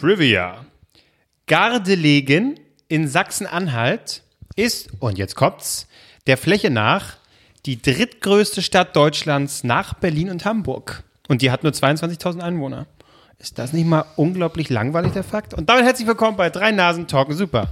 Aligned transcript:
Trivia. 0.00 0.64
Gardelegen 1.46 2.58
in 2.88 3.08
Sachsen-Anhalt 3.08 4.22
ist, 4.56 4.90
und 5.00 5.18
jetzt 5.18 5.34
kommt's, 5.34 5.86
der 6.26 6.36
Fläche 6.36 6.70
nach 6.70 7.16
die 7.66 7.80
drittgrößte 7.80 8.62
Stadt 8.62 8.96
Deutschlands 8.96 9.64
nach 9.64 9.94
Berlin 9.94 10.30
und 10.30 10.44
Hamburg. 10.44 11.04
Und 11.28 11.42
die 11.42 11.50
hat 11.50 11.62
nur 11.62 11.72
22.000 11.72 12.40
Einwohner. 12.40 12.86
Ist 13.38 13.58
das 13.58 13.72
nicht 13.72 13.86
mal 13.86 14.04
unglaublich 14.16 14.70
langweilig, 14.70 15.12
der 15.12 15.24
Fakt? 15.24 15.54
Und 15.54 15.68
damit 15.68 15.84
herzlich 15.84 16.06
willkommen 16.06 16.36
bei 16.36 16.50
Drei 16.50 16.70
Nasen 16.70 17.06
Talken 17.06 17.34
Super. 17.34 17.68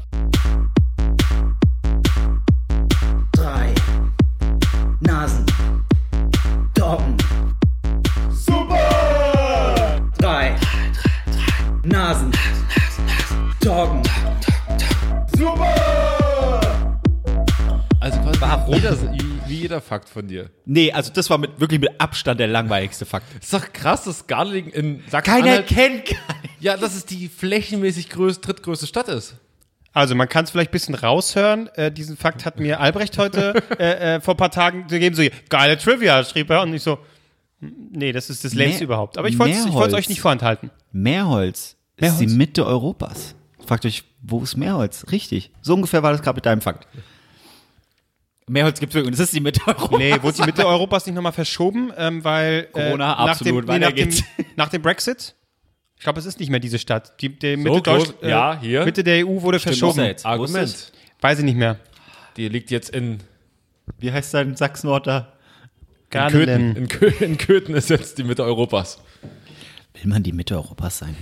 Jeder, 18.74 18.96
wie, 19.48 19.54
jeder 19.54 19.80
Fakt 19.80 20.08
von 20.08 20.26
dir. 20.26 20.50
Nee, 20.64 20.92
also 20.92 21.12
das 21.12 21.28
war 21.30 21.38
mit, 21.38 21.58
wirklich 21.60 21.80
mit 21.80 22.00
Abstand 22.00 22.40
der 22.40 22.46
langweiligste 22.46 23.04
Fakt. 23.06 23.26
ist 23.42 23.52
doch 23.52 23.72
krass, 23.72 24.04
dass 24.04 24.26
Gardelegen 24.26 24.70
in 24.72 24.98
Keiner 24.98 25.10
Sachsen-Anhalt... 25.10 25.66
kennt 25.66 26.06
gar 26.06 26.42
nicht. 26.42 26.54
Ja, 26.60 26.76
dass 26.76 26.94
es 26.94 27.06
die 27.06 27.28
flächenmäßig 27.28 28.10
größte, 28.10 28.46
drittgrößte 28.46 28.86
Stadt 28.86 29.08
ist. 29.08 29.34
Also 29.92 30.14
man 30.14 30.28
kann 30.28 30.44
es 30.44 30.50
vielleicht 30.50 30.70
ein 30.70 30.72
bisschen 30.72 30.94
raushören. 30.94 31.68
Äh, 31.74 31.90
diesen 31.90 32.16
Fakt 32.16 32.44
hat 32.44 32.60
mir 32.60 32.80
Albrecht 32.80 33.18
heute 33.18 33.54
äh, 33.78 34.16
äh, 34.16 34.20
vor 34.20 34.34
ein 34.34 34.36
paar 34.36 34.50
Tagen 34.52 34.86
gegeben. 34.86 35.16
So, 35.16 35.22
geile 35.48 35.76
Trivia, 35.76 36.22
schrieb 36.22 36.50
er. 36.50 36.62
Und 36.62 36.72
ich 36.74 36.82
so, 36.82 36.98
nee, 37.60 38.12
das 38.12 38.30
ist 38.30 38.44
das 38.44 38.54
längste 38.54 38.80
Mehr- 38.80 38.84
überhaupt. 38.84 39.18
Aber 39.18 39.28
ich 39.28 39.38
wollte 39.38 39.56
es 39.56 39.94
euch 39.94 40.08
nicht 40.08 40.20
vorenthalten. 40.20 40.70
Meerholz 40.92 41.76
ist 41.96 42.02
Meerholz? 42.02 42.18
die 42.18 42.26
Mitte 42.28 42.66
Europas. 42.66 43.34
Fragt 43.66 43.84
euch, 43.84 44.04
wo 44.22 44.42
ist 44.42 44.56
Meerholz? 44.56 45.06
Richtig. 45.10 45.50
So 45.60 45.74
ungefähr 45.74 46.02
war 46.02 46.12
das 46.12 46.22
gerade 46.22 46.36
mit 46.36 46.46
deinem 46.46 46.60
Fakt. 46.60 46.86
Meerholz 48.50 48.80
gibt 48.80 48.90
es 48.90 48.94
wirklich 48.94 49.08
und 49.08 49.14
es 49.14 49.20
ist 49.20 49.32
die 49.34 49.40
Mitte 49.40 49.60
Europas. 49.66 49.98
Nee, 49.98 50.22
wurde 50.22 50.36
die 50.38 50.42
Mitte 50.44 50.66
Europas 50.66 51.06
nicht 51.06 51.14
nochmal 51.14 51.32
verschoben, 51.32 51.92
ähm, 51.96 52.24
weil 52.24 52.64
Corona, 52.72 52.92
äh, 52.92 52.96
nach, 52.98 53.18
absolut, 53.18 53.64
dem, 53.64 53.68
weiter 53.68 53.86
nach, 53.86 53.92
dem, 53.94 54.08
geht's. 54.10 54.22
nach 54.56 54.68
dem 54.68 54.82
Brexit, 54.82 55.34
ich 55.96 56.02
glaube, 56.02 56.18
es 56.18 56.26
ist 56.26 56.40
nicht 56.40 56.50
mehr 56.50 56.60
diese 56.60 56.78
Stadt. 56.78 57.20
Die, 57.20 57.28
die 57.28 57.56
Mitte, 57.56 57.74
So 57.74 57.80
groß- 57.82 58.26
ja, 58.26 58.58
hier. 58.60 58.84
Mitte 58.84 59.04
der 59.04 59.26
EU 59.26 59.42
wurde 59.42 59.58
er 59.58 59.60
verschoben. 59.60 60.04
jetzt? 60.04 60.26
Argument. 60.26 60.92
Weiß 61.20 61.38
ich 61.38 61.44
nicht 61.44 61.56
mehr. 61.56 61.78
Die 62.36 62.48
liegt 62.48 62.70
jetzt 62.70 62.90
in, 62.90 63.18
Wie 63.98 64.10
heißt 64.10 64.32
dein 64.34 64.56
Sachsenort 64.56 65.06
da? 65.06 65.32
in 66.12 66.28
Köthen. 66.28 66.76
In, 66.76 66.88
Kö 66.88 67.06
in 67.20 67.38
Köthen 67.38 67.74
ist 67.74 67.88
jetzt 67.90 68.18
die 68.18 68.24
Mitte 68.24 68.42
Europas. 68.42 68.98
Will 69.94 70.06
man 70.10 70.22
die 70.22 70.32
Mitte 70.32 70.56
Europas 70.56 70.98
sein? 70.98 71.16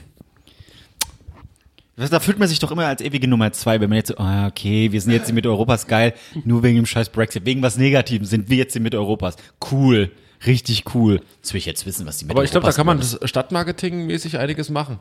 Da 1.99 2.21
fühlt 2.21 2.39
man 2.39 2.47
sich 2.47 2.61
doch 2.61 2.71
immer 2.71 2.87
als 2.87 3.01
ewige 3.03 3.27
Nummer 3.27 3.51
zwei, 3.53 3.81
wenn 3.81 3.89
man 3.91 3.97
jetzt 3.97 4.09
so, 4.09 4.19
ah, 4.19 4.47
okay, 4.47 4.93
wir 4.93 5.01
sind 5.01 5.13
jetzt 5.13 5.29
die 5.29 5.33
Mitte 5.33 5.49
Europas, 5.49 5.89
geil, 5.89 6.15
nur 6.45 6.63
wegen 6.63 6.77
dem 6.77 6.87
scheiß 6.87 7.09
Brexit, 7.09 7.45
wegen 7.45 7.61
was 7.61 7.77
Negativen 7.77 8.25
sind 8.25 8.49
wir 8.49 8.57
jetzt 8.57 8.75
die 8.77 8.81
Mitte 8.81 8.99
Europas. 8.99 9.37
Cool, 9.73 10.13
richtig 10.47 10.95
cool. 10.95 11.21
Das 11.43 11.53
will 11.53 11.59
ich 11.59 11.67
jetzt 11.67 11.87
wissen, 11.87 12.07
was 12.07 12.19
die 12.19 12.27
Mitte 12.27 12.37
Aber 12.37 12.45
ich 12.45 12.53
glaube, 12.53 12.67
da 12.67 12.73
kann 12.73 12.87
man 12.87 12.99
das 12.99 13.19
Stadtmarketing-mäßig 13.23 14.39
einiges 14.39 14.71
machen. 14.71 15.01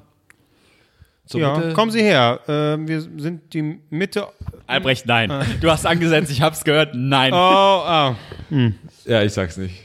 Zur 1.28 1.42
Ja, 1.42 1.56
Mitte- 1.58 1.74
kommen 1.74 1.92
Sie 1.92 2.02
her. 2.02 2.40
Ähm, 2.48 2.88
wir 2.88 3.02
sind 3.02 3.54
die 3.54 3.80
Mitte. 3.92 4.28
Albrecht, 4.66 5.06
nein. 5.06 5.32
Du 5.62 5.70
hast 5.70 5.86
angesetzt, 5.86 6.32
ich 6.32 6.42
hab's 6.42 6.64
gehört, 6.64 6.96
nein. 6.96 7.32
Oh, 7.32 7.36
ah. 7.36 8.16
Ja, 9.06 9.22
ich 9.22 9.34
sag's 9.34 9.58
nicht. 9.58 9.76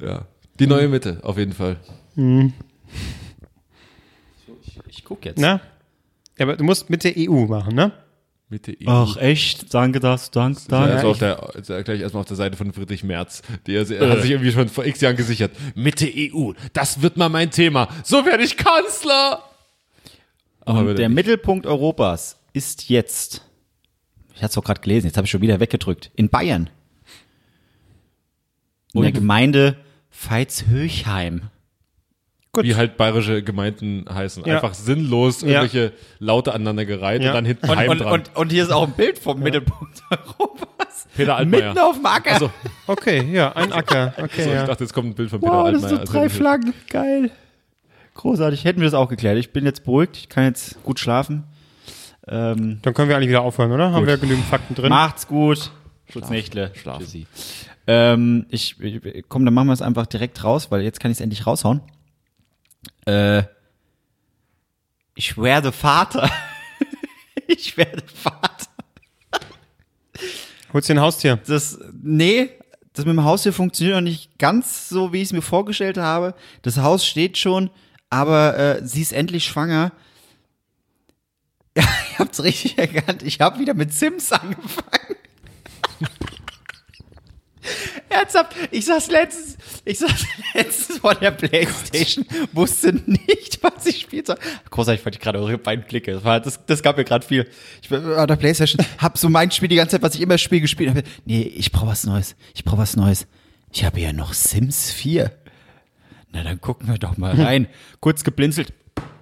Ja. 0.00 0.26
Die 0.60 0.66
neue 0.68 0.86
Mitte, 0.88 1.18
auf 1.22 1.36
jeden 1.36 1.52
Fall. 1.52 1.76
Ich 4.88 5.04
guck 5.04 5.24
jetzt. 5.24 5.38
Na? 5.38 5.60
Ja, 6.38 6.46
aber 6.46 6.56
du 6.56 6.64
musst 6.64 6.88
mit 6.90 7.04
der 7.04 7.14
EU 7.16 7.46
machen, 7.46 7.74
ne? 7.74 7.92
Mitte 8.50 8.72
EU. 8.72 8.86
Ach, 8.86 9.16
echt? 9.18 9.74
Danke 9.74 10.00
das, 10.00 10.30
danke, 10.30 10.60
danke. 10.68 10.94
also 10.94 11.10
auf 11.10 11.18
der, 11.18 11.82
gleich 11.82 12.00
erstmal 12.00 12.22
auf 12.22 12.28
der 12.28 12.36
Seite 12.36 12.56
von 12.56 12.72
Friedrich 12.72 13.04
Merz. 13.04 13.42
Der, 13.66 13.88
er 13.90 14.10
hat 14.10 14.22
sich 14.22 14.30
irgendwie 14.30 14.52
schon 14.52 14.68
vor 14.68 14.86
x 14.86 15.02
Jahren 15.02 15.16
gesichert. 15.16 15.52
Mitte 15.74 16.10
EU, 16.10 16.52
das 16.72 17.02
wird 17.02 17.18
mal 17.18 17.28
mein 17.28 17.50
Thema. 17.50 17.88
So 18.04 18.24
werde 18.24 18.44
ich 18.44 18.56
Kanzler. 18.56 19.42
Aber 20.60 20.80
Und 20.80 20.98
der 20.98 21.08
nicht. 21.08 21.16
Mittelpunkt 21.16 21.66
Europas 21.66 22.38
ist 22.54 22.88
jetzt, 22.88 23.42
ich 24.34 24.42
hatte 24.42 24.52
es 24.52 24.58
auch 24.58 24.64
gerade 24.64 24.80
gelesen, 24.80 25.06
jetzt 25.06 25.16
habe 25.16 25.26
ich 25.26 25.30
schon 25.30 25.42
wieder 25.42 25.60
weggedrückt, 25.60 26.10
in 26.16 26.30
Bayern. 26.30 26.70
In 28.94 29.02
der? 29.02 29.12
Gemeinde 29.12 29.76
Veitshöchheim. 30.10 31.50
Gut. 32.58 32.64
wie 32.64 32.74
halt 32.76 32.96
bayerische 32.96 33.42
Gemeinden 33.42 34.04
heißen. 34.12 34.44
Ja. 34.44 34.56
Einfach 34.56 34.74
sinnlos 34.74 35.40
Ja. 35.42 35.48
irgendwelche 35.62 35.92
Laute 36.18 36.52
aneinandergereiht 36.54 37.22
Ja. 37.22 37.30
und 37.30 37.34
dann 37.34 37.44
hinten 37.44 37.68
Und, 37.70 37.76
Heim 37.76 37.90
und, 37.90 37.98
dran. 38.00 38.12
und, 38.12 38.36
und 38.36 38.52
hier 38.52 38.62
ist 38.64 38.70
auch 38.70 38.84
ein 38.86 38.92
Bild 38.92 39.18
vom 39.18 39.40
Mittelpunkt 39.40 40.02
Europas. 40.10 41.06
Peter 41.16 41.36
Altmaier. 41.36 41.68
Mitten 41.68 41.78
auf 41.78 41.96
dem 41.96 42.06
Acker. 42.06 42.32
also, 42.34 42.50
Okay, 42.86 43.28
ja, 43.32 43.52
ein 43.56 43.72
Acker. 43.72 44.14
Okay, 44.16 44.42
so, 44.42 44.48
ich 44.50 44.54
ja. 44.54 44.66
dachte, 44.66 44.84
jetzt 44.84 44.92
kommt 44.92 45.08
ein 45.08 45.14
Bild 45.14 45.30
von 45.30 45.40
Peter 45.40 45.52
wow, 45.52 45.70
das 45.70 45.82
Altmaier. 45.82 45.88
sind 45.88 45.96
so 45.96 46.00
Also, 46.00 46.12
drei 46.12 46.28
Flaggen. 46.28 46.74
Geil. 46.90 47.30
Großartig. 48.14 48.64
Hätten 48.64 48.80
wir 48.80 48.84
das 48.86 48.94
auch 48.94 49.08
geklärt. 49.08 49.38
Ich 49.38 49.52
bin 49.52 49.64
jetzt 49.64 49.84
beruhigt. 49.84 50.16
Ich 50.16 50.28
kann 50.28 50.44
jetzt 50.44 50.82
gut 50.82 50.98
schlafen. 50.98 51.44
Ähm, 52.26 52.78
Dann 52.82 52.92
können 52.94 53.08
wir 53.08 53.16
eigentlich 53.16 53.28
wieder 53.30 53.42
aufhören, 53.42 53.72
oder? 53.72 53.86
Haben 53.92 54.00
Gut. 54.00 54.06
wir 54.08 54.18
genügend 54.18 54.44
Fakten 54.44 54.74
drin? 54.74 54.88
Macht's 54.90 55.26
gut. 55.26 55.70
Schutznächtle. 56.12 56.72
Schlaf. 56.74 56.98
Tschüssi. 56.98 57.26
Ähm, 57.86 58.44
ich, 58.50 58.78
ich, 58.80 59.24
komm, 59.28 59.44
dann 59.44 59.54
machen 59.54 59.68
wir 59.68 59.72
es 59.72 59.80
einfach 59.82 60.06
direkt 60.06 60.42
raus, 60.44 60.70
weil 60.70 60.82
jetzt 60.82 61.00
kann 61.00 61.10
ich 61.10 61.16
es 61.18 61.20
endlich 61.22 61.46
raushauen. 61.46 61.80
Äh, 63.06 63.42
ich 65.14 65.36
werde 65.36 65.72
Vater. 65.72 66.30
ich 67.46 67.76
werde 67.76 68.02
Vater. 68.06 68.66
Holst 70.72 70.88
dir 70.88 70.94
ein 70.94 71.00
Haustier? 71.00 71.40
Das, 71.46 71.78
nee, 72.02 72.50
das 72.92 73.04
mit 73.04 73.14
dem 73.14 73.24
Haus 73.24 73.42
hier 73.42 73.52
funktioniert 73.52 73.96
noch 73.96 74.02
nicht 74.02 74.38
ganz 74.38 74.88
so, 74.88 75.12
wie 75.12 75.18
ich 75.18 75.28
es 75.28 75.32
mir 75.32 75.42
vorgestellt 75.42 75.98
habe. 75.98 76.34
Das 76.62 76.78
Haus 76.78 77.06
steht 77.06 77.38
schon, 77.38 77.70
aber 78.10 78.58
äh, 78.58 78.86
sie 78.86 79.02
ist 79.02 79.12
endlich 79.12 79.44
schwanger. 79.44 79.92
Ja, 81.76 81.84
ihr 81.84 82.18
habt's 82.18 82.42
richtig 82.42 82.76
erkannt. 82.76 83.22
Ich 83.22 83.40
habe 83.40 83.60
wieder 83.60 83.72
mit 83.72 83.94
Sims 83.94 84.32
angefangen. 84.32 85.17
Ernsthaft, 88.08 88.54
ich 88.70 88.84
saß 88.84 89.10
letztens, 89.10 89.56
ich 89.84 89.98
saß 89.98 90.26
letztens 90.54 90.98
vor 90.98 91.14
der 91.14 91.30
Playstation, 91.30 92.24
wusste 92.52 92.92
nicht, 92.92 93.58
was 93.62 93.86
ich 93.86 94.00
spielen 94.00 94.24
soll. 94.24 94.38
Großartig 94.70 95.02
fand 95.02 95.16
ich 95.16 95.20
gerade 95.20 95.38
eure 95.38 95.58
beiden 95.58 95.84
Blicke. 95.84 96.12
Das, 96.12 96.24
war, 96.24 96.40
das, 96.40 96.64
das 96.66 96.82
gab 96.82 96.96
mir 96.96 97.04
gerade 97.04 97.26
viel. 97.26 97.48
Ich 97.82 97.90
war 97.90 98.20
auf 98.20 98.26
der 98.26 98.36
Playstation, 98.36 98.84
hab 98.98 99.18
so 99.18 99.28
mein 99.28 99.50
Spiel 99.50 99.68
die 99.68 99.76
ganze 99.76 99.92
Zeit, 99.92 100.02
was 100.02 100.14
ich 100.14 100.20
immer 100.20 100.38
spiele, 100.38 100.62
gespielt. 100.62 100.94
Hab, 100.94 101.04
nee, 101.24 101.42
ich 101.42 101.72
brauche 101.72 101.88
was 101.88 102.04
Neues. 102.04 102.36
Ich 102.54 102.64
brauche 102.64 102.78
was 102.78 102.96
Neues. 102.96 103.26
Ich 103.72 103.84
habe 103.84 104.00
ja 104.00 104.12
noch 104.12 104.32
Sims 104.32 104.90
4. 104.90 105.30
Na, 106.32 106.42
dann 106.42 106.60
gucken 106.60 106.88
wir 106.88 106.98
doch 106.98 107.16
mal 107.16 107.34
rein. 107.40 107.68
Kurz 108.00 108.24
geblinzelt. 108.24 108.72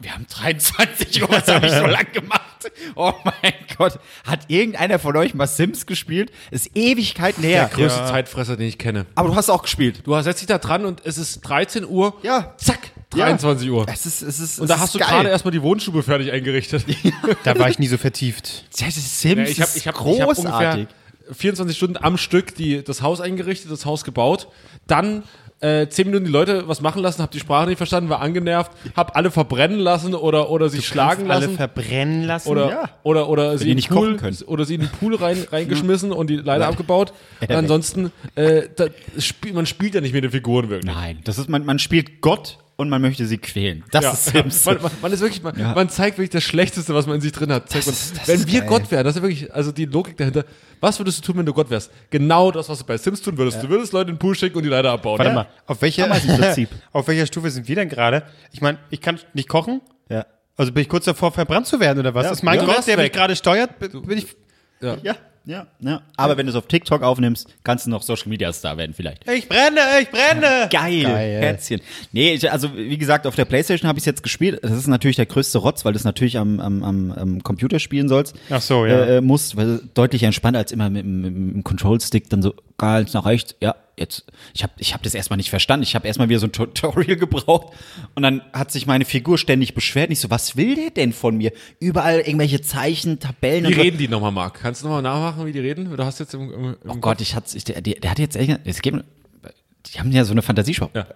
Wir 0.01 0.13
haben 0.13 0.27
23 0.29 1.23
Uhr, 1.23 1.29
was 1.31 1.49
habe 1.49 1.67
ich 1.67 1.73
so 1.73 1.87
lang 1.87 2.11
gemacht? 2.13 2.46
Oh 2.95 3.13
mein 3.25 3.53
Gott. 3.77 3.99
Hat 4.25 4.41
irgendeiner 4.49 4.99
von 4.99 5.17
euch 5.17 5.35
mal 5.35 5.47
Sims 5.47 5.87
gespielt? 5.87 6.31
Ist 6.51 6.71
Ewigkeiten 6.75 7.43
her. 7.43 7.71
Größte 7.73 8.05
Zeitfresser, 8.07 8.57
den 8.57 8.69
ich 8.69 8.79
kenne. 8.79 9.07
Aber 9.15 9.29
du 9.29 9.37
hast 9.37 9.51
auch 9.51 9.63
gespielt. 9.63 10.03
Du 10.05 10.21
setzt 10.23 10.41
dich 10.41 10.47
da 10.47 10.59
dran 10.59 10.85
und 10.85 11.03
es 11.05 11.19
ist 11.19 11.41
13 11.41 11.87
Uhr. 11.87 12.15
Ja. 12.23 12.55
Zack, 12.57 12.91
23 13.11 13.71
Uhr. 13.71 13.87
Es 13.93 14.07
ist, 14.07 14.23
es 14.23 14.41
ist, 14.41 14.59
Und 14.59 14.71
da 14.71 14.79
hast 14.79 14.95
du 14.95 14.99
gerade 14.99 15.29
erstmal 15.29 15.53
die 15.53 15.63
Wohnstube 15.63 16.03
fertig 16.03 16.33
eingerichtet. 16.33 16.85
Da 17.45 17.59
war 17.59 17.69
ich 17.69 17.79
nie 17.79 17.87
so 17.87 17.97
vertieft. 17.99 18.65
Ja, 18.77 18.87
das 18.87 18.97
ist 18.97 19.21
Sims 19.21 19.37
Ja, 19.37 19.45
ich 19.45 19.61
habe 19.61 19.71
ich 19.75 19.77
hab, 19.77 19.77
ich 19.77 19.89
hab 19.89 19.95
großartig. 19.97 20.45
ungefähr 20.45 20.87
24 21.33 21.77
Stunden 21.77 21.97
am 21.97 22.17
Stück 22.17 22.55
die, 22.55 22.83
das 22.83 23.03
Haus 23.03 23.21
eingerichtet, 23.21 23.71
das 23.71 23.85
Haus 23.85 24.05
gebaut, 24.05 24.49
dann 24.87 25.25
äh, 25.61 25.89
10 25.89 26.07
Minuten 26.09 26.27
die 26.27 26.31
Leute 26.31 26.69
was 26.69 26.81
machen 26.81 27.03
lassen, 27.03 27.23
hab 27.23 27.31
die 27.31 27.41
Sprache 27.41 27.67
nicht 27.69 27.79
verstanden, 27.79 28.11
war 28.11 28.21
angenervt, 28.21 28.71
hab 28.95 29.17
alle 29.17 29.31
verbrennen 29.31 29.79
lassen 29.79 30.15
oder, 30.15 30.51
oder 30.51 30.69
sie 30.69 30.83
schlagen 30.83 31.31
Alle 31.31 31.47
lassen. 31.47 31.57
verbrennen 31.57 32.25
lassen. 32.25 32.49
Oder, 32.49 32.69
Ja. 32.71 32.91
oder, 33.05 33.29
oder 33.29 33.57
sie 33.57 33.65
die 33.65 33.71
in 33.71 33.77
nicht 33.77 33.89
den 33.91 33.95
Pool, 33.97 34.07
kochen 34.17 34.19
können. 34.21 34.37
oder 34.47 34.65
sie 34.65 34.75
in 34.75 34.81
den 34.83 34.91
Pool 34.91 35.15
rein, 35.15 35.39
reingeschmissen 35.53 36.13
und 36.13 36.29
die 36.29 36.37
Leiter 36.37 36.67
abgebaut. 36.69 37.13
Und 37.41 37.51
ansonsten, 37.57 38.13
äh, 38.35 38.63
da, 38.77 38.87
man 39.55 39.67
spielt 39.67 39.95
ja 39.95 40.01
nicht 40.01 40.13
mit 40.13 40.25
den 40.25 40.31
Figuren 40.31 40.69
wirklich. 40.69 40.95
Nein, 40.95 41.21
das 41.25 41.39
ist, 41.39 41.49
man, 41.49 41.65
man 41.65 41.79
spielt 41.79 42.21
Gott 42.21 42.59
und 42.77 42.89
man 42.91 43.01
möchte 43.01 43.27
sie 43.27 43.39
quälen. 43.39 43.85
Das 43.91 44.05
Ja. 44.05 44.13
ist 44.13 44.25
Sims. 44.27 44.65
Man, 44.67 44.83
man, 44.83 44.91
man 45.03 45.13
ist 45.13 45.21
wirklich, 45.21 45.43
man, 45.43 45.59
Ja. 45.59 45.75
man 45.75 45.89
zeigt 45.89 46.19
wirklich 46.19 46.31
das 46.31 46.45
Schlechteste, 46.45 46.95
was 46.95 47.07
man 47.07 47.17
in 47.17 47.21
sich 47.23 47.33
drin 47.33 47.51
hat. 47.53 47.75
Ist- 47.75 47.87
das 47.89 48.29
wenn 48.29 48.37
ist 48.41 48.53
wir 48.53 48.61
geil. 48.61 48.69
Gott 48.69 48.91
wären, 48.91 49.05
das 49.05 49.17
ist 49.17 49.23
ja 49.23 49.23
wirklich, 49.29 49.55
also 49.55 49.73
die 49.73 49.87
Logik 49.87 50.17
dahinter. 50.17 50.45
Was 50.81 50.99
würdest 51.01 51.19
du 51.19 51.23
tun, 51.33 51.39
wenn 51.39 51.47
du 51.47 51.55
Gott 51.55 51.71
wärst? 51.71 51.91
Genau 52.11 52.51
das, 52.51 52.69
was 52.69 52.79
du 52.81 52.85
bei 52.85 52.99
Sims 52.99 53.23
tun 53.23 53.39
würdest. 53.39 53.63
Du 53.63 53.69
würdest 53.69 53.93
Leute 53.93 54.11
in 54.11 54.17
den 54.17 54.19
Pool 54.21 54.35
schicken 54.35 54.57
und 54.59 54.63
die 54.63 54.69
Leiter 54.69 54.91
abbauen. 54.93 55.19
Warte 55.19 55.31
Ja. 55.31 55.35
mal, 55.35 55.47
auf 55.67 55.81
welcher, 55.81 56.09
auf 56.93 57.09
welcher 57.09 57.27
Stufe 57.27 57.51
sind 57.51 57.67
wir 57.67 57.77
denn 57.77 57.89
gerade? 57.89 58.25
Ich 58.53 58.61
meine, 58.61 58.79
ich 58.91 59.01
kann 59.01 59.19
nicht 59.35 59.49
kochen. 59.49 59.81
ja. 60.11 60.27
Also 60.59 60.73
bin 60.73 60.81
ich 60.83 60.89
kurz 60.89 61.05
davor, 61.05 61.33
verbrannt 61.33 61.67
zu 61.67 61.81
werden 61.81 61.99
oder 61.99 62.15
was? 62.15 62.25
Ja, 62.25 62.33
ist 62.33 62.43
mein 62.43 62.59
ja. 62.59 62.65
Gott, 62.65 62.87
der 62.87 62.97
mich 62.97 63.13
gerade 63.13 63.37
steuert? 63.37 63.79
Bin 63.79 63.91
bin 64.03 64.17
ich, 64.19 64.27
Ja. 64.81 64.97
Ja. 65.47 65.67
ja, 65.81 65.91
ja. 65.91 66.03
Aber 66.17 66.37
wenn 66.37 66.47
du 66.47 66.51
es 66.51 66.57
auf 66.57 66.67
TikTok 66.67 67.03
aufnimmst, 67.03 67.47
kannst 67.65 67.87
du 67.87 67.91
noch 67.91 68.03
Social 68.03 68.29
Media 68.29 68.53
Star 68.53 68.77
werden 68.77 68.95
vielleicht. 68.95 69.29
Ich 69.31 69.49
brenne, 69.49 69.79
ich 70.03 70.11
brenne. 70.11 70.69
Geil, 70.71 71.03
Geil. 71.03 71.41
Herzchen. 71.41 71.81
Nee, 72.13 72.35
ich, 72.35 72.51
also 72.51 72.77
wie 72.77 72.99
gesagt, 72.99 73.27
auf 73.27 73.37
der 73.37 73.45
Playstation 73.45 73.89
habe 73.89 73.99
ich 73.99 74.03
es 74.03 74.07
jetzt 74.07 74.23
gespielt. 74.23 74.59
Das 74.63 74.73
ist 74.73 74.89
natürlich 74.89 75.17
der 75.17 75.27
größte 75.27 75.59
Rotz, 75.59 75.85
weil 75.85 75.93
du 75.93 75.99
es 75.99 76.05
natürlich 76.05 76.37
am, 76.37 76.59
am, 76.61 76.83
am, 76.83 77.13
am 77.13 77.43
Computer 77.45 77.79
spielen 77.79 78.09
sollst. 78.09 78.35
Ach 78.51 78.61
so, 78.61 78.87
ja. 78.87 79.05
Äh, 79.07 79.21
musst, 79.21 79.57
weil 79.57 79.81
deutlich 79.95 80.25
entspannter 80.25 80.59
als 80.59 80.73
immer 80.73 80.91
mit, 80.91 81.05
dem- 81.05 81.21
mit, 81.21 81.55
dem 81.55 81.65
Control-Stick 81.65 82.29
dann 82.29 82.43
so 82.43 82.55
ganz 82.77 83.15
nach 83.15 83.25
rechts. 83.25 83.55
Ja, 83.61 83.77
jetzt, 83.99 84.25
ich 84.55 84.63
habe 84.63 84.73
ich 84.79 84.95
hab 84.95 85.03
das 85.03 85.15
erstmal 85.15 85.37
nicht 85.37 85.51
verstanden. 85.51 85.83
Ich 85.85 85.95
habe 85.95 86.07
erstmal 86.07 86.29
wieder 86.29 86.39
so 86.39 86.47
ein 86.47 86.53
Tutorial 86.53 87.17
gebraucht 87.17 87.75
und 88.15 88.23
dann 88.23 88.43
hat 88.53 88.71
sich 88.71 88.87
meine 88.87 89.05
Figur 89.05 89.39
ständig 89.39 89.75
beschwert. 89.75 90.11
Ich 90.11 90.21
so, 90.21 90.31
was 90.31 90.57
will 90.57 90.75
der 90.75 90.91
denn 90.91 91.13
von 91.13 91.37
mir? 91.37 91.53
Überall 91.81 92.21
irgendwelche 92.21 92.61
Zeichen, 92.61 93.19
Tabellen 93.19 93.65
Wie 93.65 93.69
und 93.69 93.75
so. 93.75 93.81
reden 93.81 93.99
die 93.99 94.09
nochmal, 94.09 94.33
Marc? 94.33 94.61
Kannst 94.61 94.83
du 94.83 94.87
nochmal 94.87 95.03
nachmachen, 95.03 95.47
wie 95.47 95.53
die 95.53 95.61
reden? 95.61 95.95
Du 95.95 96.05
hast 96.05 96.21
jetzt 96.21 96.35
im, 96.35 96.53
im, 96.53 96.65
im 96.83 96.91
Oh 96.91 96.97
Gott, 96.97 97.21
ich 97.21 97.35
hatte, 97.35 97.57
ich, 97.57 97.65
der, 97.65 97.81
der, 97.81 97.95
der 97.95 98.11
hat 98.11 98.19
jetzt 98.19 98.37
echt, 98.37 98.61
es 98.65 98.83
gibt, 98.83 99.05
die 99.87 99.99
haben 99.99 100.13
ja 100.13 100.25
so 100.25 100.33
eine 100.33 100.43
Fantasieshow. 100.43 100.91
Ja. 100.95 101.07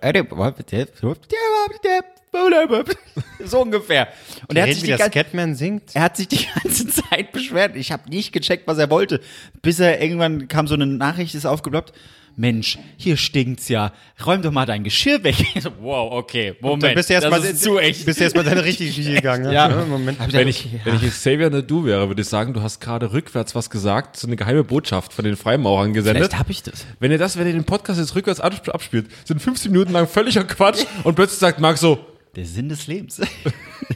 So 3.45 3.63
ungefähr. 3.63 4.09
Und 4.47 4.57
er 4.57 4.63
hat, 4.63 4.69
sich 4.69 4.77
Reden, 4.77 4.83
wie 4.83 4.87
die 4.87 4.89
der 4.89 4.99
ganze, 4.99 5.19
Scatman 5.19 5.55
singt. 5.57 5.83
er 5.95 6.03
hat 6.03 6.17
sich 6.17 6.29
die 6.29 6.47
ganze 6.63 6.87
Zeit 7.11 7.33
beschwert. 7.33 7.75
Ich 7.77 7.91
habe 7.91 8.09
nicht 8.09 8.33
gecheckt, 8.33 8.67
was 8.69 8.79
er 8.79 8.91
wollte. 8.91 9.21
Bis 9.63 9.81
er 9.81 10.01
irgendwann 10.01 10.47
kam 10.47 10.69
so 10.69 10.75
eine 10.75 10.87
Nachricht, 10.87 11.35
ist 11.35 11.47
aufgeploppt. 11.47 11.93
Mensch, 12.37 12.79
hier 12.97 13.17
stinkt's 13.17 13.69
ja. 13.69 13.93
Räum 14.25 14.41
doch 14.43 14.51
mal 14.53 14.65
dein 14.67 14.83
Geschirr 14.85 15.23
weg. 15.25 15.37
Wow, 15.81 16.13
okay, 16.13 16.55
Moment. 16.61 16.83
Dann 16.83 16.95
bist 16.95 17.11
du 17.11 17.15
erstmal 17.15 17.41
das 17.41 17.51
ist 17.51 17.63
zu 17.63 17.79
echt. 17.79 18.05
bist 18.07 18.19
du 18.21 18.25
erstmal 18.25 18.45
deine 18.45 18.65
richtige 18.65 18.91
Küche 18.93 19.15
gegangen. 19.17 19.51
Ja. 19.53 19.69
Moment. 19.87 20.19
Hab 20.21 20.33
Wenn 20.33 20.49
ich, 20.49 20.65
okay, 20.67 20.81
wenn 20.85 20.95
ich 20.97 21.03
jetzt 21.03 21.15
Xavier 21.21 21.51
ne 21.51 21.63
Du 21.63 21.85
wäre, 21.85 22.09
würde 22.09 22.23
ich 22.23 22.29
sagen, 22.29 22.53
du 22.55 22.63
hast 22.63 22.81
gerade 22.81 23.13
rückwärts 23.13 23.55
was 23.55 23.69
gesagt, 23.71 24.17
so 24.17 24.27
eine 24.27 24.37
geheime 24.37 24.65
Botschaft 24.65 25.13
von 25.13 25.25
den 25.25 25.37
Freimaurern 25.37 25.93
gesendet. 25.93 26.23
Vielleicht 26.25 26.39
habe 26.39 26.51
ich 26.51 26.63
das. 26.63 26.87
Wenn 26.99 27.11
ihr 27.13 27.19
das, 27.19 27.39
wenn 27.39 27.47
ihr 27.47 27.53
den 27.53 27.65
Podcast 27.65 27.99
jetzt 28.01 28.15
rückwärts 28.15 28.43
absp- 28.43 28.71
abspielt, 28.71 29.07
sind 29.25 29.41
15 29.43 29.71
Minuten 29.73 29.93
lang 29.93 30.07
völliger 30.07 30.45
Quatsch 30.45 30.85
und 31.05 31.15
plötzlich 31.15 31.39
sagt 31.39 31.61
Marc 31.61 31.79
so, 31.79 31.99
Der 32.37 32.47
Sinn 32.47 32.69
des 32.69 32.87
Lebens. 32.87 33.21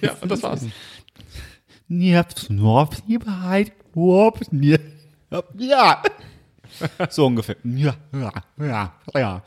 ja, 0.02 0.16
und 0.20 0.30
das 0.30 0.42
war's. 0.42 0.62
Nie 1.88 2.14
hab's 2.16 2.48
nur 2.50 2.88
Wahrheit. 3.24 3.72
Ja. 5.58 6.02
So 7.10 7.26
ungefähr. 7.26 7.56
Ja, 7.64 7.94
ja, 8.12 8.32
ja, 8.58 8.92
ja. 9.14 9.42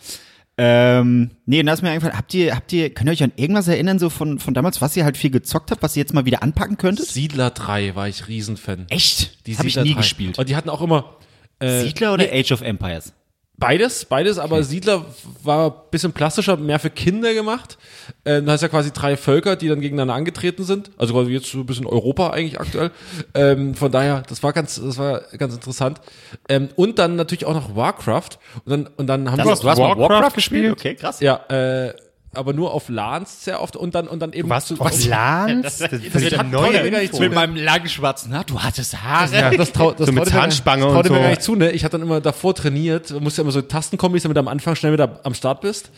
Ähm, 0.59 1.29
nee, 1.45 1.59
und 1.59 1.68
da 1.68 1.74
ist 1.74 1.83
mir 1.83 1.89
eingefallen, 1.89 2.18
habt 2.18 2.33
ihr, 2.33 2.56
habt 2.56 2.74
ihr, 2.74 2.91
könnt 2.91 3.07
ihr 3.09 3.13
euch 3.13 3.24
an 3.24 3.31
irgendwas 3.35 3.68
erinnern, 3.68 4.00
so 4.00 4.09
von, 4.09 4.39
von 4.39 4.56
damals, 4.56 4.81
was 4.81 4.97
ihr 4.97 5.03
halt 5.03 5.15
viel 5.15 5.29
gezockt 5.29 5.69
habt, 5.69 5.83
was 5.83 5.95
ihr 5.95 6.01
jetzt 6.01 6.15
mal 6.15 6.25
wieder 6.25 6.41
anpacken 6.41 6.77
könntet? 6.77 7.06
Siedler 7.07 7.51
3 7.51 7.94
war 7.94 8.07
ich 8.07 8.27
Riesenfan. 8.27 8.88
Echt? 8.89 9.45
Die 9.45 9.51
Das 9.51 9.59
habe 9.59 9.68
ich 9.68 9.75
Siedler 9.75 9.83
nie 9.83 9.94
3. 9.94 9.97
gespielt. 10.00 10.39
Und 10.39 10.50
die 10.50 10.56
hatten 10.56 10.69
auch 10.69 10.81
immer 10.81 11.18
äh, 11.59 11.81
Siedler 11.81 12.13
oder 12.13 12.25
Age 12.31 12.51
of 12.51 12.62
Empires? 12.62 13.13
Beides, 13.59 14.06
beides, 14.06 14.38
aber 14.38 14.62
Siedler 14.62 15.06
war 15.42 15.71
ein 15.71 15.74
bisschen 15.89 16.13
plastischer, 16.13 16.57
mehr 16.57 16.77
für 16.77 16.92
Kinder 16.92 17.33
gemacht. 17.33 17.80
Ähm, 18.24 18.45
da 18.45 18.51
heißt 18.51 18.62
ja 18.62 18.69
quasi 18.69 18.92
drei 18.92 19.18
Völker, 19.18 19.56
die 19.56 19.68
dann 19.68 19.81
gegeneinander 19.81 20.13
angetreten 20.13 20.63
sind. 20.63 20.92
Also 20.95 21.15
quasi 21.15 21.31
jetzt 21.31 21.48
so 21.48 21.57
ein 21.57 21.65
bisschen 21.65 21.88
Europa 21.88 22.30
eigentlich 22.30 22.59
aktuell. 22.59 22.92
Ähm, 23.33 23.74
von 23.74 23.92
daher, 23.92 24.21
das 24.30 24.44
war 24.44 24.54
ganz, 24.54 24.75
das 24.75 25.00
war 25.00 25.21
ganz 25.39 25.56
interessant. 25.56 26.00
Ähm, 26.48 26.69
und 26.75 27.00
dann 27.00 27.15
natürlich 27.15 27.45
auch 27.45 27.56
noch 27.56 27.75
Warcraft. 27.75 28.38
Und 28.63 28.71
dann, 28.71 28.89
und 28.95 29.07
dann 29.07 29.31
haben 29.31 29.44
wir 29.44 29.50
hast 29.50 29.63
Warcraft 29.63 30.36
gespielt? 30.36 30.74
Okay, 30.74 30.94
krass. 30.94 31.19
ja, 31.19 31.38
äh, 31.50 31.94
aber 32.38 32.54
nur 32.54 32.74
auf 32.74 32.88
LANs 32.89 33.44
sehr 33.44 33.62
oft 33.62 33.75
und 33.75 33.94
dann 33.95 34.07
und 34.07 34.19
dann 34.19 34.31
eben 34.34 34.50
Was, 34.50 34.72
auf 34.80 35.06
LANs? 35.06 35.80
Das, 35.80 35.89
das 35.89 35.92
mir 35.92 36.30
gar 36.31 36.44
nicht 36.72 36.84
Info. 37.04 37.18
zu. 37.18 37.24
Mit 37.24 37.34
meinem 37.34 37.56
langen 37.56 37.89
schwarzen 37.89 38.34
Haar, 38.34 38.44
du 38.45 38.60
hattest 38.62 39.01
Haare. 39.01 39.36
Ja, 39.36 39.50
das 39.51 39.72
trau, 39.74 39.92
das 39.92 40.06
So 40.06 40.12
mit 40.13 40.24
traute 40.24 40.36
mir- 40.36 40.42
Zahnspange 40.42 40.81
das 40.84 40.88
und 40.89 40.94
traute 40.95 41.10
mir 41.10 41.16
so. 41.16 41.22
gar 41.22 41.30
nicht 41.30 41.42
zu, 41.42 41.56
ne? 41.56 41.72
Ich 41.72 41.84
hatte 41.84 41.98
dann 41.98 42.07
immer 42.07 42.22
davor 42.22 42.56
trainiert, 42.56 43.10
du 43.10 43.19
musst 43.19 43.38
ja 43.38 43.42
immer 43.44 43.51
so 43.51 43.62
Tastenkombis, 43.62 44.24
damit 44.24 44.38
du 44.38 44.39
am 44.39 44.48
Anfang 44.48 44.75
schnell 44.75 44.94
wieder 44.94 45.19
am 45.24 45.34
Start 45.34 45.62
bist. 45.62 45.92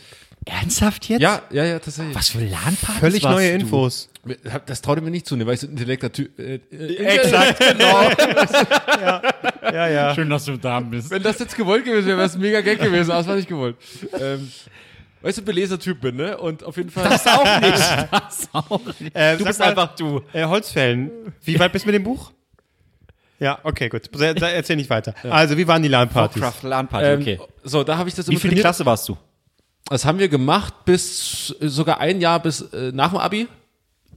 Ernsthaft 0.46 1.06
jetzt? 1.06 1.20
Ja, 1.20 1.42
ja, 1.50 1.64
ja, 1.66 1.78
tatsächlich. 1.78 2.14
Was 2.16 2.30
für 2.30 2.38
LAN-Partys 2.38 2.98
Völlig 3.00 3.22
neue 3.24 3.48
du? 3.50 3.54
Infos. 3.56 4.08
Das 4.64 4.80
traute 4.80 5.02
mir 5.02 5.10
nicht 5.10 5.26
zu, 5.26 5.36
ne, 5.36 5.46
weil 5.46 5.54
ich 5.54 5.60
so 5.60 5.66
ein 5.66 5.70
intellekter 5.72 6.10
Typ. 6.10 6.38
Äh, 6.38 6.60
äh, 6.72 6.94
Exakt, 6.96 7.58
genau. 7.58 8.10
Ja, 9.72 9.88
ja. 9.88 10.14
Schön, 10.14 10.30
dass 10.30 10.44
du 10.46 10.56
da 10.56 10.80
bist. 10.80 11.10
Wenn 11.10 11.22
das 11.22 11.38
jetzt 11.38 11.56
gewollt 11.56 11.84
gewesen 11.84 12.06
wäre, 12.06 12.16
wäre 12.18 12.26
es 12.26 12.34
ein 12.34 12.40
mega 12.40 12.60
Gag 12.60 12.80
gewesen, 12.80 13.10
aber 13.10 13.18
das 13.20 13.26
war 13.28 13.36
nicht 13.36 13.48
gewollt. 13.48 13.76
Ähm, 14.18 14.50
weißt 15.22 15.38
du, 15.38 15.42
belesener 15.42 15.78
Typ 15.78 16.00
bin, 16.00 16.16
ne? 16.16 16.36
Und 16.38 16.64
auf 16.64 16.76
jeden 16.76 16.90
Fall. 16.90 17.08
Das 17.08 17.26
auch 17.26 17.60
nicht. 17.60 17.78
Das 18.10 18.48
auch 18.52 18.80
nicht. 19.00 19.14
Äh, 19.16 19.36
du 19.36 19.44
bist 19.44 19.58
mal, 19.58 19.68
einfach 19.70 19.94
du. 19.96 20.22
Äh, 20.32 20.44
Holzfällen. 20.46 21.10
Wie 21.44 21.58
weit 21.58 21.72
bist 21.72 21.84
du 21.84 21.88
mit 21.88 21.94
dem 21.94 22.04
Buch? 22.04 22.32
Ja, 23.38 23.58
okay, 23.62 23.88
gut. 23.88 24.02
Erzähl 24.20 24.76
nicht 24.76 24.90
weiter. 24.90 25.14
Also, 25.30 25.56
wie 25.56 25.66
waren 25.66 25.82
die 25.82 25.88
LAN-Partys? 25.88 26.42
Warcraft 26.42 26.68
LAN-Party, 26.68 27.06
Ähm, 27.06 27.20
okay. 27.20 27.40
So, 27.64 27.82
da 27.84 27.96
habe 27.96 28.08
ich 28.08 28.14
das 28.14 28.28
Wie 28.28 28.36
trainiert. 28.36 28.60
Klasse 28.60 28.84
warst 28.84 29.08
du? 29.08 29.16
Das 29.88 30.04
haben 30.04 30.18
wir 30.18 30.28
gemacht 30.28 30.84
bis 30.84 31.54
äh, 31.60 31.68
sogar 31.68 31.98
ein 32.00 32.20
Jahr 32.20 32.40
bis 32.40 32.60
äh, 32.72 32.92
nach 32.92 33.10
dem 33.10 33.18
Abi. 33.18 33.48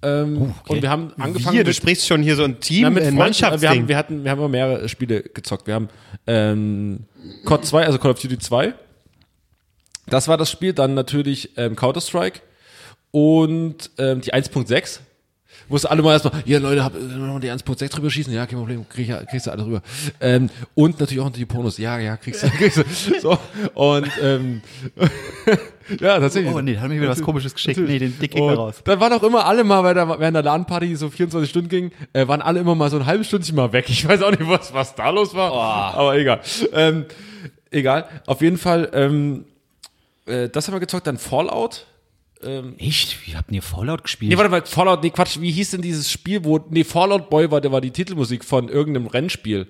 Ähm, 0.01 0.53
Und 0.67 0.81
wir 0.81 0.89
haben 0.89 1.13
angefangen 1.17 1.53
Hier, 1.53 1.63
du 1.63 1.69
mit- 1.69 1.77
sprichst 1.77 2.05
schon 2.05 2.21
hier 2.21 2.35
so 2.35 2.43
ein 2.43 2.59
Team, 2.59 2.83
Ja, 2.83 2.89
mit 2.89 3.03
ein 3.03 3.09
äh, 3.09 3.11
wir, 3.13 3.19
Mannschaftsding. 3.19 3.69
haben, 3.69 3.87
wir, 3.87 3.95
hatten, 3.97 4.23
wir 4.25 4.31
haben 4.31 4.39
immer 4.39 4.49
mehrere 4.49 4.89
Spiele 4.89 5.23
gezockt. 5.23 5.65
Wir 5.67 5.75
haben 5.75 5.87
ähm, 6.27 7.05
COD 7.45 7.65
2, 7.65 7.85
also 7.85 7.97
Call 7.99 8.11
of 8.11 8.19
Duty 8.19 8.37
2. 8.37 8.73
Das 10.07 10.27
war 10.27 10.37
das 10.37 10.51
Spiel. 10.51 10.73
Dann 10.73 10.93
natürlich 10.93 11.57
ähm, 11.57 11.75
Counter-Strike 11.75 12.41
und 13.11 13.91
ähm, 13.97 14.21
die 14.21 14.33
1.6. 14.33 14.99
Musste 15.69 15.89
alle 15.89 16.01
mal 16.01 16.11
erstmal, 16.11 16.43
ja 16.45 16.59
Leute, 16.59 16.83
hab, 16.83 16.93
noch 16.93 17.33
mal 17.35 17.39
die 17.39 17.49
1.6 17.49 17.89
drüber 17.89 18.09
schießen, 18.09 18.33
ja, 18.33 18.45
kein 18.45 18.59
Problem, 18.59 18.85
krieg, 18.89 19.07
ich- 19.07 19.27
kriegst 19.27 19.47
du 19.47 19.51
alle 19.51 19.65
rüber. 19.65 19.81
Ähm, 20.19 20.49
und 20.75 20.99
natürlich 20.99 21.23
auch 21.23 21.29
die 21.29 21.45
Pornos, 21.45 21.77
ja, 21.77 21.97
ja, 21.99 22.17
kriegst 22.17 22.43
du, 22.43 22.49
kriegst 22.57 22.77
du. 22.77 22.83
So, 23.21 23.37
und 23.73 24.09
ähm, 24.21 24.61
ja, 26.01 26.19
tatsächlich. 26.19 26.53
Oh 26.53 26.59
nee, 26.59 26.73
da 26.73 26.81
hat 26.81 26.89
mir 26.89 26.99
wieder 26.99 27.09
was 27.09 27.21
komisches 27.21 27.53
geschickt. 27.53 27.79
Nee, 27.79 27.97
den 27.99 28.17
Dick 28.19 28.35
Und 28.35 28.53
raus. 28.55 28.81
Dann 28.83 28.99
waren 28.99 29.13
auch 29.13 29.23
immer 29.23 29.45
alle 29.45 29.63
mal, 29.63 29.83
weil 29.83 29.93
da, 29.95 30.19
während 30.19 30.35
der 30.35 30.43
LAN-Party 30.43 30.87
die 30.87 30.95
so 30.95 31.09
24 31.09 31.49
Stunden 31.49 31.69
ging, 31.69 31.91
äh, 32.11 32.27
waren 32.27 32.41
alle 32.41 32.59
immer 32.59 32.75
mal 32.75 32.89
so 32.89 32.97
ein 32.97 33.05
halbes 33.05 33.27
Stündchen 33.27 33.55
mal 33.55 33.71
weg. 33.71 33.85
Ich 33.87 34.05
weiß 34.07 34.21
auch 34.21 34.31
nicht, 34.31 34.47
was, 34.47 34.73
was 34.73 34.95
da 34.95 35.11
los 35.11 35.33
war, 35.33 35.53
aber 35.93 36.17
egal. 36.17 36.41
Ähm, 36.73 37.05
egal, 37.71 38.05
auf 38.25 38.41
jeden 38.41 38.57
Fall, 38.57 38.89
ähm, 38.93 39.45
äh, 40.25 40.49
das 40.49 40.67
haben 40.67 40.75
wir 40.75 40.79
gezockt, 40.79 41.07
dann 41.07 41.17
Fallout. 41.17 41.87
Echt? 42.77 43.25
Wie 43.25 43.37
habt 43.37 43.49
ihr 43.53 43.61
Fallout 43.61 44.03
gespielt? 44.03 44.29
Nee, 44.29 44.37
warte 44.37 44.49
mal, 44.49 44.61
Fallout, 44.65 45.01
nee, 45.01 45.11
Quatsch, 45.11 45.39
wie 45.39 45.49
hieß 45.49 45.71
denn 45.71 45.81
dieses 45.81 46.11
Spiel, 46.11 46.43
wo, 46.43 46.59
nee, 46.69 46.83
Fallout 46.83 47.29
Boy 47.29 47.49
war, 47.49 47.61
der 47.61 47.71
war 47.71 47.79
die 47.79 47.91
Titelmusik 47.91 48.43
von 48.43 48.67
irgendeinem 48.67 49.07
Rennspiel. 49.07 49.67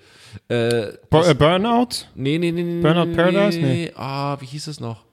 Äh, 0.47 0.87
Bur- 1.11 1.27
äh, 1.29 1.35
Burnout? 1.35 2.07
nee, 2.15 2.39
nee, 2.39 2.51
nee, 2.51 2.63
nee. 2.63 2.81
Burnout 2.81 3.05
nee, 3.05 3.15
Paradise? 3.15 3.59
Nee. 3.59 3.91
Ah, 3.95 4.37
wie 4.41 4.47
hieß 4.47 4.65
es 4.65 4.79
noch? 4.79 5.03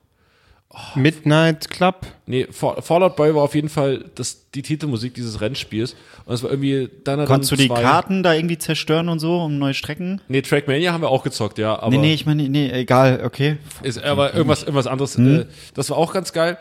Midnight 0.94 1.68
Club? 1.68 2.06
Nee, 2.26 2.46
Fall- 2.50 2.80
Fallout 2.80 3.16
Boy 3.16 3.34
war 3.34 3.42
auf 3.42 3.56
jeden 3.56 3.68
Fall 3.68 4.04
das, 4.14 4.48
die 4.54 4.62
Titelmusik 4.62 5.14
dieses 5.14 5.40
Rennspiels. 5.40 5.96
Und 6.26 6.34
es 6.34 6.44
war 6.44 6.50
irgendwie 6.50 6.88
dann 7.02 7.24
Konntest 7.26 7.50
du 7.50 7.56
die 7.56 7.66
zwei- 7.66 7.82
Karten 7.82 8.22
da 8.22 8.34
irgendwie 8.34 8.56
zerstören 8.56 9.08
und 9.08 9.18
so, 9.18 9.40
um 9.42 9.58
neue 9.58 9.74
Strecken? 9.74 10.20
Nee, 10.28 10.42
Trackmania 10.42 10.92
haben 10.92 11.00
wir 11.02 11.08
auch 11.08 11.24
gezockt, 11.24 11.58
ja. 11.58 11.76
Aber 11.76 11.90
nee, 11.90 11.98
nee, 11.98 12.14
ich 12.14 12.24
meine, 12.24 12.48
nee, 12.48 12.70
egal, 12.70 13.22
okay. 13.24 13.56
ist 13.82 14.00
aber 14.02 14.32
irgendwas, 14.32 14.62
irgendwas 14.62 14.86
anderes. 14.86 15.18
Mhm. 15.18 15.40
Äh, 15.40 15.46
das 15.74 15.90
war 15.90 15.96
auch 15.96 16.12
ganz 16.12 16.32
geil. 16.32 16.56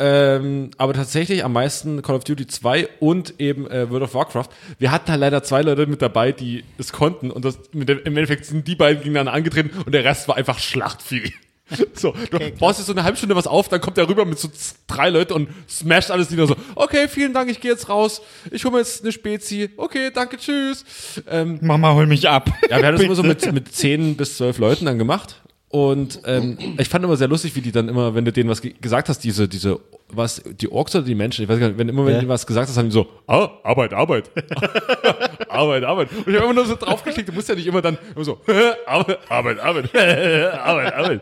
Ähm, 0.00 0.70
aber 0.76 0.92
tatsächlich 0.92 1.44
am 1.44 1.52
meisten 1.52 2.02
Call 2.02 2.16
of 2.16 2.24
Duty 2.24 2.48
2 2.48 2.88
und 2.98 3.34
eben 3.38 3.70
äh, 3.70 3.88
World 3.90 4.02
of 4.04 4.14
Warcraft. 4.14 4.48
Wir 4.78 4.90
hatten 4.90 5.08
halt 5.10 5.20
leider 5.20 5.42
zwei 5.44 5.62
Leute 5.62 5.86
mit 5.86 6.02
dabei, 6.02 6.32
die 6.32 6.64
es 6.78 6.92
konnten. 6.92 7.30
Und 7.30 7.44
das, 7.44 7.58
mit 7.72 7.88
dem, 7.88 7.98
im 8.00 8.16
Endeffekt 8.16 8.44
sind 8.46 8.66
die 8.66 8.74
beiden 8.74 8.98
gegeneinander 9.02 9.32
angetreten 9.34 9.70
und 9.86 9.92
der 9.92 10.02
Rest 10.04 10.26
war 10.26 10.36
einfach 10.36 10.58
Schlachtvieh. 10.58 11.32
So, 11.94 12.14
du 12.30 12.38
baust 12.58 12.78
jetzt 12.78 12.86
so 12.86 12.92
eine 12.92 13.04
halbe 13.04 13.16
Stunde 13.16 13.36
was 13.36 13.46
auf, 13.46 13.68
dann 13.68 13.80
kommt 13.80 13.96
der 13.96 14.08
rüber 14.08 14.24
mit 14.24 14.38
so 14.38 14.48
drei 14.86 15.10
Leuten 15.10 15.32
und 15.34 15.48
smasht 15.68 16.10
alles 16.10 16.30
nieder 16.30 16.46
so, 16.46 16.56
okay, 16.74 17.06
vielen 17.08 17.32
Dank, 17.32 17.50
ich 17.50 17.60
gehe 17.60 17.70
jetzt 17.70 17.88
raus, 17.88 18.22
ich 18.50 18.64
hole 18.64 18.72
mir 18.72 18.78
jetzt 18.78 19.02
eine 19.02 19.12
Spezi, 19.12 19.70
okay, 19.76 20.10
danke, 20.12 20.36
tschüss. 20.36 20.84
Ähm, 21.28 21.58
Mama, 21.62 21.92
hol 21.94 22.06
mich 22.06 22.28
ab. 22.28 22.50
ja, 22.70 22.78
wir 22.78 22.86
haben 22.86 22.96
das 22.96 23.04
immer 23.04 23.14
so 23.14 23.22
mit, 23.22 23.52
mit 23.52 23.72
10 23.72 24.16
bis 24.16 24.36
12 24.38 24.58
Leuten 24.58 24.86
dann 24.86 24.98
gemacht. 24.98 25.41
Und 25.72 26.20
ähm, 26.26 26.58
ich 26.78 26.86
fand 26.90 27.02
immer 27.02 27.16
sehr 27.16 27.28
lustig, 27.28 27.56
wie 27.56 27.62
die 27.62 27.72
dann 27.72 27.88
immer, 27.88 28.14
wenn 28.14 28.26
du 28.26 28.30
denen 28.32 28.50
was 28.50 28.60
ge 28.60 28.74
gesagt 28.78 29.08
hast, 29.08 29.20
diese, 29.24 29.48
diese, 29.48 29.80
was, 30.10 30.42
die 30.60 30.70
Orks 30.70 30.94
oder 30.94 31.02
die 31.06 31.14
Menschen, 31.14 31.42
ich 31.44 31.48
weiß 31.48 31.58
gar 31.58 31.68
nicht, 31.68 31.78
wenn 31.78 31.88
immer, 31.88 32.04
wenn 32.04 32.16
Ja. 32.16 32.20
du 32.20 32.28
was 32.28 32.46
gesagt 32.46 32.68
hast, 32.68 32.76
haben 32.76 32.90
die 32.90 32.92
so, 32.92 33.06
ah, 33.26 33.48
Arbeit, 33.62 33.94
Arbeit. 33.94 34.30
Arbeit, 35.48 35.84
Arbeit. 35.84 36.10
Und 36.12 36.28
ich 36.28 36.34
habe 36.34 36.44
immer 36.44 36.52
nur 36.52 36.66
so 36.66 36.76
draufgeklickt, 36.76 37.26
du 37.30 37.32
musst 37.32 37.48
ja 37.48 37.54
nicht 37.54 37.66
immer 37.66 37.80
dann 37.80 37.96
immer 38.14 38.22
so, 38.22 38.38
Arbeit, 38.86 39.18
Arbeit, 39.30 39.60
Arbeit, 39.60 39.94
Arbeit, 39.96 40.94
Arbeit. 40.94 41.20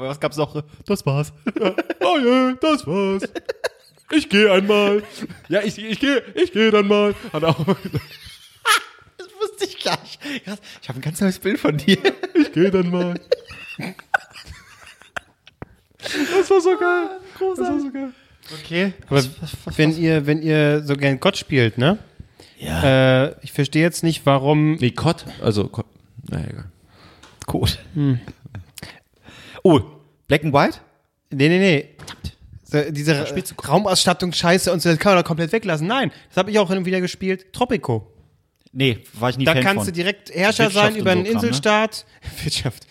Was 0.00 0.20
gab's 0.20 0.36
noch? 0.36 0.62
Das 0.84 1.06
war's. 1.06 1.32
Oh 2.04 2.18
ja, 2.22 2.52
das 2.60 2.86
war's. 2.86 3.22
Ich 4.12 4.28
gehe 4.28 4.52
einmal. 4.52 5.02
Ja, 5.48 5.60
ich, 5.64 5.78
ich 5.82 5.98
gehe, 5.98 6.22
ich 6.34 6.52
gehe 6.52 6.70
dann 6.70 6.86
mal. 6.88 7.14
Hat 7.32 7.42
auch, 7.42 7.56
wusste 9.60 9.76
ich 9.76 9.84
gar 9.84 10.00
nicht. 10.02 10.20
Ich 10.82 10.88
habe 10.88 10.98
ein 10.98 11.02
ganz 11.02 11.20
neues 11.20 11.38
Bild 11.38 11.58
von 11.58 11.76
dir. 11.76 11.98
ich 12.34 12.52
gehe 12.52 12.70
dann 12.70 12.90
mal. 12.90 13.18
Das 15.98 16.50
war 16.50 16.60
so 16.60 16.76
geil. 16.78 17.10
Das 17.38 17.58
war 17.58 17.80
so 17.80 17.90
geil. 17.90 18.12
Okay. 18.60 18.92
Aber 19.08 19.24
wenn 19.76 19.96
ihr, 19.96 20.26
wenn 20.26 20.42
ihr 20.42 20.82
so 20.84 20.94
gern 20.94 21.18
Gott 21.18 21.36
spielt, 21.36 21.78
ne? 21.78 21.98
Ja. 22.58 23.24
Äh, 23.24 23.34
ich 23.42 23.52
verstehe 23.52 23.82
jetzt 23.82 24.02
nicht, 24.02 24.24
warum. 24.24 24.76
Nee, 24.76 24.92
COD, 24.92 25.24
also 25.42 25.68
COD. 25.68 25.86
Naja, 26.30 26.46
egal. 26.48 26.64
Gut. 27.46 27.78
Oh, 29.62 29.80
Black 30.28 30.44
and 30.44 30.52
White? 30.52 30.78
Nee, 31.30 31.48
nee, 31.48 31.58
nee. 31.58 31.88
So, 32.64 32.90
diese 32.90 33.26
Raumausstattung 33.68 34.32
scheiße 34.32 34.72
und 34.72 34.80
so, 34.80 34.88
das 34.88 34.98
kann 34.98 35.14
man 35.14 35.22
doch 35.22 35.28
komplett 35.28 35.52
weglassen. 35.52 35.86
Nein, 35.86 36.10
das 36.28 36.36
habe 36.36 36.50
ich 36.50 36.58
auch 36.58 36.68
hin 36.68 36.78
und 36.78 36.84
wieder 36.84 37.00
gespielt. 37.00 37.52
Tropico. 37.52 38.15
Nee, 38.78 38.98
war 39.14 39.30
ich 39.30 39.38
nie 39.38 39.46
Da 39.46 39.54
Fan 39.54 39.62
kannst 39.62 39.76
von. 39.78 39.86
du 39.86 39.92
direkt 39.92 40.28
Herrscher 40.34 40.68
sein 40.68 40.96
über 40.96 41.12
einen 41.12 41.22
ne? 41.22 41.30
Inselstaat. 41.30 42.04
Wirtschaft. 42.42 42.86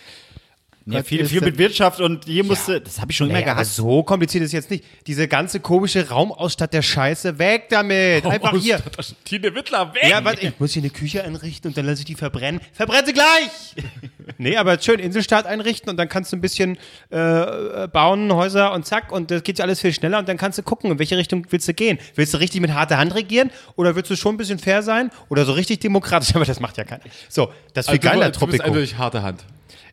Ja, 0.87 1.01
viel, 1.01 1.25
viel 1.25 1.41
mit 1.41 1.57
Wirtschaft 1.57 1.99
und 1.99 2.25
hier 2.25 2.43
musste, 2.43 2.79
das 2.79 3.01
habe 3.01 3.11
ich 3.11 3.17
schon 3.17 3.27
immer 3.27 3.39
Naja, 3.39 3.53
aber 3.53 3.61
gehasst. 3.61 3.75
so 3.75 4.03
kompliziert 4.03 4.43
ist 4.43 4.51
jetzt 4.51 4.69
nicht. 4.69 4.83
Diese 5.07 5.27
ganze 5.27 5.59
komische 5.59 6.09
Raumausstatt 6.09 6.73
der 6.73 6.83
Scheiße, 6.83 7.39
weg 7.39 7.69
damit. 7.69 8.23
Einfach 8.25 8.55
hier. 8.55 8.79
Tine 9.23 9.55
Wittler, 9.55 9.95
weg! 9.95 10.07
Ja, 10.07 10.23
warte, 10.23 10.45
ich 10.45 10.59
muss 10.59 10.73
hier 10.73 10.83
eine 10.83 10.91
Küche 10.91 11.23
einrichten 11.23 11.69
und 11.71 11.77
dann 11.77 11.87
lasse 11.87 12.01
ich 12.01 12.05
die 12.05 12.13
verbrennen. 12.13 12.61
Verbrenn 12.71 13.03
sie 13.03 13.13
gleich! 13.13 13.75
nee, 14.37 14.57
aber 14.57 14.79
schön 14.79 14.99
Inselstaat 14.99 15.47
einrichten 15.47 15.89
und 15.89 15.97
dann 15.97 16.07
kannst 16.07 16.31
du 16.31 16.37
ein 16.37 16.41
bisschen 16.41 16.77
äh, 17.11 17.17
äh, 17.17 17.87
bauen, 17.87 18.31
Häuser 18.31 18.71
und 18.71 18.85
zack 18.85 19.11
und 19.11 19.31
das 19.31 19.41
geht 19.41 19.57
ja 19.57 19.65
alles 19.65 19.81
viel 19.81 19.91
schneller 19.91 20.19
und 20.19 20.29
dann 20.29 20.37
kannst 20.37 20.59
du 20.59 20.61
gucken, 20.63 20.91
in 20.91 20.99
welche 20.99 21.17
Richtung 21.17 21.47
willst 21.49 21.67
du 21.67 21.73
gehen. 21.73 21.97
Willst 22.13 22.35
du 22.35 22.37
richtig 22.37 22.61
mit 22.61 22.71
harter 22.75 22.99
Hand 22.99 23.15
regieren 23.15 23.49
oder 23.75 23.95
willst 23.95 24.11
du 24.11 24.15
schon 24.15 24.35
ein 24.35 24.37
bisschen 24.37 24.59
fair 24.59 24.83
sein 24.83 25.09
oder 25.29 25.45
so 25.45 25.53
richtig 25.53 25.79
demokratisch? 25.79 26.29
Aber 26.35 26.45
das 26.45 26.59
macht 26.59 26.77
ja 26.77 26.83
keiner. 26.83 27.01
So, 27.27 27.51
das 27.73 27.87
ist 27.87 27.91
viel 27.91 27.99
Also, 28.07 28.19
geiler, 28.19 28.31
du, 28.31 28.39
du 28.39 28.45
bist 28.45 28.57
Tropico. 28.59 28.63
eindeutig 28.65 28.97
harte 28.99 29.23
Hand. 29.23 29.43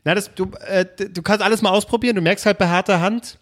Na, 0.05 0.15
das, 0.15 0.35
du, 0.35 0.51
äh, 0.67 0.85
du 0.85 1.23
kannst 1.23 1.43
alles 1.45 1.63
mal 1.63 1.71
ausprobieren. 1.71 2.17
Du 2.17 2.23
merkst 2.23 2.45
halt 2.47 2.59
bei 2.59 2.69
harter 2.69 3.01
Hand, 3.01 3.39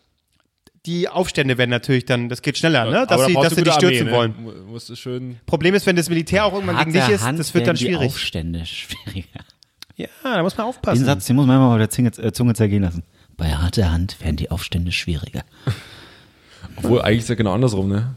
die 0.87 1.09
Aufstände 1.09 1.59
werden 1.59 1.71
natürlich 1.71 2.05
dann, 2.07 2.29
das 2.29 2.43
geht 2.43 2.59
schneller, 2.59 2.85
ne? 2.91 3.07
Dass 3.07 3.27
sie, 3.27 3.33
brauchst 3.35 3.47
dass 3.47 3.55
du 3.55 3.61
sie 3.61 3.65
dich 3.65 3.75
stürzen 3.75 4.09
Armee, 4.09 4.17
wollen. 4.17 4.31
Ne? 4.33 4.43
Mu- 4.43 4.73
Musst 4.73 4.89
du 4.89 4.97
schön. 4.97 5.37
Problem 5.47 5.75
ist, 5.75 5.87
wenn 5.87 5.97
das 5.97 6.09
Militär 6.09 6.45
auch 6.45 6.53
irgendwann 6.55 6.77
gegen 6.79 6.93
dich 6.93 7.09
ist, 7.09 7.25
das 7.25 7.55
wird 7.55 7.67
dann 7.67 7.77
die 7.77 7.85
schwierig. 7.87 8.07
Aufstände 8.09 8.65
schwieriger. 8.67 9.41
Ja, 9.97 10.09
da 10.23 10.43
muss 10.43 10.57
man 10.57 10.67
aufpassen. 10.67 10.95
Diesen 10.95 11.07
Satz, 11.07 11.27
den 11.27 11.37
muss 11.37 11.47
man 11.47 11.57
immer 11.57 11.69
mal 11.69 11.79
mit 11.79 11.83
der 11.83 11.91
Zunge, 11.91 12.09
äh, 12.27 12.33
Zunge 12.33 12.55
zergehen 12.55 12.83
lassen. 12.83 13.03
Bei 13.37 13.53
harter 13.55 13.93
Hand 13.93 14.23
werden 14.23 14.37
die 14.37 14.51
Aufstände 14.51 14.93
schwieriger. 14.93 15.43
Obwohl, 16.77 17.03
eigentlich 17.03 17.21
ist 17.21 17.29
ja 17.29 17.35
genau 17.35 17.53
andersrum, 17.53 17.89
ne? 17.89 18.15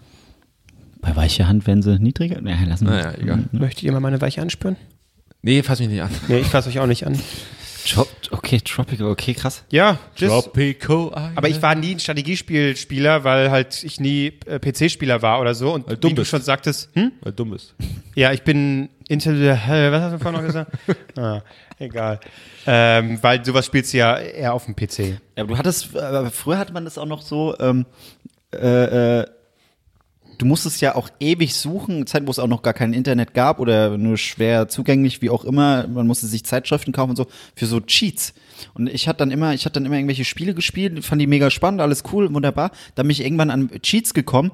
Bei 1.01 1.15
weicher 1.17 1.47
Hand 1.49 1.67
werden 1.67 1.81
sie 1.81 1.99
niedriger. 1.99 2.39
Naja, 2.41 2.65
lassen 2.65 2.85
wir 2.87 2.91
Naja, 2.93 3.13
egal. 3.19 3.45
Möchtet 3.51 3.83
ihr 3.83 3.91
mal 3.91 3.99
meine 3.99 4.21
Weiche 4.21 4.41
anspüren? 4.41 4.77
Nee, 5.41 5.61
fass 5.63 5.79
mich 5.79 5.89
nicht 5.89 6.01
an. 6.01 6.09
Nee, 6.29 6.39
ich 6.39 6.47
fasse 6.47 6.69
euch 6.69 6.79
auch 6.79 6.87
nicht 6.87 7.05
an. 7.05 7.19
Okay, 8.31 8.59
Tropical, 8.61 9.07
okay, 9.07 9.33
krass. 9.33 9.63
Ja, 9.71 9.99
das, 10.19 10.29
Tropico 10.29 11.11
aber 11.13 11.49
ich 11.49 11.61
war 11.61 11.75
nie 11.75 11.95
ein 11.95 11.99
Strategiespielspieler, 11.99 13.23
weil 13.23 13.51
halt 13.51 13.83
ich 13.83 13.99
nie 13.99 14.33
äh, 14.45 14.59
PC-Spieler 14.59 15.21
war 15.21 15.41
oder 15.41 15.53
so. 15.53 15.73
Und 15.73 15.87
Weil 15.87 15.97
du 15.97 16.09
wie 16.09 16.13
du 16.13 16.21
bist. 16.21 16.31
schon 16.31 16.41
sagtest, 16.41 16.89
hm? 16.93 17.11
Weil 17.21 17.31
du 17.31 17.37
dumm 17.37 17.51
bist. 17.51 17.75
Ja, 18.15 18.31
ich 18.31 18.43
bin 18.43 18.89
Intel, 19.07 19.41
äh, 19.41 19.91
was 19.91 20.01
hast 20.03 20.13
du 20.13 20.19
vorhin 20.19 20.39
noch 20.39 20.45
gesagt? 20.45 20.71
ah, 21.17 21.41
egal. 21.79 22.19
Ähm, 22.67 23.17
weil 23.21 23.43
sowas 23.43 23.65
spielst 23.65 23.91
du 23.91 23.97
ja 23.97 24.17
eher 24.17 24.53
auf 24.53 24.65
dem 24.65 24.75
PC. 24.75 24.99
Ja, 24.99 25.43
aber 25.43 25.47
du 25.47 25.57
hattest, 25.57 25.95
äh, 25.95 26.29
früher 26.29 26.59
hatte 26.59 26.73
man 26.73 26.85
das 26.85 26.99
auch 26.99 27.07
noch 27.07 27.23
so, 27.23 27.57
ähm, 27.59 27.87
äh, 28.53 29.21
äh, 29.21 29.25
du 30.37 30.45
musstest 30.45 30.81
ja 30.81 30.95
auch 30.95 31.09
ewig 31.19 31.55
suchen, 31.55 32.05
Zeit, 32.07 32.25
wo 32.25 32.31
es 32.31 32.39
auch 32.39 32.47
noch 32.47 32.61
gar 32.61 32.73
kein 32.73 32.93
Internet 32.93 33.33
gab 33.33 33.59
oder 33.59 33.97
nur 33.97 34.17
schwer 34.17 34.67
zugänglich, 34.67 35.21
wie 35.21 35.29
auch 35.29 35.45
immer. 35.45 35.87
Man 35.87 36.07
musste 36.07 36.27
sich 36.27 36.43
Zeitschriften 36.45 36.91
kaufen 36.91 37.11
und 37.11 37.15
so 37.15 37.27
für 37.55 37.65
so 37.65 37.79
Cheats. 37.79 38.33
Und 38.73 38.89
ich 38.89 39.07
hatte 39.07 39.19
dann 39.19 39.31
immer, 39.31 39.53
ich 39.53 39.65
hatte 39.65 39.75
dann 39.75 39.85
immer 39.85 39.95
irgendwelche 39.95 40.25
Spiele 40.25 40.53
gespielt, 40.53 41.03
fand 41.03 41.21
die 41.21 41.27
mega 41.27 41.49
spannend, 41.49 41.81
alles 41.81 42.03
cool, 42.11 42.33
wunderbar. 42.33 42.71
Dann 42.95 43.07
bin 43.07 43.11
ich 43.11 43.21
irgendwann 43.21 43.49
an 43.49 43.69
Cheats 43.81 44.13
gekommen 44.13 44.51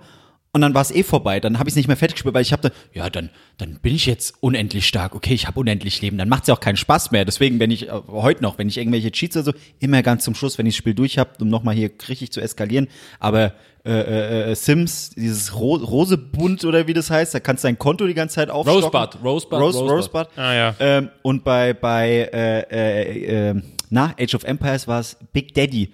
und 0.52 0.62
dann 0.62 0.74
war 0.74 0.82
es 0.82 0.90
eh 0.90 1.04
vorbei. 1.04 1.40
Dann 1.40 1.60
habe 1.60 1.70
ich 1.70 1.74
es 1.74 1.76
nicht 1.76 1.88
mehr 1.88 1.98
fertig 1.98 2.16
gespielt, 2.16 2.34
weil 2.34 2.42
ich 2.42 2.54
habe 2.54 2.72
ja, 2.94 3.10
dann, 3.10 3.30
dann 3.58 3.76
bin 3.76 3.94
ich 3.94 4.08
jetzt 4.08 4.34
unendlich 4.40 4.88
stark. 4.88 5.14
Okay, 5.14 5.34
ich 5.34 5.46
habe 5.46 5.60
unendlich 5.60 6.02
Leben. 6.02 6.18
Dann 6.18 6.28
macht 6.28 6.44
es 6.44 6.48
ja 6.48 6.56
auch 6.56 6.60
keinen 6.60 6.78
Spaß 6.78 7.12
mehr. 7.12 7.24
Deswegen, 7.24 7.60
wenn 7.60 7.70
ich 7.70 7.88
äh, 7.88 7.92
heute 8.08 8.42
noch, 8.42 8.58
wenn 8.58 8.68
ich 8.68 8.78
irgendwelche 8.78 9.12
Cheats 9.12 9.38
oder 9.38 9.46
so, 9.46 9.54
immer 9.80 10.02
ganz 10.02 10.24
zum 10.24 10.34
Schluss, 10.34 10.58
wenn 10.58 10.66
ich 10.66 10.74
das 10.74 10.80
Spiel 10.80 10.96
durch 10.96 11.20
habe, 11.20 11.30
um 11.40 11.50
nochmal 11.50 11.76
hier 11.76 11.92
richtig 12.08 12.32
zu 12.32 12.42
eskalieren. 12.42 12.88
Aber 13.20 13.54
äh, 13.86 13.92
äh, 13.92 14.52
äh, 14.52 14.56
Sims, 14.56 15.12
dieses 15.12 15.56
Ro 15.56 15.76
Rosebund 15.76 16.66
oder 16.66 16.88
wie 16.88 16.94
das 16.94 17.10
heißt, 17.10 17.34
da 17.34 17.40
kannst 17.40 17.64
du 17.64 17.68
dein 17.70 17.80
Konto 17.80 18.06
die 18.08 18.14
ganze 18.14 18.36
Zeit 18.36 18.50
aufstocken. 18.50 18.84
Rosebud, 18.84 19.24
Rosebud, 19.24 19.60
Rose, 19.60 19.80
Rosebud. 19.80 19.98
Rosebud. 19.98 20.28
Ah, 20.36 20.54
ja. 20.54 20.76
Ähm, 20.80 21.10
und 21.22 21.44
bei, 21.44 21.74
bei 21.74 22.30
äh, 22.34 22.60
äh, 22.70 23.50
äh, 23.52 23.62
na, 23.90 24.14
Age 24.20 24.36
of 24.36 24.44
Empires 24.44 24.88
war 24.88 25.00
es 25.00 25.18
Big 25.32 25.54
Daddy. 25.54 25.92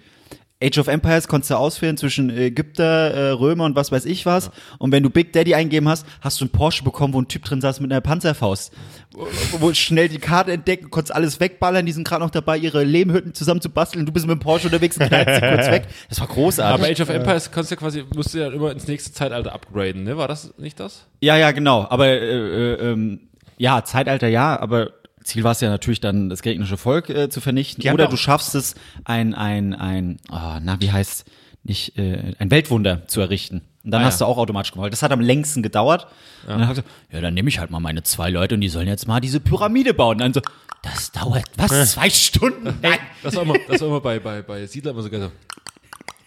Age 0.62 0.78
of 0.78 0.88
Empires 0.88 1.28
konntest 1.28 1.50
du 1.50 1.56
auswählen 1.56 1.98
zwischen 1.98 2.30
Ägypter, 2.30 3.10
äh, 3.12 3.30
Römer 3.30 3.64
und 3.64 3.76
was 3.76 3.92
weiß 3.92 4.06
ich 4.06 4.24
was. 4.24 4.50
Und 4.78 4.90
wenn 4.90 5.02
du 5.02 5.10
Big 5.10 5.34
Daddy 5.34 5.54
eingeben 5.54 5.86
hast, 5.86 6.06
hast 6.22 6.40
du 6.40 6.44
einen 6.44 6.50
Porsche 6.50 6.82
bekommen, 6.82 7.12
wo 7.12 7.20
ein 7.20 7.28
Typ 7.28 7.44
drin 7.44 7.60
saß 7.60 7.80
mit 7.80 7.92
einer 7.92 8.00
Panzerfaust. 8.00 8.72
Wo, 9.12 9.26
wo 9.60 9.74
schnell 9.74 10.08
die 10.08 10.18
Karte 10.18 10.52
entdecken, 10.52 10.88
konntest 10.90 11.14
alles 11.14 11.40
wegballern, 11.40 11.84
die 11.84 11.92
sind 11.92 12.08
gerade 12.08 12.24
noch 12.24 12.30
dabei, 12.30 12.56
ihre 12.56 12.84
Lehmhütten 12.84 13.34
zusammen 13.34 13.60
zu 13.60 13.68
basteln. 13.68 14.06
Du 14.06 14.12
bist 14.12 14.26
mit 14.26 14.38
dem 14.38 14.40
Porsche 14.40 14.68
unterwegs 14.68 14.96
und 14.96 15.08
knallst 15.08 15.34
sie 15.34 15.40
kurz 15.40 15.70
weg. 15.70 15.86
Das 16.08 16.20
war 16.20 16.26
großartig. 16.26 16.82
Aber 16.82 16.90
Age 16.90 17.00
of 17.00 17.08
Empires 17.10 17.50
kannst 17.50 17.70
du 17.70 17.74
ja 17.74 17.78
quasi, 17.78 18.04
musst 18.14 18.32
du 18.32 18.38
ja 18.38 18.48
immer 18.50 18.72
ins 18.72 18.88
nächste 18.88 19.12
Zeitalter 19.12 19.52
upgraden, 19.52 20.04
ne? 20.04 20.16
War 20.16 20.28
das 20.28 20.56
nicht 20.56 20.80
das? 20.80 21.06
Ja, 21.20 21.36
ja, 21.36 21.50
genau. 21.50 21.86
Aber 21.90 22.06
äh, 22.06 22.16
äh, 22.16 22.92
ähm, 22.92 23.28
ja, 23.58 23.84
Zeitalter 23.84 24.28
ja, 24.28 24.58
aber 24.58 24.92
Ziel 25.26 25.44
war 25.44 25.52
es 25.52 25.60
ja 25.60 25.68
natürlich 25.68 26.00
dann, 26.00 26.28
das 26.30 26.42
gegnerische 26.42 26.76
Volk 26.76 27.10
äh, 27.10 27.28
zu 27.28 27.40
vernichten. 27.40 27.82
Die 27.82 27.90
Oder 27.90 28.06
du 28.06 28.16
schaffst 28.16 28.54
es, 28.54 28.74
ein, 29.04 29.34
ein, 29.34 29.74
ein, 29.74 30.18
oh, 30.30 30.58
na, 30.62 30.80
wie 30.80 30.90
heißt 30.92 31.24
nicht, 31.64 31.98
äh, 31.98 32.34
ein 32.38 32.50
Weltwunder 32.50 33.06
zu 33.08 33.20
errichten. 33.20 33.62
Und 33.84 33.90
dann 33.90 34.02
Ah, 34.02 34.06
hast 34.06 34.20
ja. 34.20 34.26
du 34.26 34.32
auch 34.32 34.38
automatisch 34.38 34.72
gewonnen. 34.72 34.90
Das 34.90 35.02
hat 35.02 35.12
am 35.12 35.20
längsten 35.20 35.62
gedauert. 35.62 36.06
Und 36.44 36.58
dann 36.58 36.68
hast 36.68 36.78
du, 36.78 36.82
ja, 37.12 37.20
dann 37.20 37.34
nehme 37.34 37.48
ich 37.48 37.58
halt 37.58 37.70
mal 37.70 37.80
meine 37.80 38.02
zwei 38.02 38.30
Leute 38.30 38.54
und 38.54 38.60
die 38.60 38.68
sollen 38.68 38.88
jetzt 38.88 39.06
mal 39.08 39.20
diese 39.20 39.40
Pyramide 39.40 39.94
bauen. 39.94 40.16
Und 40.16 40.20
dann 40.20 40.32
so, 40.34 40.40
das 40.82 41.10
dauert, 41.12 41.44
was, 41.56 41.92
zwei 41.92 42.08
Stunden? 42.10 42.78
Nein. 42.82 42.98
Das 43.22 43.34
war 43.34 43.42
immer, 43.42 43.54
das 43.68 43.80
war 43.80 43.88
immer 43.88 44.00
bei, 44.00 44.18
bei, 44.20 44.42
bei 44.42 44.66
Siedler 44.66 44.92
immer 44.92 45.02
so 45.02 45.10
geil. 45.10 45.30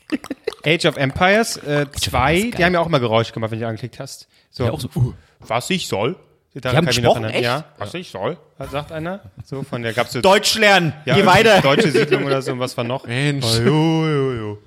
so, 0.10 0.18
Age 0.65 0.86
of 0.86 0.98
Empires 0.98 1.53
2, 1.53 1.82
äh, 1.82 1.91
zwei, 1.91 2.51
die 2.58 2.65
haben 2.65 2.74
ja 2.74 2.79
auch 2.82 2.88
immer 2.88 3.00
Geräusche 3.00 3.32
gemacht, 3.32 3.51
wenn 3.51 3.60
du 3.60 3.68
angeklickt 3.68 4.00
hast. 4.00 4.27
So, 4.51 4.65
Ja, 4.65 4.72
auch 4.72 4.82
so, 4.82 4.89
uh. 4.96 5.13
was 5.39 5.70
ich 5.70 5.88
soll. 5.88 6.18
Haben 6.63 6.88
ich 6.89 6.96
mich 6.96 7.01
noch 7.03 7.13
gesprochen, 7.13 7.34
echt? 7.34 7.44
Ja, 7.44 7.65
was 7.77 7.94
ich 7.94 8.10
soll, 8.10 8.38
sagt 8.72 8.91
einer. 8.91 9.22
So, 9.46 9.63
von 9.63 9.84
der 9.84 9.94
gab's 9.94 10.13
so 10.13 10.22
Deutsch 10.22 10.58
lernen, 10.58 10.94
ja, 11.06 11.15
geh 11.15 11.25
weiter. 11.25 11.62
Deutsche 11.63 11.91
Siedlung 11.91 12.25
oder 12.25 12.41
so, 12.41 12.53
und 12.53 12.60
was 12.60 12.75
war 12.75 12.84
noch? 12.84 13.06
Mensch. 13.06 13.46
Oh, 13.46 13.65
jo, 13.65 14.06
jo, 14.08 14.34
jo. 14.34 14.58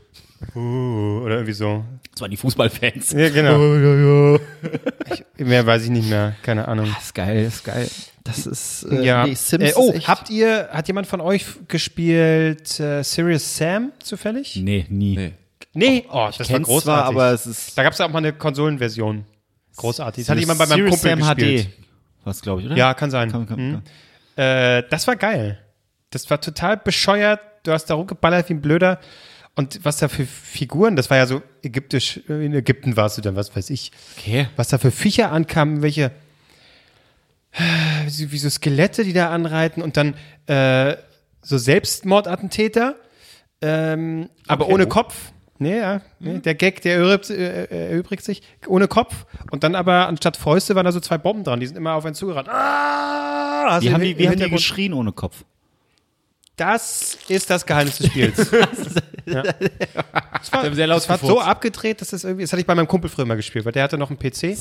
Uh, 0.54 1.22
oder 1.24 1.34
irgendwie 1.36 1.52
so. 1.52 1.84
Das 2.12 2.20
waren 2.20 2.30
die 2.30 2.36
Fußballfans. 2.36 3.12
Ja, 3.12 3.30
genau. 3.30 4.38
Ich, 5.36 5.44
mehr 5.46 5.66
weiß 5.66 5.84
ich 5.84 5.90
nicht 5.90 6.08
mehr, 6.08 6.34
keine 6.42 6.68
Ahnung. 6.68 6.86
Das 6.92 7.04
ist 7.04 7.14
geil, 7.14 7.44
das 7.44 7.54
ist 7.54 7.64
geil. 7.64 7.90
Das 8.24 8.46
ist, 8.46 8.84
äh, 8.84 9.04
Ja. 9.04 9.26
nee, 9.26 9.34
Sims 9.34 9.64
äh, 9.64 9.72
oh, 9.76 9.88
ist 9.88 9.96
echt, 9.96 10.08
habt 10.08 10.30
ihr, 10.30 10.68
hat 10.72 10.86
jemand 10.86 11.06
von 11.06 11.20
euch 11.20 11.46
gespielt 11.68 12.78
äh, 12.78 13.02
Serious 13.02 13.56
Sam 13.56 13.92
zufällig? 14.02 14.56
Nee, 14.56 14.86
nie. 14.88 15.16
Nee. 15.16 15.32
Nee, 15.74 16.04
oh, 16.10 16.28
das 16.36 16.50
war 16.50 16.60
großartig. 16.60 16.82
zwar, 16.84 17.04
aber 17.04 17.32
es 17.32 17.46
ist 17.46 17.78
da 17.78 17.82
gab 17.82 17.94
es 17.94 18.00
auch 18.00 18.10
mal 18.10 18.18
eine 18.18 18.32
Konsolenversion. 18.34 19.24
Großartig. 19.82 20.24
Das 20.24 20.30
hatte 20.30 20.40
jemand 20.40 20.58
bei 20.58 20.66
meinem 20.66 20.88
Kumpel 20.88 21.10
Sam 21.10 21.18
gespielt. 21.20 21.66
HD. 21.66 21.70
Was, 22.24 22.40
glaube 22.40 22.60
ich, 22.62 22.66
oder? 22.68 22.76
Ja, 22.76 22.94
kann 22.94 23.10
sein. 23.10 23.30
Kann, 23.30 23.46
kann, 23.46 23.58
Hm. 23.58 23.82
kann. 24.36 24.44
Äh, 24.44 24.82
das 24.88 25.06
war 25.06 25.16
geil. 25.16 25.58
Das 26.10 26.28
war 26.30 26.40
total 26.40 26.76
bescheuert. 26.78 27.40
Du 27.64 27.72
hast 27.72 27.86
da 27.86 27.94
rumgeballert 27.94 28.48
wie 28.48 28.54
ein 28.54 28.60
Blöder. 28.62 28.98
Und 29.54 29.84
was 29.84 29.98
da 29.98 30.08
für 30.08 30.24
Figuren, 30.24 30.96
das 30.96 31.10
war 31.10 31.18
ja 31.18 31.26
so 31.26 31.42
ägyptisch, 31.62 32.16
in 32.28 32.54
Ägypten 32.54 32.96
warst 32.96 33.18
du 33.18 33.22
dann, 33.22 33.36
was 33.36 33.54
weiß 33.54 33.68
ich. 33.70 33.92
Okay. 34.16 34.48
Was 34.56 34.68
da 34.68 34.78
für 34.78 34.90
Viecher 34.90 35.30
ankamen, 35.30 35.82
welche, 35.82 36.10
wie 38.04 38.10
so- 38.10 38.32
wie 38.32 38.38
so 38.38 38.48
Skelette, 38.48 39.04
die 39.04 39.12
da 39.12 39.30
anreiten 39.30 39.82
und 39.82 39.96
dann 39.98 40.14
äh, 40.46 40.96
so 41.42 41.58
Selbstmordattentäter, 41.58 42.96
ähm, 43.60 44.30
aber 44.46 44.68
ohne 44.68 44.86
Kopf. 44.86 45.31
Nee, 45.62 45.78
ja, 45.78 46.00
nee, 46.18 46.38
der 46.38 46.54
Gag, 46.54 46.82
der 46.82 46.96
erübrigt, 46.96 47.30
äh, 47.30 47.90
erübrigt 47.90 48.24
sich 48.24 48.42
ohne 48.66 48.88
Kopf. 48.88 49.26
Und 49.50 49.64
dann 49.64 49.74
aber 49.74 50.08
anstatt 50.08 50.36
Fäuste 50.36 50.74
waren 50.74 50.84
da 50.84 50.92
so 50.92 51.00
zwei 51.00 51.18
Bomben 51.18 51.44
dran, 51.44 51.60
die 51.60 51.66
sind 51.66 51.76
immer 51.76 51.94
auf 51.94 52.04
einen 52.04 52.14
zugerannt. 52.14 52.48
Ah, 52.48 53.78
Wie 53.80 53.92
haben 53.92 54.02
die, 54.02 54.18
wie 54.18 54.28
haben 54.28 54.38
die 54.38 54.50
geschrien 54.50 54.92
ohne 54.92 55.12
Kopf? 55.12 55.44
Das 56.56 57.16
ist 57.28 57.48
das 57.48 57.64
Geheimnis 57.64 57.96
des 57.96 58.08
Spiels. 58.08 58.50
ja. 59.26 59.42
Das 59.42 60.52
war, 60.52 60.74
sehr 60.74 60.86
laut 60.86 60.98
das 60.98 61.08
war 61.08 61.18
so 61.18 61.40
abgedreht, 61.40 62.00
dass 62.02 62.10
das 62.10 62.24
irgendwie, 62.24 62.44
das 62.44 62.52
hatte 62.52 62.60
ich 62.60 62.66
bei 62.66 62.74
meinem 62.74 62.86
Kumpel 62.88 63.08
früher 63.08 63.24
mal 63.24 63.36
gespielt, 63.36 63.64
weil 63.64 63.72
der 63.72 63.84
hatte 63.84 63.96
noch 63.96 64.10
einen 64.10 64.18
PC 64.18 64.56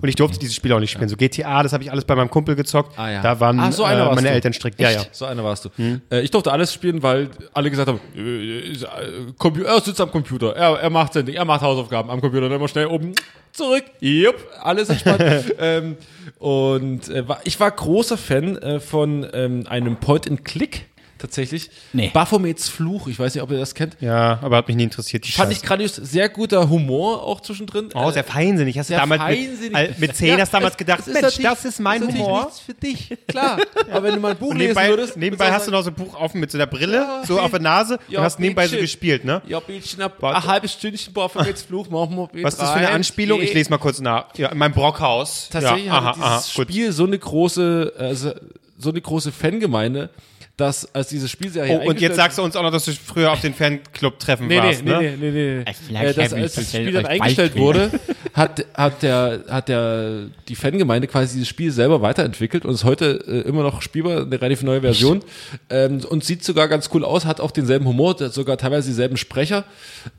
und 0.00 0.08
ich 0.08 0.14
durfte 0.14 0.38
dieses 0.38 0.54
Spiel 0.54 0.72
auch 0.72 0.78
nicht 0.78 0.92
spielen. 0.92 1.08
So 1.08 1.16
GTA, 1.16 1.64
das 1.64 1.72
habe 1.72 1.82
ich 1.82 1.90
alles 1.90 2.04
bei 2.04 2.14
meinem 2.14 2.30
Kumpel 2.30 2.54
gezockt. 2.54 2.96
Ah, 2.96 3.10
ja. 3.10 3.20
Da 3.22 3.40
waren 3.40 3.58
Ah, 3.58 3.72
so 3.72 3.84
äh, 3.84 3.96
meine 4.14 4.28
du. 4.28 4.30
Eltern 4.30 4.52
strikt. 4.52 4.78
Ja, 4.80 4.90
ja. 4.90 5.02
So 5.10 5.24
einer 5.24 5.42
warst 5.42 5.64
du. 5.64 5.70
Äh, 6.10 6.20
ich 6.20 6.30
durfte 6.30 6.52
alles 6.52 6.72
spielen, 6.72 7.02
weil 7.02 7.30
alle 7.52 7.68
gesagt 7.68 7.88
haben, 7.88 8.00
äh, 8.16 8.72
äh, 8.72 9.64
er 9.64 9.80
sitzt 9.80 10.00
am 10.00 10.12
Computer, 10.12 10.54
er, 10.54 10.78
er 10.78 10.90
macht 10.90 11.14
sein 11.14 11.26
Ding, 11.26 11.34
er 11.34 11.44
macht 11.44 11.62
Hausaufgaben 11.62 12.10
am 12.10 12.20
Computer, 12.20 12.48
dann 12.48 12.52
immer 12.58 12.68
schnell 12.68 12.86
oben 12.86 13.14
zurück, 13.52 13.84
jupp, 14.00 14.36
alles 14.62 14.88
entspannt. 14.88 15.54
ähm, 15.58 15.96
und 16.38 17.08
äh, 17.08 17.26
war, 17.26 17.40
ich 17.44 17.58
war 17.58 17.70
großer 17.70 18.16
Fan 18.18 18.56
äh, 18.58 18.78
von 18.80 19.26
ähm, 19.32 19.66
einem 19.68 19.96
Point-and-Click 19.96 20.86
tatsächlich. 21.24 21.70
Nee. 21.92 22.10
Baphomets 22.12 22.68
Fluch, 22.68 23.08
ich 23.08 23.18
weiß 23.18 23.34
nicht, 23.34 23.42
ob 23.42 23.50
ihr 23.50 23.58
das 23.58 23.74
kennt. 23.74 23.96
Ja, 24.00 24.38
aber 24.42 24.58
hat 24.58 24.68
mich 24.68 24.76
nie 24.76 24.84
interessiert. 24.84 25.26
Die 25.26 25.32
Fand 25.32 25.50
ich 25.50 25.58
Scheiße. 25.58 25.66
grandios, 25.66 25.94
sehr 25.96 26.28
guter 26.28 26.68
Humor 26.68 27.22
auch 27.24 27.40
zwischendrin. 27.40 27.88
Oh, 27.94 28.10
sehr 28.10 28.24
feinsinnig. 28.24 28.78
Hast 28.78 28.88
du 28.90 28.92
Sehr 28.92 29.00
damals 29.00 29.22
feinsinnig. 29.22 29.72
mit, 29.72 29.74
äh, 29.90 29.94
mit 29.98 30.16
10 30.16 30.28
Ja, 30.28 30.38
hast 30.38 30.52
du 30.52 30.56
damals 30.58 30.76
gedacht, 30.76 31.00
ist 31.06 31.12
Mensch, 31.20 31.38
das 31.38 31.64
ist 31.64 31.80
mein 31.80 32.02
ist 32.02 32.08
Humor. 32.12 32.44
nichts 32.44 32.60
für 32.60 32.74
dich, 32.74 33.16
klar. 33.26 33.58
Aber 33.90 34.02
wenn 34.02 34.14
du 34.14 34.20
mal 34.20 34.32
ein 34.32 34.36
Buch 34.36 34.50
Und 34.50 34.58
lesen 34.58 34.68
nebenbei, 34.74 34.88
würdest. 34.90 35.16
nebenbei 35.16 35.50
hast 35.52 35.66
du 35.66 35.70
noch 35.72 35.82
so 35.82 35.90
ein 35.90 35.94
Buch 35.94 36.14
offen 36.20 36.40
mit 36.40 36.50
so 36.50 36.58
einer 36.58 36.66
Brille, 36.66 36.96
Ja, 36.98 37.22
so 37.26 37.40
auf 37.40 37.50
der 37.50 37.60
Nase 37.60 37.98
ja, 38.08 38.18
und 38.20 38.24
hast 38.24 38.38
nebenbei 38.38 38.64
so 38.66 38.70
Bildchen. 38.72 38.84
gespielt, 38.84 39.24
ne? 39.24 39.42
Ja, 39.46 39.60
Bildchen, 39.60 40.02
ab, 40.02 40.22
ein 40.22 40.44
halbes 40.44 40.72
Stündchen 40.72 41.12
Baphomets 41.12 41.62
Fluch, 41.62 41.88
machen 41.88 42.16
wir 42.32 42.42
Was 42.44 42.54
ist 42.54 42.60
das 42.62 42.70
für 42.70 42.76
eine 42.78 42.90
Anspielung? 42.90 43.40
Ich 43.40 43.54
lese 43.54 43.70
mal 43.70 43.78
kurz 43.78 44.00
nach. 44.00 44.26
Ja, 44.36 44.48
in 44.50 44.58
meinem 44.58 44.72
Brockhaus. 44.74 45.48
Tatsächlich 45.50 45.86
ja, 45.86 45.92
aha, 45.92 46.12
dieses 46.12 46.24
aha, 46.26 46.42
gut. 46.56 46.68
Spiel 46.68 46.92
so 46.92 47.04
eine 47.06 47.18
große, 47.18 47.92
also, 47.98 48.32
so 48.78 48.90
eine 48.90 49.00
große 49.00 49.32
Fangemeinde, 49.32 50.10
dass 50.56 50.94
als 50.94 51.08
diese 51.08 51.28
Spielserie 51.28 51.80
Oh, 51.82 51.88
und 51.88 52.00
jetzt 52.00 52.14
sagst 52.16 52.38
du 52.38 52.42
uns 52.42 52.54
auch 52.54 52.62
noch, 52.62 52.70
dass 52.70 52.84
du 52.84 52.92
früher 52.92 53.32
auf 53.32 53.40
den 53.40 53.54
Fanclub-Treffen 53.54 54.46
Nee, 54.46 54.60
nee, 54.60 54.66
warst, 54.66 54.84
nee, 54.84 54.90
ne? 54.90 55.00
nee, 55.00 55.30
nee, 55.30 55.30
nee. 55.30 55.72
Vielleicht 55.86 56.04
Äh, 56.04 56.14
das, 56.14 56.30
habe 56.30 56.38
ich 56.38 56.42
als 56.44 56.54
das 56.54 56.68
Spiel 56.68 56.92
dann 56.92 57.06
eingestellt 57.06 57.56
wurde, 57.56 57.90
hat, 58.34 58.64
hat, 58.74 59.02
der, 59.02 59.44
hat 59.48 59.68
der, 59.68 60.26
die 60.46 60.54
Fangemeinde 60.54 61.08
quasi 61.08 61.34
dieses 61.34 61.48
Spiel 61.48 61.72
selber 61.72 62.02
weiterentwickelt 62.02 62.64
und 62.64 62.74
ist 62.74 62.84
heute 62.84 63.24
äh, 63.26 63.48
immer 63.48 63.64
noch 63.64 63.82
spielbar, 63.82 64.22
eine 64.22 64.40
relativ 64.40 64.62
neue 64.62 64.80
Version. 64.80 65.24
Ähm, 65.70 66.04
und 66.08 66.24
sieht 66.24 66.44
sogar 66.44 66.68
ganz 66.68 66.88
cool 66.94 67.04
aus, 67.04 67.24
hat 67.24 67.40
auch 67.40 67.50
denselben 67.50 67.86
Humor, 67.86 68.16
hat 68.20 68.32
sogar 68.32 68.56
teilweise 68.56 68.88
dieselben 68.88 69.16
Sprecher. 69.16 69.64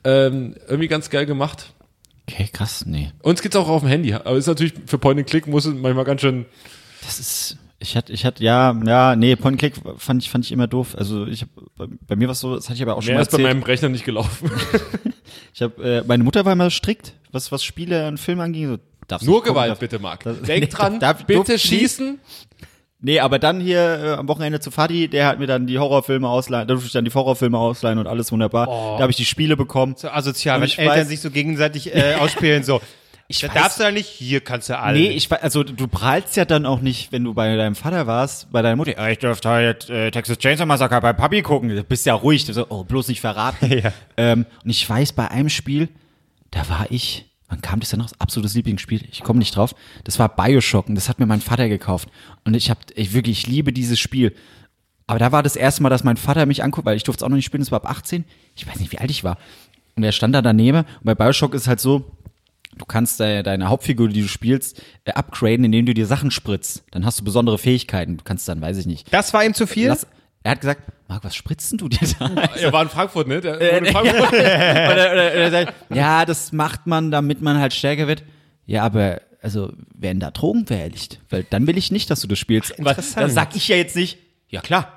Ähm, 0.03 0.55
irgendwie 0.67 0.89
ganz 0.89 1.09
geil 1.09 1.25
gemacht. 1.25 1.71
Okay, 2.27 2.49
krass, 2.51 2.85
nee. 2.85 3.11
Uns 3.21 3.41
gibt's 3.41 3.55
auch 3.55 3.69
auf 3.69 3.83
dem 3.83 3.89
Handy, 3.89 4.13
aber 4.13 4.35
ist 4.35 4.47
natürlich 4.47 4.73
für 4.85 4.97
Point 4.97 5.19
and 5.19 5.29
Click 5.29 5.47
muss 5.47 5.65
es 5.65 5.75
manchmal 5.75 6.03
ganz 6.05 6.21
schön. 6.21 6.45
Das 7.05 7.19
ist, 7.19 7.57
ich 7.85 7.95
hatte, 7.95 8.11
ich 8.11 8.25
hatte, 8.25 8.43
ja, 8.43 8.75
ja, 8.85 9.15
nee, 9.15 9.35
Point 9.35 9.57
Click 9.59 9.73
fand 9.97 10.21
ich, 10.23 10.29
fand 10.29 10.43
ich 10.45 10.51
immer 10.51 10.67
doof. 10.67 10.95
Also 10.97 11.25
ich 11.27 11.41
hab, 11.43 11.49
bei, 11.77 11.85
bei 12.07 12.15
mir 12.15 12.27
war 12.27 12.33
es 12.33 12.39
so, 12.39 12.55
das 12.55 12.65
hatte 12.65 12.75
ich 12.75 12.81
aber 12.81 12.95
auch 12.97 13.01
schon 13.01 13.09
Mehr 13.11 13.15
mal 13.17 13.21
ist 13.21 13.31
bei 13.31 13.37
erzählt. 13.37 13.55
meinem 13.55 13.63
Rechner 13.63 13.89
nicht 13.89 14.05
gelaufen. 14.05 14.51
Ich 15.53 15.61
hab, 15.61 15.79
äh, 15.79 16.03
meine 16.05 16.23
Mutter 16.25 16.43
war 16.43 16.51
immer 16.51 16.69
strikt, 16.69 17.13
was, 17.31 17.49
was 17.49 17.63
Spiele 17.63 18.09
und 18.09 18.19
Filme 18.19 18.43
anging. 18.43 18.67
So, 18.71 18.77
darfst 19.07 19.25
Nur 19.25 19.35
gucken, 19.37 19.53
Gewalt, 19.53 19.71
darf- 19.71 19.79
bitte, 19.79 19.99
Marc. 19.99 20.23
das- 20.23 20.41
Denk 20.41 20.63
nee, 20.65 20.69
dran, 20.69 20.99
darf- 20.99 21.25
bitte 21.25 21.57
schießen. 21.57 22.19
Nee, 22.99 23.19
aber 23.21 23.39
dann 23.39 23.61
hier 23.61 23.79
äh, 23.79 24.11
am 24.15 24.27
Wochenende 24.27 24.59
zu 24.59 24.69
Fadi, 24.69 25.07
der 25.07 25.27
hat 25.27 25.39
mir 25.39 25.47
dann 25.47 25.65
die 25.65 25.79
Horrorfilme 25.79 26.27
ausleihen, 26.27 26.67
da 26.67 26.73
durfte 26.73 26.87
ich 26.87 26.93
dann 26.93 27.05
die 27.05 27.13
Horrorfilme 27.13 27.57
ausleihen 27.57 27.99
und 27.99 28.07
alles 28.07 28.31
wunderbar. 28.33 28.65
Da 28.67 28.99
habe 28.99 29.11
ich 29.11 29.17
die 29.17 29.23
Spiele 29.25 29.55
bekommen. 29.55 29.95
So 29.97 30.09
asozial, 30.09 30.59
wenn 30.59 30.69
Eltern 30.69 30.87
weiß- 31.05 31.05
sich 31.05 31.21
so 31.21 31.31
gegenseitig 31.31 31.95
äh, 31.95 32.15
ausspielen, 32.19 32.63
so. 32.63 32.81
Ich 33.27 33.39
da 33.39 33.47
weiß- 33.47 33.53
darfst 33.53 33.79
du 33.79 33.83
ja 33.83 33.91
nicht, 33.91 34.07
hier 34.07 34.39
kannst 34.41 34.69
du 34.69 34.77
alle. 34.77 34.99
Nee, 34.99 35.09
ich 35.09 35.29
weiß, 35.31 35.41
also 35.41 35.63
du 35.63 35.87
prahlst 35.87 36.35
ja 36.35 36.45
dann 36.45 36.65
auch 36.65 36.81
nicht, 36.81 37.11
wenn 37.11 37.23
du 37.23 37.33
bei 37.33 37.55
deinem 37.55 37.73
Vater 37.75 38.05
warst, 38.05 38.51
bei 38.51 38.61
deiner 38.61 38.75
Mutter, 38.75 38.91
"Ja, 38.95 39.09
ich 39.09 39.17
durfte 39.17 39.49
halt 39.49 39.89
äh, 39.89 40.11
Texas 40.11 40.37
Chainsaw 40.37 40.65
Massacre 40.67 41.01
bei 41.01 41.11
Papi 41.13 41.41
gucken. 41.41 41.69
Du 41.69 41.83
bist 41.83 42.05
ja 42.05 42.13
ruhig, 42.13 42.45
so, 42.45 42.65
oh, 42.69 42.83
bloß 42.83 43.07
nicht 43.07 43.21
verraten. 43.21 43.69
Ja. 43.83 43.91
ähm, 44.17 44.45
und 44.63 44.69
ich 44.69 44.87
weiß, 44.87 45.13
bei 45.13 45.29
einem 45.31 45.49
Spiel, 45.49 45.89
da 46.51 46.69
war 46.69 46.85
ich, 46.91 47.25
wann 47.49 47.61
kam 47.61 47.79
das 47.79 47.89
denn 47.89 47.99
noch? 47.99 48.09
Absolutes 48.19 48.53
Lieblingsspiel, 48.53 49.01
ich 49.11 49.21
komme 49.23 49.39
nicht 49.39 49.55
drauf. 49.55 49.73
Das 50.03 50.19
war 50.19 50.29
Bioshock 50.29 50.87
und 50.87 50.93
das 50.95 51.09
hat 51.09 51.19
mir 51.19 51.25
mein 51.25 51.41
Vater 51.41 51.67
gekauft. 51.67 52.09
Und 52.43 52.53
ich 52.53 52.69
habe, 52.69 52.79
ich 52.95 53.13
wirklich, 53.13 53.39
ich 53.39 53.47
liebe 53.47 53.73
dieses 53.73 53.99
Spiel. 53.99 54.35
Aber 55.07 55.17
da 55.19 55.31
war 55.31 55.41
das 55.43 55.55
erste 55.55 55.81
Mal, 55.83 55.89
dass 55.89 56.03
mein 56.03 56.17
Vater 56.17 56.45
mich 56.45 56.63
anguckt, 56.63 56.85
weil 56.85 56.95
ich 56.97 57.03
durfte 57.03 57.21
es 57.21 57.23
auch 57.23 57.29
noch 57.29 57.35
nicht 57.37 57.45
spielen, 57.45 57.61
das 57.61 57.71
war 57.71 57.83
ab 57.83 57.89
18. 57.89 58.23
Ich 58.55 58.67
weiß 58.67 58.79
nicht, 58.79 58.91
wie 58.91 58.99
alt 58.99 59.09
ich 59.11 59.23
war. 59.23 59.37
Und 59.95 60.03
er 60.03 60.11
stand 60.11 60.33
da 60.35 60.41
daneben. 60.43 60.79
Und 60.79 61.03
bei 61.03 61.15
Bioshock 61.15 61.53
ist 61.55 61.63
es 61.63 61.67
halt 61.67 61.79
so, 61.79 62.11
du 62.77 62.85
kannst 62.85 63.19
de 63.19 63.43
deine 63.43 63.69
Hauptfigur, 63.69 64.09
die 64.09 64.21
du 64.21 64.27
spielst, 64.27 64.81
äh, 65.05 65.11
upgraden, 65.13 65.65
indem 65.65 65.85
du 65.85 65.93
dir 65.93 66.05
Sachen 66.07 66.31
spritzt. 66.31 66.83
Dann 66.91 67.05
hast 67.05 67.19
du 67.19 67.23
besondere 67.23 67.57
Fähigkeiten. 67.57 68.17
Du 68.17 68.23
kannst 68.23 68.47
dann, 68.47 68.61
weiß 68.61 68.77
ich 68.77 68.85
nicht. 68.85 69.11
das 69.13 69.33
war 69.33 69.43
ihm 69.45 69.53
zu 69.53 69.67
viel? 69.67 69.87
Lass, 69.87 70.07
er 70.43 70.51
hat 70.51 70.61
gesagt, 70.61 70.81
Marc, 71.07 71.23
was 71.23 71.35
spritzen 71.35 71.77
du 71.77 71.87
dir 71.89 72.07
da? 72.19 72.29
Er 72.55 72.73
war 72.73 72.83
in 72.83 72.89
Frankfurt, 72.89 73.27
ne? 73.27 73.41
Der 73.41 73.59
Äh, 73.59 73.77
in 73.79 73.85
Frankfurt. 73.91 74.29
oder, 74.33 75.11
oder, 75.11 75.31
oder 75.33 75.51
sagt, 75.51 75.73
ja, 75.93 76.25
das 76.25 76.51
macht 76.51 76.87
man, 76.87 77.11
damit 77.11 77.41
man 77.41 77.59
halt 77.59 77.73
stärker 77.73 78.07
wird. 78.07 78.23
Ja, 78.65 78.83
aber 78.83 79.21
also 79.41 79.71
werden 79.93 80.19
da 80.19 80.31
Drogen 80.31 80.65
verherrlicht? 80.65 81.19
Weil 81.29 81.45
dann 81.49 81.67
will 81.67 81.77
ich 81.77 81.91
nicht, 81.91 82.09
dass 82.09 82.21
du 82.21 82.27
das 82.27 82.39
spielst. 82.39 82.71
Weil, 82.79 82.93
Interessant. 82.93 83.17
dann 83.23 83.29
sag 83.29 83.55
ich 83.55 83.67
ja 83.67 83.75
jetzt 83.75 83.95
nicht, 83.95 84.17
ja 84.49 84.61
klar. 84.61 84.91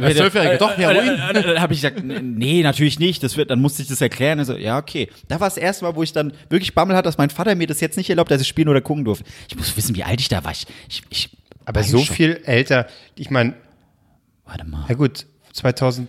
Als 0.00 0.16
Zwölfjähriger, 0.16 0.58
doch, 0.58 0.76
Heroin. 0.76 1.18
Dann 1.32 1.60
habe 1.60 1.72
ich 1.72 1.80
gesagt, 1.80 2.02
nee, 2.04 2.62
natürlich 2.62 2.98
nicht. 2.98 3.22
Das 3.22 3.36
wird, 3.36 3.50
dann 3.50 3.60
musste 3.60 3.82
ich 3.82 3.88
das 3.88 4.00
erklären. 4.00 4.38
Also, 4.38 4.56
ja, 4.56 4.78
okay. 4.78 5.08
Da 5.28 5.40
war 5.40 5.48
das 5.48 5.56
erste 5.56 5.84
Mal, 5.84 5.96
wo 5.96 6.02
ich 6.02 6.12
dann 6.12 6.32
wirklich 6.48 6.74
Bammel 6.74 6.96
hatte, 6.96 7.06
dass 7.06 7.18
mein 7.18 7.30
Vater 7.30 7.54
mir 7.54 7.66
das 7.66 7.80
jetzt 7.80 7.96
nicht 7.96 8.10
erlaubt, 8.10 8.30
dass 8.30 8.40
ich 8.40 8.48
spielen 8.48 8.68
oder 8.68 8.80
gucken 8.80 9.04
durfte. 9.04 9.24
Ich 9.48 9.56
muss 9.56 9.76
wissen, 9.76 9.96
wie 9.96 10.04
alt 10.04 10.20
ich 10.20 10.28
da 10.28 10.44
war. 10.44 10.52
Ich, 10.52 10.66
ich, 10.88 11.02
ich 11.10 11.30
aber 11.64 11.82
so 11.82 11.98
Bioshock. 11.98 12.16
viel 12.16 12.40
älter. 12.44 12.86
Ich 13.14 13.30
meine, 13.30 13.54
Warte 14.44 14.64
mal. 14.64 14.84
ja 14.88 14.94
gut, 14.94 15.26
2000. 15.52 16.08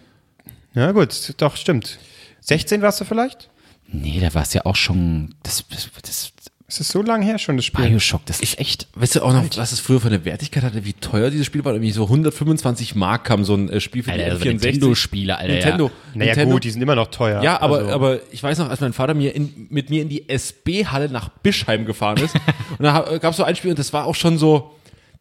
Ja 0.73 0.91
gut, 0.91 1.34
doch, 1.38 1.56
stimmt. 1.56 1.99
16 2.41 2.82
warst 2.82 2.99
du 2.99 3.06
vielleicht? 3.06 3.49
Nee, 3.88 4.19
da 4.19 4.34
war 4.34 4.41
es 4.41 4.54
ja 4.54 4.65
auch 4.65 4.76
schon. 4.76 5.36
Das, 5.43 5.63
das, 5.69 5.89
das 6.02 6.34
Ist 6.73 6.79
es 6.79 6.88
so 6.88 7.03
lange 7.03 7.23
her 7.23 7.38
schon, 7.38 7.55
das 7.55 7.65
Spiel? 7.65 7.86
Bioshock, 7.88 8.25
das 8.25 8.39
ist 8.39 8.57
echt. 8.57 8.88
Weißt 8.95 9.15
du 9.15 9.21
auch 9.21 9.31
noch, 9.31 9.45
was 9.57 9.73
es 9.73 9.79
früher 9.79 9.99
für 10.01 10.07
eine 10.07 10.25
Wertigkeit 10.25 10.63
hatte, 10.63 10.83
wie 10.86 10.93
teuer 10.93 11.29
dieses 11.29 11.45
Spiel 11.45 11.63
war? 11.63 11.71
Irgendwie 11.71 11.91
so 11.91 12.05
125 12.05 12.95
Mark 12.95 13.25
kam 13.25 13.43
so 13.45 13.53
ein 13.53 13.69
äh, 13.69 13.79
Spiel 13.79 14.01
für 14.01 14.12
Alter, 14.12 14.23
die 14.23 14.31
also 14.31 14.45
N64. 14.45 14.49
Nintendo-Spiele, 14.49 15.38
Alter, 15.38 15.53
Nintendo. 15.53 15.91
naja 16.15 16.31
Nintendo. 16.31 16.53
gut, 16.55 16.63
die 16.63 16.71
sind 16.71 16.81
immer 16.81 16.95
noch 16.95 17.12
teuer. 17.12 17.43
Ja, 17.43 17.62
aber, 17.62 17.77
Also- 17.77 17.91
aber 17.91 18.19
ich 18.31 18.41
weiß 18.41 18.57
noch, 18.57 18.71
als 18.71 18.79
mein 18.81 18.91
Vater 18.93 19.13
mir 19.13 19.36
in, 19.36 19.67
mit 19.69 19.91
mir 19.91 20.01
in 20.01 20.09
die 20.09 20.27
SB-Halle 20.27 21.09
nach 21.09 21.29
Bischheim 21.29 21.86
gefahren 21.86 22.17
ist, 22.17 22.33
und 22.79 22.83
da 22.83 23.17
gab 23.21 23.31
es 23.31 23.38
so 23.38 23.43
ein 23.43 23.55
Spiel 23.55 23.69
und 23.69 23.77
das 23.77 23.93
war 23.93 24.07
auch 24.07 24.15
schon 24.15 24.39
so 24.39 24.71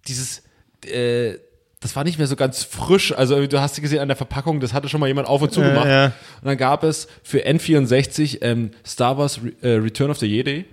dieses, 0.09 0.43
äh, 0.91 1.35
das 1.81 1.95
war 1.95 2.05
nicht 2.05 2.17
mehr 2.17 2.29
so 2.29 2.37
ganz 2.37 2.65
frisch. 2.65 3.13
Also 3.13 3.47
du 3.47 3.61
hast 3.61 3.79
gesehen 3.79 3.99
an 3.99 4.09
der 4.09 4.17
Verpackung, 4.17 4.59
das 4.61 4.73
hatte 4.73 4.89
schon 4.89 5.01
mal 5.01 5.07
jemand 5.09 5.29
auf 5.29 5.43
und 5.43 5.53
zu 5.53 5.61
gemacht. 5.61 5.85
ja. 5.87 6.07
Und 6.07 6.47
dann 6.47 6.57
gab 6.57 6.83
es 6.83 7.09
für 7.23 7.47
N64 7.47 8.39
ähm, 8.41 8.71
Star 8.87 9.19
Wars 9.19 9.39
Re 9.45 9.53
äh, 9.61 9.75
Return 9.77 10.11
of 10.11 10.17
the 10.19 10.27
Jedi 10.27 10.65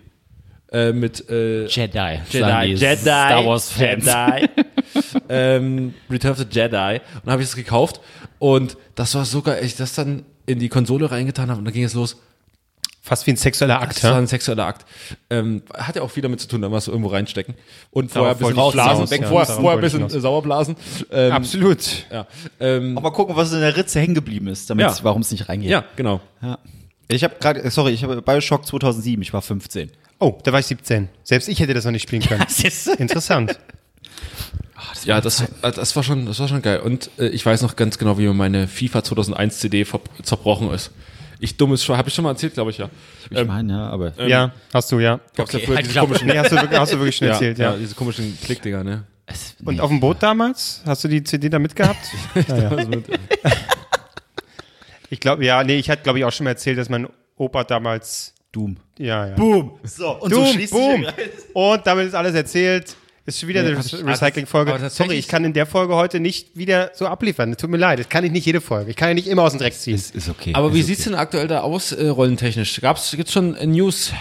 äh, 0.72 0.92
mit 0.94 1.30
äh, 1.30 1.66
Jedi. 1.68 2.20
Jedi, 2.30 2.66
Jedi, 2.74 2.96
Star 2.98 3.46
Wars-Fans. 3.46 4.06
Jedi. 4.06 4.50
ähm, 5.30 5.94
Return 6.10 6.32
of 6.32 6.38
the 6.38 6.46
Jedi. 6.50 7.00
Und 7.16 7.26
dann 7.26 7.32
habe 7.34 7.42
ich 7.42 7.50
es 7.50 7.56
gekauft. 7.56 8.00
Und 8.40 8.78
das 8.96 9.16
war 9.16 9.26
sogar, 9.26 9.62
ich 9.62 9.76
das 9.76 9.96
dann 9.96 10.24
in 10.46 10.60
die 10.60 10.70
Konsole 10.70 11.12
reingetan 11.12 11.50
habe 11.50 11.60
und 11.60 11.66
dann 11.66 11.74
ging 11.74 11.84
es 11.84 11.94
los. 11.94 12.18
Fast 13.02 13.26
wie 13.26 13.32
ein 13.32 13.38
sexueller 13.38 13.82
Akt, 13.82 13.96
Das 13.96 14.04
war 14.04 14.12
ja? 14.12 14.18
ein 14.18 14.28
sexueller 14.28 14.66
Akt. 14.66 14.86
Ähm, 15.30 15.64
hat 15.74 15.96
ja 15.96 16.02
auch 16.04 16.12
viel 16.12 16.22
damit 16.22 16.42
zu 16.42 16.48
tun, 16.48 16.62
da 16.62 16.72
was 16.72 16.88
irgendwo 16.88 17.10
reinstecken. 17.10 17.56
Und 17.92 18.12
vorher 18.12 18.34
ein 18.34 18.38
bisschen 18.38 18.56
rausblasen. 18.56 19.08
ja. 19.22 19.28
vorher, 19.28 19.56
vorher 19.56 19.78
ein 19.78 19.82
bisschen 19.82 20.04
äh, 20.06 20.20
Sauerblasen. 20.20 20.76
Ähm, 21.12 21.32
Absolut. 21.32 21.80
ja. 22.12 22.28
Ähm, 22.60 22.98
Aber 22.98 23.12
gucken, 23.14 23.36
was 23.36 23.52
in 23.54 23.62
der 23.62 23.76
Ritze 23.76 24.00
hängen 24.00 24.14
geblieben 24.16 24.48
ist, 24.48 24.70
damit 24.70 24.86
Ja. 24.86 24.96
warum 25.02 25.22
es 25.22 25.32
nicht 25.32 25.48
reingeht. 25.50 25.70
ja, 25.72 25.86
genau. 25.96 26.20
Ja. 26.42 26.60
Ich 27.08 27.24
habe 27.24 27.36
gerade, 27.40 27.72
sorry, 27.72 27.94
ich 27.94 28.04
habe 28.04 28.22
Bioshock 28.22 28.68
2007, 28.68 29.22
ich 29.24 29.34
war 29.34 29.42
15. 29.42 29.90
Oh, 30.20 30.38
da 30.44 30.52
war 30.52 30.60
ich 30.60 30.66
17. 30.66 31.10
Selbst 31.24 31.48
ich 31.48 31.60
hätte 31.60 31.74
das 31.74 31.86
noch 31.86 31.92
nicht 31.92 32.04
spielen 32.04 32.22
können. 32.22 32.44
ist 32.64 32.88
Interessant. 32.88 33.58
Ja, 35.06 35.22
das, 35.22 35.44
das 35.62 35.96
war 35.96 36.04
schon, 36.04 36.26
das 36.26 36.40
war 36.40 36.48
schon 36.48 36.62
geil. 36.62 36.80
Und 36.80 37.10
äh, 37.18 37.28
ich 37.30 37.46
weiß 37.46 37.62
noch 37.62 37.76
ganz 37.76 37.98
genau, 37.98 38.18
wie 38.18 38.28
mir 38.28 38.34
meine 38.34 38.68
FIFA 38.68 39.04
2001 39.04 39.60
CD 39.60 39.86
zerbrochen 40.24 40.72
ist. 40.72 40.92
Ich 41.42 41.56
dummes 41.56 41.84
Schwein, 41.86 41.98
habe 41.98 42.10
ich 42.10 42.16
schon 42.16 42.24
mal 42.24 42.32
erzählt, 42.32 42.54
glaube 42.54 42.72
ich 42.72 42.78
ja. 42.80 42.90
Ich 43.30 43.46
meine, 43.46 43.72
ja, 43.74 43.90
aber 43.90 44.14
ja, 44.28 44.52
hast 44.74 44.92
du, 44.92 45.00
ja. 45.00 45.22
Gab's 45.36 45.54
ja 45.54 45.60
Okay, 45.60 45.68
früher 45.68 45.76
halt 45.78 45.86
diese 45.86 46.00
komischen, 46.00 46.28
Nee, 46.28 46.38
hast 46.38 46.52
du, 46.52 46.56
wirklich- 46.58 46.80
hast 46.80 46.92
du 46.94 46.98
wirklich 46.98 47.16
schon 47.16 47.28
ja, 47.28 47.34
erzählt, 47.34 47.58
ja. 47.60 47.72
ja. 47.72 47.78
diese 47.78 47.96
komischen 47.96 48.38
Klickdinger, 48.44 48.84
ne? 48.84 49.04
es, 49.26 49.56
Und 49.64 49.80
auf 49.80 49.90
dem 49.90 50.02
Boot 50.02 50.22
damals? 50.22 50.82
Hast 50.86 51.04
du 51.06 51.08
die 51.08 51.24
CD 51.24 51.48
da 51.50 51.60
mitgehabt? 51.60 52.00
ich 55.10 55.20
glaube, 55.22 55.46
ja, 55.46 55.64
nee, 55.64 55.78
ich 55.78 55.90
hatte, 55.90 56.04
glaube 56.04 56.20
ich, 56.20 56.26
auch 56.26 56.32
schon 56.32 56.44
mal 56.44 56.52
erzählt, 56.52 56.78
dass 56.78 56.90
mein 56.90 57.08
Opa 57.38 57.64
damals, 57.64 58.34
Doom. 58.52 58.78
ja, 58.98 59.28
ja. 59.28 59.36
Boom. 59.36 59.80
So, 59.84 60.12
und 60.20 60.32
Doom, 60.32 60.46
schließt 60.48 60.74
sich 60.74 60.82
boom. 60.82 61.06
Und 61.54 61.86
damit 61.86 62.08
ist 62.08 62.16
alles 62.16 62.34
erzählt. 62.34 62.96
Ist 63.26 63.40
schon 63.40 63.50
wieder 63.50 63.60
eine 63.60 63.78
hab 63.78 63.86
ich- 63.86 64.04
Recycling-Folge. 64.04 64.90
Sorry, 64.90 65.14
ich 65.16 65.28
kann 65.28 65.46
in 65.46 65.54
der 65.54 65.68
Folge 65.68 65.94
heute 65.94 66.20
nicht 66.20 66.58
wieder 66.58 66.90
so 66.96 67.06
abliefern. 67.06 67.56
Tut 67.56 67.70
mir 67.70 67.78
leid, 67.78 68.00
das 68.00 68.10
kann 68.10 68.24
ich 68.24 68.32
nicht 68.32 68.46
jede 68.48 68.60
Folge. 68.60 68.90
Ich 68.90 68.96
kann 68.98 69.10
ja 69.10 69.14
nicht 69.14 69.28
immer 69.28 69.44
aus 69.44 69.52
dem 69.52 69.60
Dreck 69.60 69.76
ziehen. 69.76 69.94
Ist, 69.94 70.16
ist 70.16 70.30
okay. 70.30 70.52
Aber 70.56 70.74
wie 70.74 70.80
ist 70.80 70.88
sieht's 70.88 71.04
denn 71.04 71.14
aktuell 71.14 71.48
da 71.48 71.60
aus, 71.62 71.92
äh, 71.92 72.08
rollentechnisch? 72.08 72.82
Gab's, 72.82 73.12
gibt's 73.16 73.32
schon 73.34 73.56
äh, 73.56 73.68
News? 73.68 74.14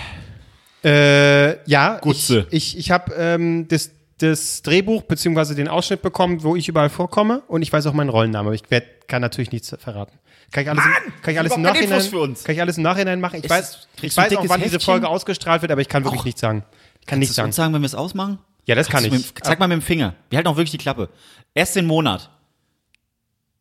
Äh, 0.85 1.65
ja, 1.69 1.99
Gutze. 2.01 2.47
ich, 2.51 2.75
ich, 2.75 2.79
ich 2.79 2.91
habe 2.91 3.15
ähm, 3.15 3.67
das, 3.69 3.91
das 4.19 4.63
Drehbuch 4.63 5.03
beziehungsweise 5.03 5.55
den 5.55 5.69
Ausschnitt 5.69 6.03
bekommen, 6.03 6.43
wo 6.43 6.55
ich 6.55 6.69
überall 6.69 6.91
vorkomme 6.91 7.43
und 7.49 7.63
ich 7.63 7.73
weiß 7.73 7.87
auch 7.87 7.95
meinen 7.95 8.11
Rollennamen, 8.11 8.49
aber 8.49 8.55
ich 8.55 8.71
werd, 8.71 9.09
kann 9.09 9.23
natürlich 9.23 9.51
nichts 9.53 9.75
verraten. 9.79 10.19
Kann 10.51 10.63
ich 10.65 10.71
alles, 10.71 10.85
im, 10.85 11.23
kann 11.23 11.33
ich 11.35 11.39
alles 11.39 11.57
im 11.57 11.63
Nachhinein, 11.63 12.01
für 12.01 12.19
uns. 12.21 12.43
kann 12.45 12.55
ich 12.55 12.61
alles 12.61 12.77
im 12.79 12.83
Nachhinein 12.83 13.21
machen? 13.21 13.37
Ich 13.37 13.45
Ist- 13.45 13.51
weiß, 13.51 13.89
ich 14.01 14.17
weiß 14.17 14.37
auch, 14.37 14.49
wann 14.49 14.61
diese 14.61 14.75
Heftchen? 14.77 14.93
Folge 14.95 15.09
ausgestrahlt 15.09 15.61
wird, 15.63 15.71
aber 15.73 15.81
ich 15.83 15.89
kann 15.89 16.05
wirklich 16.05 16.25
nichts 16.25 16.41
sagen. 16.41 16.65
Ich 17.01 17.07
kann 17.07 17.19
nichts 17.19 17.37
Kannst 17.37 17.39
du 17.39 17.41
sagen. 17.41 17.47
uns 17.49 17.57
sagen, 17.57 17.75
wenn 17.75 17.83
wir 17.83 17.87
es 17.87 17.95
ausmachen? 17.95 18.39
Ja, 18.65 18.75
das 18.75 18.87
kann 18.89 19.03
Kannst 19.03 19.11
du 19.15 19.21
ich. 19.21 19.35
Mit, 19.35 19.45
zeig 19.45 19.59
mal 19.59 19.67
mit 19.69 19.77
dem 19.77 19.83
Finger. 19.83 20.15
Wir 20.31 20.37
halten 20.39 20.49
auch 20.49 20.57
wirklich 20.57 20.71
die 20.71 20.79
Klappe. 20.79 21.09
Erst 21.55 21.77
den 21.77 21.87
Monat. 21.87 22.31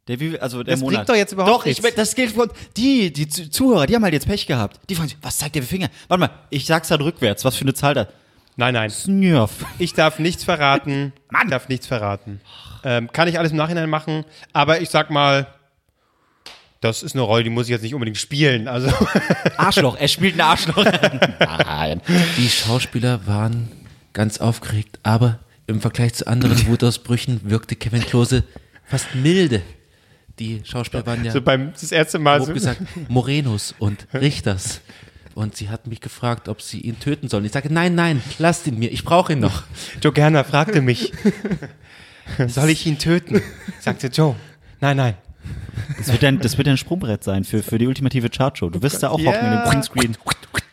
Der, 0.07 0.19
wie, 0.21 0.39
also 0.39 0.63
der 0.63 0.73
Das 0.75 0.79
Monat. 0.81 0.95
bringt 0.99 1.09
doch 1.09 1.15
jetzt 1.15 1.33
überhaupt 1.33 1.53
Doch, 1.53 1.65
ich, 1.65 1.81
nichts. 1.81 1.95
das 1.95 2.15
gilt 2.15 2.31
für 2.31 2.47
die, 2.77 3.11
die 3.11 3.27
Zu- 3.27 3.49
Zuhörer, 3.49 3.85
die 3.87 3.95
haben 3.95 4.03
halt 4.03 4.13
jetzt 4.13 4.25
Pech 4.27 4.47
gehabt. 4.47 4.79
Die 4.89 4.95
fragen 4.95 5.09
sich, 5.09 5.17
was 5.21 5.37
zeigt 5.37 5.55
der 5.55 5.63
für 5.63 5.67
Finger? 5.67 5.89
Warte 6.07 6.19
mal, 6.21 6.29
ich 6.49 6.65
sag's 6.65 6.87
dann 6.87 7.01
rückwärts. 7.01 7.43
Was 7.43 7.57
für 7.57 7.63
eine 7.63 7.73
Zahl 7.73 7.93
da? 7.93 8.07
Nein, 8.55 8.73
nein. 8.73 8.89
Snurf. 8.89 9.65
Ich 9.79 9.93
darf 9.93 10.19
nichts 10.19 10.45
verraten. 10.45 11.11
Mann. 11.29 11.43
Ich 11.43 11.51
darf 11.51 11.67
nichts 11.67 11.87
verraten. 11.87 12.39
Ähm, 12.85 13.11
kann 13.11 13.27
ich 13.27 13.37
alles 13.37 13.51
im 13.51 13.57
Nachhinein 13.57 13.89
machen, 13.89 14.23
aber 14.53 14.79
ich 14.81 14.89
sag 14.89 15.09
mal, 15.09 15.47
das 16.81 17.03
ist 17.03 17.15
eine 17.15 17.23
Rolle, 17.23 17.43
die 17.43 17.49
muss 17.49 17.65
ich 17.65 17.71
jetzt 17.71 17.81
nicht 17.81 17.93
unbedingt 17.93 18.17
spielen. 18.17 18.67
Also, 18.67 18.91
Arschloch, 19.57 19.97
er 19.97 20.07
spielt 20.07 20.35
ein 20.35 20.41
Arschloch. 20.41 20.85
Nein. 21.39 22.01
Die 22.37 22.49
Schauspieler 22.49 23.25
waren 23.25 23.69
ganz 24.13 24.39
aufgeregt, 24.39 24.99
aber 25.03 25.39
im 25.65 25.81
Vergleich 25.81 26.13
zu 26.13 26.27
anderen 26.27 26.67
Wutausbrüchen 26.67 27.41
wirkte 27.43 27.75
Kevin 27.75 28.01
Klose 28.01 28.43
fast 28.85 29.15
milde. 29.15 29.61
Die 30.39 30.61
Schauspieler 30.63 31.05
waren 31.05 31.25
ja, 31.25 31.31
so 31.31 31.41
beim, 31.41 31.73
das 31.73 31.91
erste 31.91 32.19
Mal 32.19 32.43
so, 32.43 32.53
gesagt, 32.53 32.81
Morenos 33.09 33.73
und 33.79 34.07
Richters. 34.13 34.81
Und 35.33 35.55
sie 35.55 35.69
hat 35.69 35.87
mich 35.87 36.01
gefragt, 36.01 36.47
ob 36.47 36.61
sie 36.61 36.81
ihn 36.81 36.99
töten 36.99 37.27
sollen. 37.27 37.45
Ich 37.45 37.51
sage, 37.51 37.71
nein, 37.71 37.95
nein, 37.95 38.23
lasst 38.39 38.65
ihn 38.65 38.79
mir, 38.79 38.91
ich 38.91 39.03
brauche 39.03 39.33
ihn 39.33 39.39
noch. 39.39 39.63
Joe 40.01 40.11
Gerner 40.11 40.43
fragte 40.43 40.81
mich, 40.81 41.11
soll 42.47 42.69
ich 42.69 42.85
ihn 42.87 42.97
töten? 42.97 43.41
Sagte 43.79 44.07
Joe, 44.07 44.35
nein, 44.79 44.97
nein. 44.97 45.15
Das 45.97 46.11
wird 46.11 46.23
ein, 46.23 46.39
das 46.39 46.57
wird 46.57 46.67
ein 46.67 46.77
Sprungbrett 46.77 47.23
sein 47.23 47.43
für, 47.43 47.63
für 47.63 47.77
die 47.77 47.87
ultimative 47.87 48.29
Chartshow. 48.29 48.69
Du 48.69 48.81
wirst 48.81 49.01
da 49.03 49.09
auch 49.09 49.19
Ja. 49.19 49.31
hocken 49.31 49.45
in 49.45 49.51
dem 49.51 49.63
Greenscreen. 49.63 50.17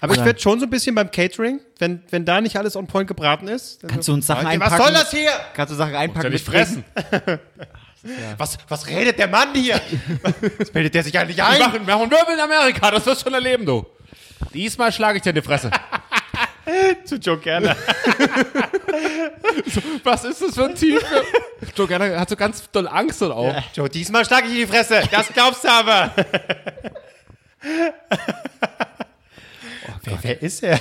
Aber 0.01 0.15
ich 0.15 0.25
werde 0.25 0.39
schon 0.41 0.61
so 0.61 0.67
ein 0.67 0.71
bisschen 0.71 0.95
beim 0.95 1.11
Catering, 1.11 1.61
wenn, 1.79 2.03
wenn 2.11 2.25
da 2.27 2.41
nicht 2.41 2.57
alles 2.59 2.77
on 2.77 2.87
point 2.87 3.09
gebraten 3.09 3.49
ist. 3.49 3.83
dann 3.83 3.91
Kannst 3.91 4.09
du 4.09 4.13
uns 4.13 4.27
Sachen 4.27 4.47
einpacken? 4.47 4.79
Was 4.79 4.85
soll 4.85 4.93
das 4.93 5.11
hier? 5.11 5.31
Kannst 5.55 5.73
du 5.73 5.77
Sachen 5.77 5.95
einpacken? 5.95 6.25
Ja, 6.27 6.31
nicht 6.31 6.47
mitbringen? 6.53 6.85
fressen. 7.03 7.41
Was, 8.37 8.59
was 8.69 8.87
redet 8.87 9.19
der 9.19 9.29
Mann 9.29 9.55
hier? 9.55 9.81
Was 10.59 10.71
bildet 10.71 10.95
der 10.95 11.03
sich 11.03 11.19
eigentlich 11.19 11.39
Wir 11.39 11.47
ein? 11.49 11.59
machen, 11.59 11.87
wir 11.87 11.97
machen 11.97 12.11
Wirbel 12.11 12.35
in 12.35 12.41
Amerika, 12.41 12.91
das 12.91 13.07
wirst 13.07 13.23
du 13.23 13.31
schon 13.31 13.33
erleben, 13.35 13.65
du. 13.65 13.87
Diesmal 14.53 14.93
schlage 14.93 15.17
ich 15.17 15.23
dir 15.23 15.31
in 15.31 15.37
die 15.37 15.41
Fresse. 15.43 15.71
Zu 17.05 17.17
Joe 17.17 17.39
Gerner. 17.39 17.77
Was 20.03 20.25
ist 20.25 20.41
das 20.43 20.55
für 20.55 20.65
ein 20.67 20.75
Typ? 20.75 21.05
Joe 21.77 21.87
Gerner 21.87 22.19
hat 22.19 22.29
so 22.29 22.37
ganz 22.37 22.71
doll 22.71 22.89
Angst 22.89 23.23
und 23.23 23.33
auch. 23.33 23.55
Joe, 23.75 23.89
diesmal 23.89 24.25
schlage 24.25 24.47
ich 24.47 24.53
in 24.53 24.59
die 24.61 24.67
Fresse. 24.67 25.03
Das 25.11 25.29
glaubst 25.29 25.65
du 25.65 25.69
aber. 25.69 26.15
wer, 30.03 30.19
wer 30.23 30.43
ist 30.43 30.63
er? 30.63 30.81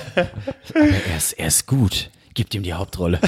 Er 0.74 1.18
ist, 1.18 1.34
er 1.34 1.48
ist 1.48 1.68
gut. 1.68 2.10
Gib 2.34 2.54
ihm 2.54 2.64
die 2.64 2.74
Hauptrolle. 2.74 3.20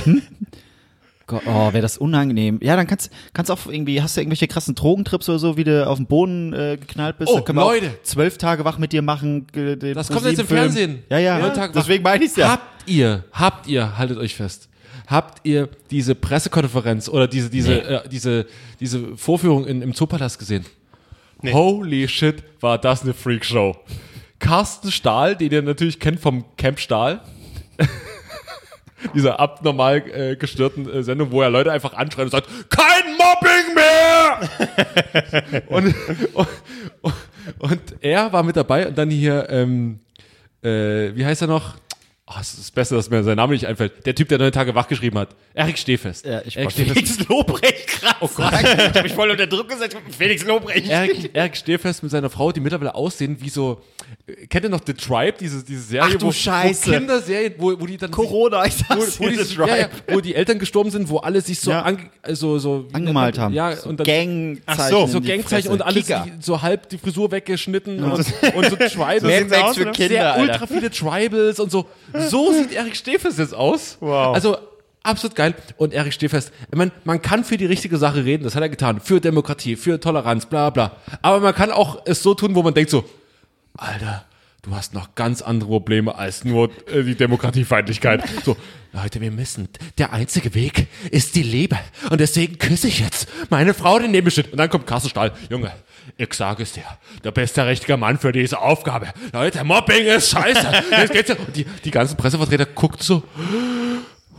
Gott, 1.28 1.42
Oh, 1.48 1.74
wäre 1.74 1.82
das 1.82 1.98
unangenehm. 1.98 2.60
Ja, 2.62 2.76
dann 2.76 2.86
kannst 2.86 3.10
kannst 3.34 3.50
auch 3.50 3.66
irgendwie, 3.68 4.02
hast 4.02 4.16
du 4.16 4.22
irgendwelche 4.22 4.48
krassen 4.48 4.76
Drogentrips 4.76 5.28
oder 5.28 5.40
so, 5.40 5.58
wie 5.58 5.64
du 5.64 5.88
auf 5.88 5.98
den 5.98 6.06
Boden 6.06 6.54
äh, 6.54 6.78
geknallt 6.80 7.18
bist. 7.18 7.32
Oh, 7.32 7.36
dann 7.36 7.46
können 7.46 7.60
Leute. 7.60 7.98
zwölf 8.04 8.38
Tage 8.38 8.64
wach 8.64 8.78
mit 8.78 8.92
dir 8.94 9.02
machen. 9.02 9.48
äh, 9.56 9.76
den 9.76 9.96
Das 9.96 10.10
kommt 10.10 10.26
jetzt 10.26 10.40
im. 10.40 10.48
Fernsehen. 10.48 11.04
Ja, 11.10 11.18
ja. 11.18 11.42
Wach. 11.42 11.72
Deswegen 11.74 12.04
meine 12.04 12.24
ich's 12.24 12.36
ja. 12.36 12.50
Habt 12.50 12.88
ihr, 12.90 13.24
habt 13.32 13.68
ihr, 13.68 13.98
haltet 13.98 14.18
euch 14.20 14.36
fest, 14.36 14.70
habt 15.08 15.46
ihr 15.48 15.68
diese 15.90 16.14
Pressekonferenz 16.14 17.10
oder 17.10 17.28
diese, 17.28 17.50
diese, 17.50 17.82
äh, 17.82 18.08
diese, 18.10 18.46
diese 18.80 19.18
Vorführung 19.18 19.66
in, 19.66 19.82
im 19.82 19.94
Zoopalast 19.96 20.38
gesehen? 20.38 20.66
Holy 21.44 22.08
shit, 22.08 22.44
war 22.62 22.78
das 22.78 23.02
eine 23.04 23.14
Freakshow. 23.14 23.76
Carsten 24.40 24.92
Stahl, 24.92 25.36
den 25.36 25.52
ihr 25.52 25.62
natürlich 25.64 26.00
kennt 26.00 26.20
vom 26.20 26.46
Camp 26.58 26.80
Stahl. 26.80 27.22
Dieser 29.14 29.40
abnormal 29.40 30.04
äh, 30.12 30.36
gestörten 30.36 30.90
äh, 30.90 31.04
Sendung, 31.04 31.32
wo 31.32 31.42
er 31.42 31.50
Leute 31.50 31.72
einfach 31.72 31.94
anschreit 31.94 32.26
und 32.26 32.32
sagt, 32.32 32.50
kein 32.70 33.16
Mobbing 33.18 33.76
mehr! 33.76 35.64
und, 35.68 35.96
und, 37.02 37.14
und, 37.60 37.82
er 38.02 38.32
war 38.34 38.44
mit 38.44 38.56
dabei 38.56 38.88
und 38.88 38.98
dann 38.98 39.10
hier, 39.10 39.48
ähm, 39.50 40.00
äh, 40.64 41.16
wie 41.16 41.26
heißt 41.26 41.42
er 41.42 41.48
noch? 41.48 41.76
Oh, 42.28 42.34
es 42.42 42.56
ist 42.56 42.74
Beste, 42.74 42.96
dass 42.96 43.12
mir 43.12 43.24
sein 43.24 43.36
Name 43.36 43.54
nicht 43.54 43.68
einfällt. 43.68 44.04
Der 44.04 44.16
Typ, 44.16 44.30
der 44.30 44.40
neun 44.40 44.52
Tage 44.52 44.74
wach 44.74 44.88
geschrieben 44.88 45.20
hat. 45.20 45.36
Erik 45.54 45.78
Stehfest. 45.78 46.26
Ja, 46.26 46.42
ich 46.44 46.58
Erik 46.58 46.72
Stehfest. 46.72 46.98
Felix 46.98 47.30
Lobrecht 47.30 48.02
gerade 48.02 48.16
oh 48.22 48.28
sagen. 48.28 48.66
Ich 48.66 48.96
hab 48.96 49.04
mich 49.04 49.14
voll 49.14 49.30
unter 49.30 49.46
Druck 49.46 49.70
gesetzt. 49.70 49.96
Felix 50.10 50.44
Lobrecht. 50.44 50.90
Erik, 50.90 51.36
Erik 51.36 51.56
Stehfest 51.56 52.02
mit 52.02 52.12
seiner 52.12 52.32
Frau, 52.32 52.52
die 52.52 52.62
mittlerweile 52.62 52.96
aussehen 52.96 53.38
wie 53.42 53.50
so, 53.50 53.80
kennt 54.50 54.66
ihr 54.66 54.70
noch 54.70 54.82
The 54.86 54.94
Tribe, 54.94 55.36
diese, 55.40 55.64
diese 55.64 55.82
Serie, 55.82 56.10
Ach 56.16 56.20
du 56.20 56.28
wo, 56.28 56.32
Scheiße. 56.32 56.88
wo 56.92 56.96
Kinderserien, 56.98 57.54
wo, 57.58 57.80
wo 57.80 57.86
die 57.86 57.98
dann 57.98 58.12
Corona, 58.12 58.66
ich 58.66 58.74
wo, 58.90 58.96
sag's 59.00 59.20
wo, 59.20 59.24
dir, 59.28 59.38
die, 59.38 59.44
The 59.44 59.56
ja, 59.56 59.76
ja, 59.78 59.90
wo 60.10 60.20
die 60.22 60.36
Eltern 60.36 60.60
gestorben 60.60 60.90
sind, 60.92 61.10
wo 61.10 61.18
alle 61.18 61.42
sich 61.42 61.60
so, 61.60 61.72
Ja. 61.72 61.82
ange, 61.84 62.10
also, 62.22 62.58
so 62.60 62.88
Angemalt 62.94 63.38
haben. 63.38 63.54
Ja, 63.54 63.76
so 63.76 63.90
und 63.90 64.00
dann, 64.00 64.06
Gangzeichen. 64.08 64.62
Ach 64.66 64.90
so, 64.90 65.08
so 65.08 65.22
Gangzeichen 65.22 65.72
und 65.72 65.82
alles 65.82 66.08
Kicker. 66.08 66.26
die, 66.28 66.44
so 66.44 66.62
halb 66.62 66.90
die 66.90 66.98
Frisur 66.98 67.32
weggeschnitten 67.32 68.04
und, 68.04 68.12
und 68.56 68.66
so 68.70 68.76
Tribals. 68.76 69.22
So 69.22 69.28
sieht's 69.30 69.54
aus, 69.54 69.78
für? 69.78 69.92
Kinder, 69.92 70.08
sehr 70.10 70.34
Alter. 70.34 70.42
ultra 70.54 70.68
viele 70.68 70.90
Tribals 70.92 71.60
und 71.60 71.72
so. 71.72 71.86
So 72.30 72.52
sieht 72.54 72.72
Erik 72.74 72.96
Stehfest 72.96 73.40
jetzt 73.40 73.54
aus. 73.54 73.98
Wow. 74.00 74.34
Also 74.36 74.58
absolut 75.04 75.36
geil. 75.36 75.54
Und 75.78 75.94
Erik 75.94 76.14
Stehfest, 76.14 76.52
ich 76.72 76.78
meine, 76.78 76.92
man 77.04 77.22
kann 77.22 77.44
für 77.44 77.58
die 77.58 77.66
richtige 77.66 77.98
Sache 77.98 78.26
reden, 78.26 78.44
das 78.44 78.56
hat 78.56 78.64
er 78.64 78.70
getan. 78.70 79.00
Für 79.00 79.20
Demokratie, 79.22 79.76
für 79.76 80.00
Toleranz, 80.00 80.46
bla 80.48 80.70
bla. 80.72 80.96
Aber 81.22 81.40
man 81.42 81.54
kann 81.54 81.72
auch 81.72 82.02
es 82.06 82.24
so 82.24 82.34
tun, 82.34 82.56
wo 82.56 82.64
man 82.64 82.74
denkt 82.74 82.90
so, 82.90 83.04
Alter, 83.78 84.26
du 84.62 84.76
hast 84.76 84.94
noch 84.94 85.16
ganz 85.16 85.42
andere 85.42 85.70
Probleme 85.70 86.16
als 86.16 86.44
nur 86.44 86.70
äh, 86.88 87.04
die 87.04 87.16
Demokratiefeindlichkeit. 87.16 88.24
So, 88.44 88.58
Leute, 88.94 89.22
wir 89.22 89.32
müssen, 89.32 89.70
der 89.98 90.14
einzige 90.14 90.54
Weg 90.54 90.88
ist 91.12 91.36
die 91.36 91.44
Liebe. 91.44 91.78
Und 92.10 92.20
deswegen 92.22 92.58
küsse 92.58 92.88
ich 92.88 93.00
jetzt 93.00 93.28
meine 93.50 93.74
Frau, 93.74 94.00
die 94.00 94.08
neben 94.08 94.26
mir 94.26 94.32
steht. 94.32 94.52
Und 94.52 94.58
dann 94.58 94.70
kommt 94.70 94.88
Carsten 94.88 95.10
Stahl. 95.10 95.34
Junge, 95.50 95.72
ich 96.18 96.34
sage 96.34 96.64
es 96.64 96.74
dir, 96.74 96.84
der 97.24 97.68
richtige 97.68 97.98
Mann 97.98 98.18
für 98.18 98.32
diese 98.32 98.60
Aufgabe. 98.60 99.08
Leute, 99.34 99.64
Mobbing 99.64 100.06
ist 100.06 100.30
scheiße. 100.30 100.84
Jetzt 100.92 101.12
geht's 101.12 101.30
ja. 101.30 101.36
Und 101.36 101.56
die, 101.56 101.66
die 101.84 101.92
ganzen 101.92 102.16
Pressevertreter 102.16 102.66
guckten 102.66 103.04
so, 103.04 103.24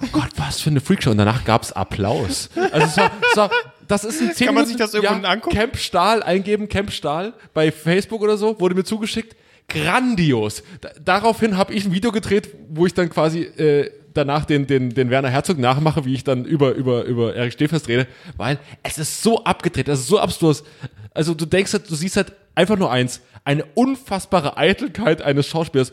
oh 0.03 0.07
Gott, 0.13 0.31
was 0.37 0.61
für 0.61 0.71
eine 0.71 0.81
Freakshow. 0.81 1.11
Und 1.11 1.19
danach 1.19 1.45
gab's 1.45 1.73
Applaus. 1.73 2.49
Also 2.73 2.87
es 2.87 2.97
war, 2.97 3.11
es 3.31 3.37
war 3.37 3.51
das 3.89 4.05
ist 4.05 4.21
ein 4.21 4.33
10 4.33 4.47
Kann 4.47 4.55
man 4.55 4.67
sich 4.67 4.77
das 4.77 4.95
irgendwo 4.95 5.27
angucken? 5.27 5.57
Camp 5.57 5.77
Stahl 5.77 6.23
eingeben, 6.23 6.69
Camp 6.69 6.93
Stahl 6.93 7.35
bei 7.55 7.71
Facebook 7.73 8.23
oder 8.23 8.37
so, 8.37 8.59
wurde 8.61 8.75
mir 8.75 8.85
zugeschickt. 8.85 9.37
Grandios. 9.69 10.63
Da, 10.81 10.91
daraufhin 11.03 11.57
habe 11.57 11.75
ich 11.75 11.85
ein 11.85 11.93
Video 11.93 12.13
gedreht, 12.13 12.51
wo 12.69 12.87
ich 12.87 12.95
dann 12.95 13.11
quasi 13.11 13.43
äh, 13.43 13.91
danach 14.15 14.45
den, 14.45 14.67
den, 14.67 14.91
den 14.91 15.11
Werner 15.11 15.31
Herzog 15.31 15.59
nachmache, 15.59 16.05
wie 16.05 16.15
ich 16.15 16.25
dann 16.25 16.45
über, 16.45 16.73
über, 16.73 17.05
über 17.05 17.35
Erik 17.35 17.53
Stehfest 17.53 17.89
rede, 17.89 18.07
weil 18.37 18.59
es 18.83 18.99
ist 18.99 19.23
so 19.23 19.45
abgedreht, 19.45 19.89
es 19.89 20.01
ist 20.01 20.09
so 20.09 20.19
abstrus. 20.19 20.65
Also 21.13 21.35
du 21.35 21.47
denkst 21.47 21.73
halt, 21.73 21.91
du 21.91 21.95
siehst 21.95 22.17
halt 22.17 22.33
einfach 22.55 22.77
nur 22.77 22.91
eins, 22.91 23.21
eine 23.45 23.65
unfassbare 23.75 24.57
Eitelkeit 24.57 25.23
eines 25.23 25.47
Schauspielers, 25.47 25.93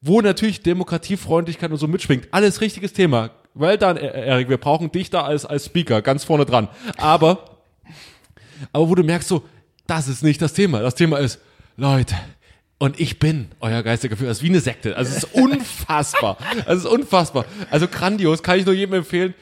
wo 0.00 0.20
natürlich 0.20 0.62
Demokratiefreundlichkeit 0.62 1.70
und 1.70 1.78
so 1.78 1.88
mitschwingt. 1.88 2.28
Alles 2.30 2.60
richtiges 2.60 2.92
Thema. 2.92 3.30
Well 3.54 3.76
done, 3.78 4.00
E- 4.00 4.06
Erik, 4.28 4.48
wir 4.48 4.56
brauchen 4.58 4.90
dich 4.90 5.10
da 5.10 5.22
als, 5.22 5.44
als 5.44 5.66
Speaker, 5.66 6.00
ganz 6.02 6.24
vorne 6.24 6.44
dran. 6.46 6.68
Aber 6.96 7.44
aber 8.72 8.88
wo 8.88 8.94
du 8.94 9.02
merkst 9.02 9.28
so, 9.28 9.42
das 9.86 10.08
ist 10.08 10.22
nicht 10.22 10.40
das 10.40 10.52
Thema. 10.52 10.80
Das 10.80 10.94
Thema 10.94 11.18
ist, 11.18 11.40
Leute, 11.76 12.14
und 12.78 12.98
ich 13.00 13.18
bin 13.18 13.48
euer 13.60 13.82
geistiger 13.82 14.16
Führer. 14.16 14.28
Das 14.28 14.38
ist 14.38 14.42
wie 14.44 14.48
eine 14.50 14.60
Sekte. 14.60 14.96
Also 14.96 15.10
es 15.10 15.24
ist 15.24 15.34
unfassbar. 15.34 16.36
Es 16.66 16.78
ist 16.78 16.86
unfassbar. 16.86 17.44
Also 17.70 17.88
grandios, 17.88 18.42
kann 18.42 18.58
ich 18.58 18.64
nur 18.66 18.74
jedem 18.74 18.94
empfehlen. 18.94 19.34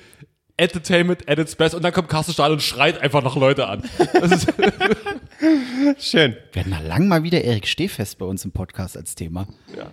Entertainment 0.60 1.28
at 1.28 1.38
its 1.38 1.56
best. 1.56 1.74
Und 1.74 1.82
dann 1.82 1.92
kommt 1.92 2.08
Carsten 2.08 2.32
Stahl 2.32 2.52
und 2.52 2.62
schreit 2.62 3.00
einfach 3.00 3.22
noch 3.22 3.36
Leute 3.36 3.66
an. 3.66 3.82
Das 4.12 4.30
ist, 4.32 4.46
Schön. 5.98 6.36
Wir 6.52 6.60
hatten 6.60 6.70
mal 6.70 6.84
lang 6.84 7.08
mal 7.08 7.22
wieder 7.22 7.42
Erik 7.42 7.66
Stehfest 7.66 8.18
bei 8.18 8.26
uns 8.26 8.44
im 8.44 8.52
Podcast 8.52 8.96
als 8.96 9.14
Thema. 9.14 9.46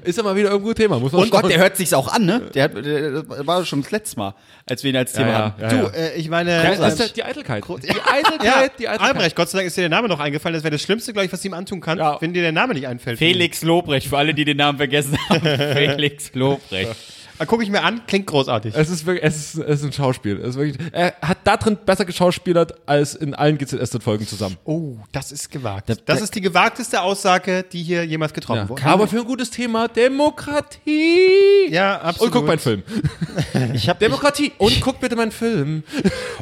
ist 0.04 0.18
ja 0.18 0.24
mal 0.24 0.36
wieder 0.36 0.50
irgendwo 0.50 0.74
Thema. 0.74 1.00
Muss 1.00 1.14
man 1.14 1.22
Und 1.24 1.32
Gott, 1.32 1.50
der 1.50 1.58
hört 1.60 1.78
sich's 1.78 1.94
auch 1.94 2.10
an, 2.10 2.26
ne? 2.26 2.42
Der, 2.54 2.66
hat, 2.66 2.76
der 2.86 3.12
das 3.24 3.48
war 3.48 3.66
schon 3.66 3.82
das 3.82 3.92
letzte 3.92 4.20
Mal, 4.20 4.36
als 4.70 4.84
wir 4.84 4.90
ihn 4.90 4.98
als 4.98 5.14
Thema 5.14 5.30
ja, 5.30 5.46
hatten. 5.46 5.62
ja, 5.62 5.70
Du, 5.70 5.76
ja. 5.76 5.90
äh, 5.94 6.16
ich 6.18 6.30
meine, 6.30 6.52
Ja, 6.64 6.76
das 6.76 6.94
ist 6.94 7.00
ja 7.00 7.08
die 7.16 7.24
Eitelkeit. 7.24 7.64
Die 7.66 7.88
ja, 7.88 7.94
Eitelkeit, 8.12 8.72
die 8.80 8.88
Eitelkeit. 8.90 9.00
Albrecht, 9.16 9.36
Gott 9.38 9.50
sei 9.50 9.60
Dank 9.60 9.68
ist 9.68 9.78
dir 9.78 9.82
der 9.82 9.90
Name 9.90 10.10
noch 10.10 10.20
eingefallen. 10.20 10.54
Das 10.54 10.64
wäre 10.64 10.72
das 10.72 10.82
Schlimmste, 10.82 11.14
glaube 11.14 11.26
ich, 11.28 11.32
was 11.34 11.44
ihm 11.46 11.54
antun 11.54 11.80
kannst, 11.80 12.00
Ja. 12.02 12.18
wenn 12.20 12.34
dir 12.34 12.42
der 12.42 12.52
Name 12.52 12.74
nicht 12.74 12.88
einfällt. 12.88 13.18
Felix 13.18 13.62
Lobrecht, 13.64 14.08
für 14.08 14.18
alle, 14.18 14.34
die 14.34 14.44
den 14.44 14.58
Namen 14.58 14.78
vergessen 14.78 15.18
haben. 15.30 15.42
Felix 15.74 16.34
Lobrecht. 16.34 16.96
Da 17.40 17.46
gucke 17.46 17.64
ich 17.64 17.70
mir 17.70 17.84
an, 17.84 18.02
klingt 18.08 18.26
großartig. 18.28 18.74
Es 18.76 18.90
ist 18.90 19.06
wirklich, 19.06 19.24
es 19.24 19.36
ist, 19.56 19.56
es 19.64 19.80
ist 19.82 19.86
ein 19.86 19.94
Schauspiel. 19.94 20.38
Es 20.40 20.50
ist 20.50 20.56
wirklich, 20.58 20.78
er 20.92 21.14
hat 21.22 21.38
da 21.44 21.58
drin 21.58 21.78
besser 21.86 22.06
geschauspielert 22.06 22.74
als 22.88 23.14
in 23.16 23.34
allen 23.36 23.58
GZS-Folgen 23.58 24.26
zusammen. 24.28 24.58
Oh, 24.66 24.96
das 25.12 25.32
ist 25.32 25.52
gewagt. 25.52 25.90
Da- 25.90 25.96
das 25.96 26.18
da- 26.18 26.24
ist 26.24 26.34
die 26.36 26.42
gewagteste 26.42 27.02
Aussage, 27.02 27.64
die 27.72 27.84
hier 27.84 28.04
jemals 28.06 28.34
getroffen 28.34 28.68
wurde. 28.70 28.84
Aber 28.86 29.08
für 29.08 29.20
ein 29.20 29.26
gutes 29.26 29.50
Thema 29.52 29.88
Demokratie. 29.88 31.70
Ja, 31.70 32.00
absolut. 32.02 32.34
Und 32.34 32.40
guck 32.40 32.48
meinen 32.48 32.60
Film. 32.60 32.84
Ich 33.74 33.88
habe 33.90 34.00
Demokratie. 34.00 34.52
Und 34.58 34.80
guck 34.82 35.00
bitte 35.00 35.16
meinen 35.16 35.32
Film. 35.32 35.84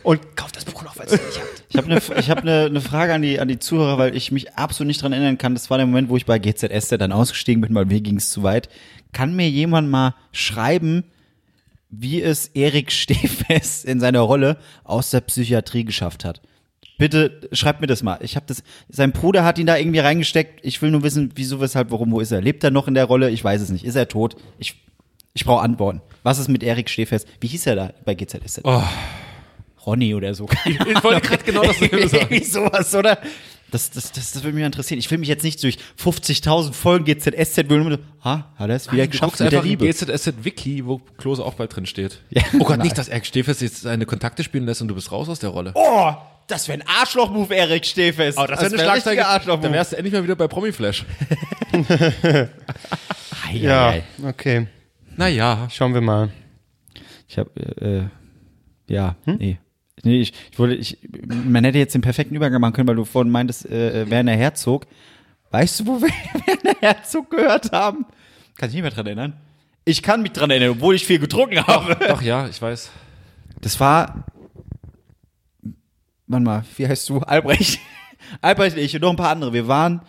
Und 0.03 0.35
kauf 0.35 0.51
das 0.51 0.65
Buch 0.65 0.83
noch, 0.83 0.97
weil 0.97 1.05
es 1.07 1.11
nicht 1.13 1.23
habt. 1.39 1.63
Ich 1.69 1.77
habe 1.77 1.87
eine 1.87 2.19
ich 2.19 2.29
hab 2.29 2.43
ne, 2.43 2.69
ne 2.69 2.81
Frage 2.81 3.13
an 3.13 3.21
die, 3.21 3.39
an 3.39 3.47
die 3.47 3.59
Zuhörer, 3.59 3.97
weil 3.97 4.15
ich 4.15 4.31
mich 4.31 4.53
absolut 4.53 4.87
nicht 4.87 5.01
dran 5.01 5.11
erinnern 5.13 5.37
kann. 5.37 5.53
Das 5.53 5.69
war 5.69 5.77
der 5.77 5.85
Moment, 5.87 6.09
wo 6.09 6.17
ich 6.17 6.25
bei 6.25 6.39
GZS 6.39 6.89
dann 6.89 7.11
ausgestiegen 7.11 7.61
bin, 7.61 7.73
weil 7.75 7.85
mir 7.85 8.01
ging 8.01 8.17
es 8.17 8.29
zu 8.31 8.43
weit. 8.43 8.69
Kann 9.15 9.33
mir 9.33 9.49
jemand 9.49 9.89
mal 9.89 10.13
schreiben, 10.33 11.05
wie 11.89 12.21
es 12.21 12.47
Erik 12.47 12.91
Stehfest 12.91 13.85
in 13.85 14.01
seiner 14.01 14.19
Rolle 14.19 14.57
aus 14.83 15.09
der 15.09 15.21
Psychiatrie 15.21 15.85
geschafft 15.85 16.25
hat? 16.25 16.41
Bitte 16.97 17.47
schreibt 17.53 17.79
mir 17.79 17.87
das 17.87 18.03
mal. 18.03 18.19
Ich 18.21 18.35
habe 18.35 18.45
das. 18.45 18.61
Sein 18.89 19.13
Bruder 19.13 19.45
hat 19.45 19.57
ihn 19.57 19.67
da 19.67 19.77
irgendwie 19.77 19.99
reingesteckt. 19.99 20.59
Ich 20.63 20.81
will 20.81 20.91
nur 20.91 21.03
wissen, 21.03 21.31
wieso, 21.35 21.61
weshalb, 21.61 21.91
warum, 21.91 22.11
wo 22.11 22.19
ist 22.19 22.33
er? 22.33 22.41
Lebt 22.41 22.61
er 22.65 22.71
noch 22.71 22.89
in 22.89 22.93
der 22.93 23.05
Rolle? 23.05 23.29
Ich 23.29 23.41
weiß 23.41 23.61
es 23.61 23.69
nicht. 23.69 23.85
Ist 23.85 23.95
er 23.95 24.09
tot? 24.09 24.35
Ich, 24.59 24.75
ich 25.33 25.45
brauche 25.45 25.61
Antworten. 25.61 26.01
Was 26.23 26.37
ist 26.37 26.49
mit 26.49 26.61
Erik 26.61 26.89
Stehfest? 26.89 27.25
Wie 27.39 27.47
hieß 27.47 27.67
er 27.67 27.75
da 27.77 27.93
bei 28.03 28.15
GZS? 28.15 28.63
Ronny 29.85 30.13
oder 30.13 30.33
so. 30.33 30.49
Ich 30.65 31.03
wollte 31.03 31.21
gerade 31.21 31.43
genau 31.45 31.63
das 31.63 31.79
Irgendwie 31.81 32.43
sowas, 32.43 32.93
oder? 32.93 33.17
Das, 33.75 33.91
das, 33.91 34.13
das, 34.13 34.31
das 34.31 34.43
würde 34.45 34.55
mich 34.55 34.65
interessieren. 34.65 34.99
Ich 34.99 35.11
will 35.11 35.17
mich 35.17 35.27
jetzt 35.27 35.43
nicht 35.43 35.61
durch 35.61 35.77
50.000 36.01 36.71
Folgen 36.71 37.03
GZSZ 37.03 37.67
so, 37.67 37.97
ah, 38.21 38.43
hat 38.55 38.69
er 38.69 38.75
es 38.77 38.89
wieder 38.89 39.03
Du 39.03 39.09
geschafft 39.09 39.37
mit 39.41 39.51
der 39.51 39.63
Liebe. 39.63 39.85
GZSZ-Wiki, 39.85 40.85
wo 40.85 40.99
Klose 41.17 41.43
auch 41.43 41.55
bald 41.55 41.75
drin 41.75 41.85
steht. 41.85 42.21
Ja. 42.29 42.41
Oh 42.53 42.59
Gott, 42.59 42.77
Nein. 42.77 42.85
nicht, 42.85 42.97
dass 42.97 43.09
Eric 43.09 43.25
Stefes 43.25 43.59
jetzt 43.59 43.81
seine 43.81 44.05
Kontakte 44.05 44.45
spielen 44.45 44.65
lässt 44.65 44.81
und 44.81 44.87
du 44.87 44.95
bist 44.95 45.11
raus 45.11 45.27
aus 45.27 45.39
der 45.39 45.49
Rolle. 45.49 45.73
Oh, 45.75 46.13
das 46.47 46.69
wäre 46.69 46.79
ein 46.79 46.87
Arschloch-Move, 46.87 47.53
Erik 47.53 47.85
Stefes. 47.85 48.37
Oh, 48.37 48.45
das 48.47 48.61
wäre 48.61 48.67
eine 48.67 48.77
wär 48.77 48.79
ein 48.79 48.85
Schlagzeile. 49.01 49.11
richtiger 49.17 49.27
Arschloch-Move. 49.27 49.63
Dann 49.63 49.73
wärst 49.73 49.91
du 49.91 49.97
endlich 49.97 50.13
mal 50.13 50.23
wieder 50.23 50.37
bei 50.37 50.47
Promiflash. 50.47 51.03
Ja, 53.51 53.95
okay. 54.23 54.67
Naja. 55.17 55.67
Schauen 55.69 55.93
wir 55.93 56.01
mal. 56.01 56.31
Ich 57.27 57.37
habe, 57.37 58.09
äh, 58.87 58.93
ja, 58.93 59.15
nee. 59.25 59.59
Nee, 60.05 60.21
ich, 60.21 60.33
ich 60.51 60.59
wollte, 60.59 60.75
ich, 60.75 60.99
man 61.27 61.63
hätte 61.63 61.79
jetzt 61.79 61.95
den 61.95 62.01
perfekten 62.01 62.35
Übergang 62.35 62.61
machen 62.61 62.73
können, 62.73 62.87
weil 62.87 62.95
du 62.95 63.05
vorhin 63.05 63.31
meintest, 63.31 63.65
äh, 63.65 64.09
Werner 64.09 64.33
Herzog. 64.33 64.85
Weißt 65.49 65.79
du, 65.79 65.87
wo 65.87 66.01
wir 66.01 66.09
Werner 66.63 66.79
Herzog 66.79 67.31
gehört 67.31 67.71
haben? 67.71 68.05
Kann 68.57 68.69
ich 68.69 68.75
nicht 68.75 68.83
mehr 68.83 68.91
dran 68.91 69.07
erinnern. 69.07 69.33
Ich 69.83 70.03
kann 70.03 70.21
mich 70.21 70.31
dran 70.31 70.51
erinnern, 70.51 70.71
obwohl 70.71 70.95
ich 70.95 71.05
viel 71.05 71.19
getrunken 71.19 71.65
habe. 71.65 71.97
Doch, 72.07 72.21
ja, 72.21 72.47
ich 72.47 72.61
weiß. 72.61 72.91
Das 73.61 73.79
war. 73.79 74.25
Warte 76.27 76.43
mal, 76.43 76.65
wie 76.77 76.87
heißt 76.87 77.09
du? 77.09 77.19
Albrecht. 77.19 77.79
Albrecht 78.41 78.77
und 78.77 78.83
ich 78.83 78.95
und 78.95 79.01
noch 79.01 79.11
ein 79.11 79.15
paar 79.15 79.29
andere. 79.29 79.53
Wir 79.53 79.67
waren, 79.67 80.01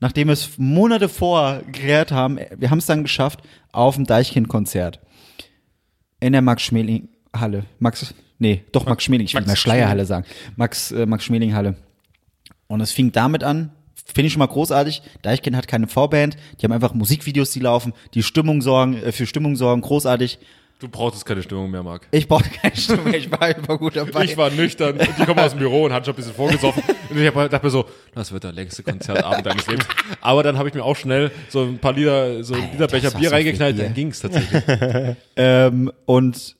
nachdem 0.00 0.28
wir 0.28 0.32
es 0.34 0.58
Monate 0.58 1.08
vor 1.08 1.62
geklärt 1.66 2.12
haben, 2.12 2.38
wir 2.56 2.70
haben 2.70 2.78
es 2.78 2.86
dann 2.86 3.02
geschafft, 3.02 3.40
auf 3.72 3.96
dem 3.96 4.04
Deichkind-Konzert. 4.04 5.00
In 6.20 6.32
der 6.32 6.42
Max-Schmeling-Halle. 6.42 7.64
Max, 7.78 8.14
nee, 8.38 8.64
doch 8.72 8.86
Max 8.86 9.04
Schmeling, 9.04 9.26
ich 9.26 9.34
will 9.34 9.40
Max 9.40 9.48
mal 9.48 9.56
Schleierhalle 9.56 10.06
sagen. 10.06 10.26
Max, 10.56 10.92
äh, 10.92 11.06
Max 11.06 11.24
Schmeling-Halle. 11.24 11.76
Und 12.66 12.80
es 12.80 12.92
fing 12.92 13.12
damit 13.12 13.44
an, 13.44 13.72
finde 14.04 14.26
ich 14.26 14.32
schon 14.32 14.40
mal 14.40 14.46
großartig. 14.46 15.02
Deichkind 15.22 15.56
hat 15.56 15.68
keine 15.68 15.86
Vorband, 15.86 16.36
die 16.60 16.64
haben 16.64 16.72
einfach 16.72 16.94
Musikvideos, 16.94 17.50
die 17.50 17.60
laufen, 17.60 17.92
die 18.14 18.22
Stimmung 18.22 18.62
sorgen, 18.62 18.94
äh, 18.94 19.12
für 19.12 19.26
Stimmung 19.26 19.56
sorgen, 19.56 19.80
großartig. 19.82 20.38
Du 20.80 20.88
brauchst 20.88 21.26
keine 21.26 21.42
Stimmung 21.42 21.72
mehr, 21.72 21.82
Marc. 21.82 22.06
Ich 22.12 22.28
brauchte 22.28 22.50
keine 22.50 22.76
Stimmung, 22.76 23.12
ich 23.12 23.28
war 23.32 23.42
einfach 23.42 23.78
gut 23.78 23.96
dabei. 23.96 24.24
Ich 24.24 24.36
war 24.36 24.48
nüchtern. 24.50 24.96
Die 25.18 25.24
kommen 25.24 25.40
aus 25.40 25.50
dem 25.50 25.58
Büro 25.58 25.84
und 25.84 25.92
hatten 25.92 26.04
schon 26.04 26.14
ein 26.14 26.18
bisschen 26.18 26.34
vorgesoffen. 26.34 26.84
Und 27.10 27.18
ich 27.18 27.26
hab, 27.26 27.34
dachte 27.50 27.66
mir 27.66 27.70
so, 27.70 27.84
das 28.14 28.30
wird 28.30 28.44
der 28.44 28.52
längste 28.52 28.84
Konzertabend 28.84 29.44
deines 29.44 29.66
Lebens. 29.66 29.88
Aber 30.20 30.44
dann 30.44 30.56
habe 30.56 30.68
ich 30.68 30.74
mir 30.76 30.84
auch 30.84 30.94
schnell 30.94 31.32
so 31.48 31.64
ein 31.64 31.78
paar 31.78 31.94
Lieder, 31.94 32.44
so 32.44 32.54
ein 32.54 32.78
war 32.78 32.86
Bier 32.86 33.32
reingeknallt. 33.32 33.76
Dann 33.76 33.94
ging's 33.94 34.20
tatsächlich. 34.20 34.62
Ähm, 35.40 35.92
und 36.04 36.56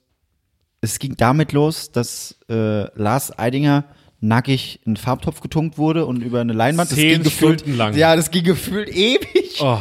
es 0.80 0.98
ging 0.98 1.16
damit 1.16 1.52
los, 1.52 1.90
dass 1.92 2.38
äh, 2.48 2.84
Lars 3.00 3.36
Eidinger 3.38 3.84
nackig 4.20 4.80
in 4.84 4.90
einen 4.90 4.96
Farbtopf 4.96 5.40
getunkt 5.40 5.78
wurde 5.78 6.06
und 6.06 6.22
über 6.22 6.40
eine 6.40 6.52
Leinwand. 6.52 6.90
das 6.90 6.98
Zehn 6.98 7.14
ging 7.14 7.22
gefühlt, 7.24 7.60
Stunden 7.60 7.78
lang. 7.78 7.96
Ja, 7.96 8.16
das 8.16 8.30
ging 8.30 8.44
gefühlt 8.44 8.88
ewig. 8.88 9.60
Oh, 9.60 9.78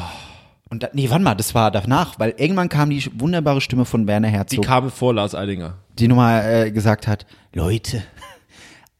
Und 0.69 0.83
da, 0.83 0.89
nee, 0.93 1.09
warte 1.09 1.23
mal, 1.23 1.35
das 1.35 1.55
war 1.55 1.71
danach, 1.71 2.19
weil 2.19 2.35
irgendwann 2.37 2.69
kam 2.69 2.89
die 2.89 3.03
wunderbare 3.19 3.61
Stimme 3.61 3.85
von 3.85 4.07
Werner 4.07 4.27
die 4.29 4.33
Herzog, 4.33 4.61
die, 4.61 4.67
kamen 4.67 4.91
vor 4.91 5.13
Lars 5.13 5.33
Eidinger. 5.33 5.77
nochmal 5.99 6.67
äh, 6.67 6.71
gesagt 6.71 7.07
hat, 7.07 7.25
Leute, 7.53 8.03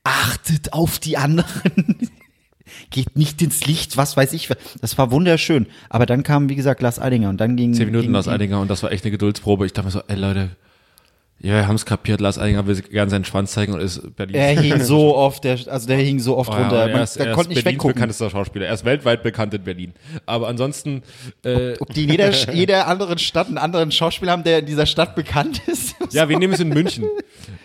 achtet 0.03 0.73
auf 0.73 0.99
die 0.99 1.17
anderen. 1.17 1.97
Geht 2.89 3.17
nicht 3.17 3.41
ins 3.41 3.65
Licht, 3.65 3.95
was 3.95 4.17
weiß 4.17 4.33
ich. 4.33 4.49
Das 4.81 4.97
war 4.97 5.09
wunderschön. 5.11 5.67
Aber 5.89 6.05
dann 6.05 6.23
kam, 6.23 6.49
wie 6.49 6.55
gesagt, 6.55 6.81
Lars 6.81 6.99
Eidinger 6.99 7.29
und 7.29 7.39
dann 7.39 7.55
ging. 7.55 7.73
Zehn 7.73 7.85
Minuten 7.85 8.05
ging, 8.07 8.13
Lars 8.13 8.27
Eidinger 8.27 8.59
und 8.59 8.69
das 8.69 8.83
war 8.83 8.91
echt 8.91 9.05
eine 9.05 9.11
Geduldsprobe. 9.11 9.65
Ich 9.65 9.73
dachte 9.73 9.85
mir 9.87 9.91
so, 9.91 10.01
ey 10.07 10.17
Leute, 10.17 10.49
ja, 11.39 11.53
wir 11.53 11.67
haben 11.67 11.75
es 11.75 11.85
kapiert, 11.85 12.19
Lars 12.19 12.39
Eidinger 12.39 12.65
will 12.65 12.81
gerne 12.81 13.11
seinen 13.11 13.23
Schwanz 13.25 13.51
zeigen 13.51 13.73
und 13.73 13.79
ist 13.79 14.15
Berlin. 14.15 14.35
Er 14.35 14.59
hing 14.59 14.79
so 14.83 15.15
oft, 15.15 15.43
der, 15.43 15.59
also 15.67 15.87
der 15.87 15.97
hing 15.97 16.19
so 16.19 16.35
oft 16.35 16.49
Oh 16.49 16.53
ja, 16.53 16.61
runter. 16.61 16.77
er 16.87 16.93
Man, 16.93 17.03
ist, 17.03 17.17
er 17.17 17.27
konnte 17.33 17.41
ist 17.41 17.47
nicht 17.49 17.63
Berlins 17.63 17.75
weggucken. 17.75 17.93
bekanntester 17.93 18.29
Schauspieler. 18.31 18.65
Er 18.65 18.73
ist 18.73 18.85
weltweit 18.85 19.21
bekannt 19.21 19.53
in 19.53 19.63
Berlin. 19.63 19.93
Aber 20.25 20.47
ansonsten, 20.47 21.03
äh, 21.43 21.73
Ob 21.79 21.93
die 21.93 22.05
in 22.05 22.09
jeder, 22.09 22.31
jeder 22.53 22.87
anderen 22.87 23.19
Stadt 23.19 23.47
einen 23.47 23.59
anderen 23.59 23.91
Schauspieler 23.91 24.31
haben, 24.31 24.43
der 24.43 24.59
in 24.59 24.65
dieser 24.65 24.87
Stadt 24.87 25.15
bekannt 25.15 25.61
ist. 25.67 25.95
ja, 26.11 26.27
wir 26.27 26.39
nehmen 26.39 26.53
es 26.53 26.59
in 26.59 26.69
München. 26.69 27.05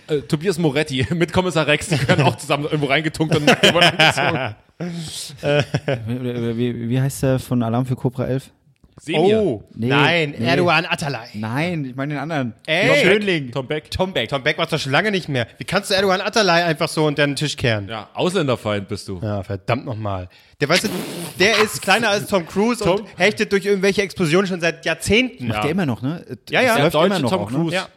Äh, 0.07 0.21
Tobias 0.21 0.59
Moretti 0.59 1.07
mit 1.15 1.33
Kommissar 1.33 1.67
Rex, 1.67 1.89
die 1.89 2.09
werden 2.09 2.25
auch 2.25 2.37
zusammen 2.37 2.65
irgendwo 2.65 2.87
reingetunkt 2.87 3.35
und 3.37 3.47
wie, 6.07 6.57
wie, 6.57 6.89
wie 6.91 7.01
heißt 7.01 7.23
der 7.23 7.39
von 7.39 7.63
Alarm 7.63 7.87
für 7.87 7.97
Cobra 7.97 8.27
11? 8.27 8.51
Semir. 9.01 9.39
Oh, 9.41 9.65
Nee, 9.75 9.87
nein, 9.89 10.35
nee. 10.39 10.47
Erdogan 10.47 10.85
Atalay. 10.87 11.29
Nein, 11.35 11.85
ich 11.87 11.97
meine 11.97 12.15
den 12.15 12.21
anderen. 12.23 12.53
Ey. 12.67 12.89
Tom 12.89 12.97
Schönling. 12.99 13.51
Tom 13.51 13.67
Beck. 13.67 13.91
Tom 13.91 14.13
Beck. 14.13 14.29
Tom 14.29 14.43
Beck 14.43 14.59
war 14.59 14.67
doch 14.67 14.79
schon 14.79 14.93
lange 14.93 15.11
nicht 15.11 15.29
mehr. 15.29 15.47
Wie 15.59 15.65
kannst 15.65 15.91
du 15.91 15.95
Erdogan 15.95 16.21
Atalay 16.21 16.63
einfach 16.63 16.89
so 16.89 17.07
unter 17.07 17.27
den 17.27 17.35
Tisch 17.35 17.57
kehren? 17.57 17.89
Ja, 17.89 18.11
Ausländerfeind 18.15 18.89
bist 18.89 19.09
du. 19.09 19.19
Ja, 19.23 19.43
verdammt 19.43 19.87
nochmal. 19.87 20.29
Der, 20.61 20.69
weißt 20.69 20.85
du, 20.85 20.89
der 21.41 21.59
ist 21.63 21.81
kleiner 21.83 22.11
als 22.11 22.27
Tom 22.29 22.47
Cruise 22.47 22.85
und 22.85 22.99
Tom- 22.99 23.07
hechtet 23.17 23.51
durch 23.53 23.65
irgendwelche 23.65 24.03
Explosionen 24.03 24.47
schon 24.47 24.61
seit 24.61 24.85
Jahrzehnten. 24.85 25.49
Macht 25.49 25.65
der 25.65 25.71
immer 25.71 25.87
noch, 25.87 26.03
ne? 26.03 26.25
Ja, 26.51 26.61
ja. 26.61 26.75
Der 26.75 26.85
läuft 26.85 26.95
deutsche 26.95 27.07
immer 27.07 27.19
noch 27.21 27.31
Tom 27.31 27.41
auch, 27.41 27.51
ne? 27.51 27.57
Cruise. 27.59 27.75
Ja. 27.75 27.89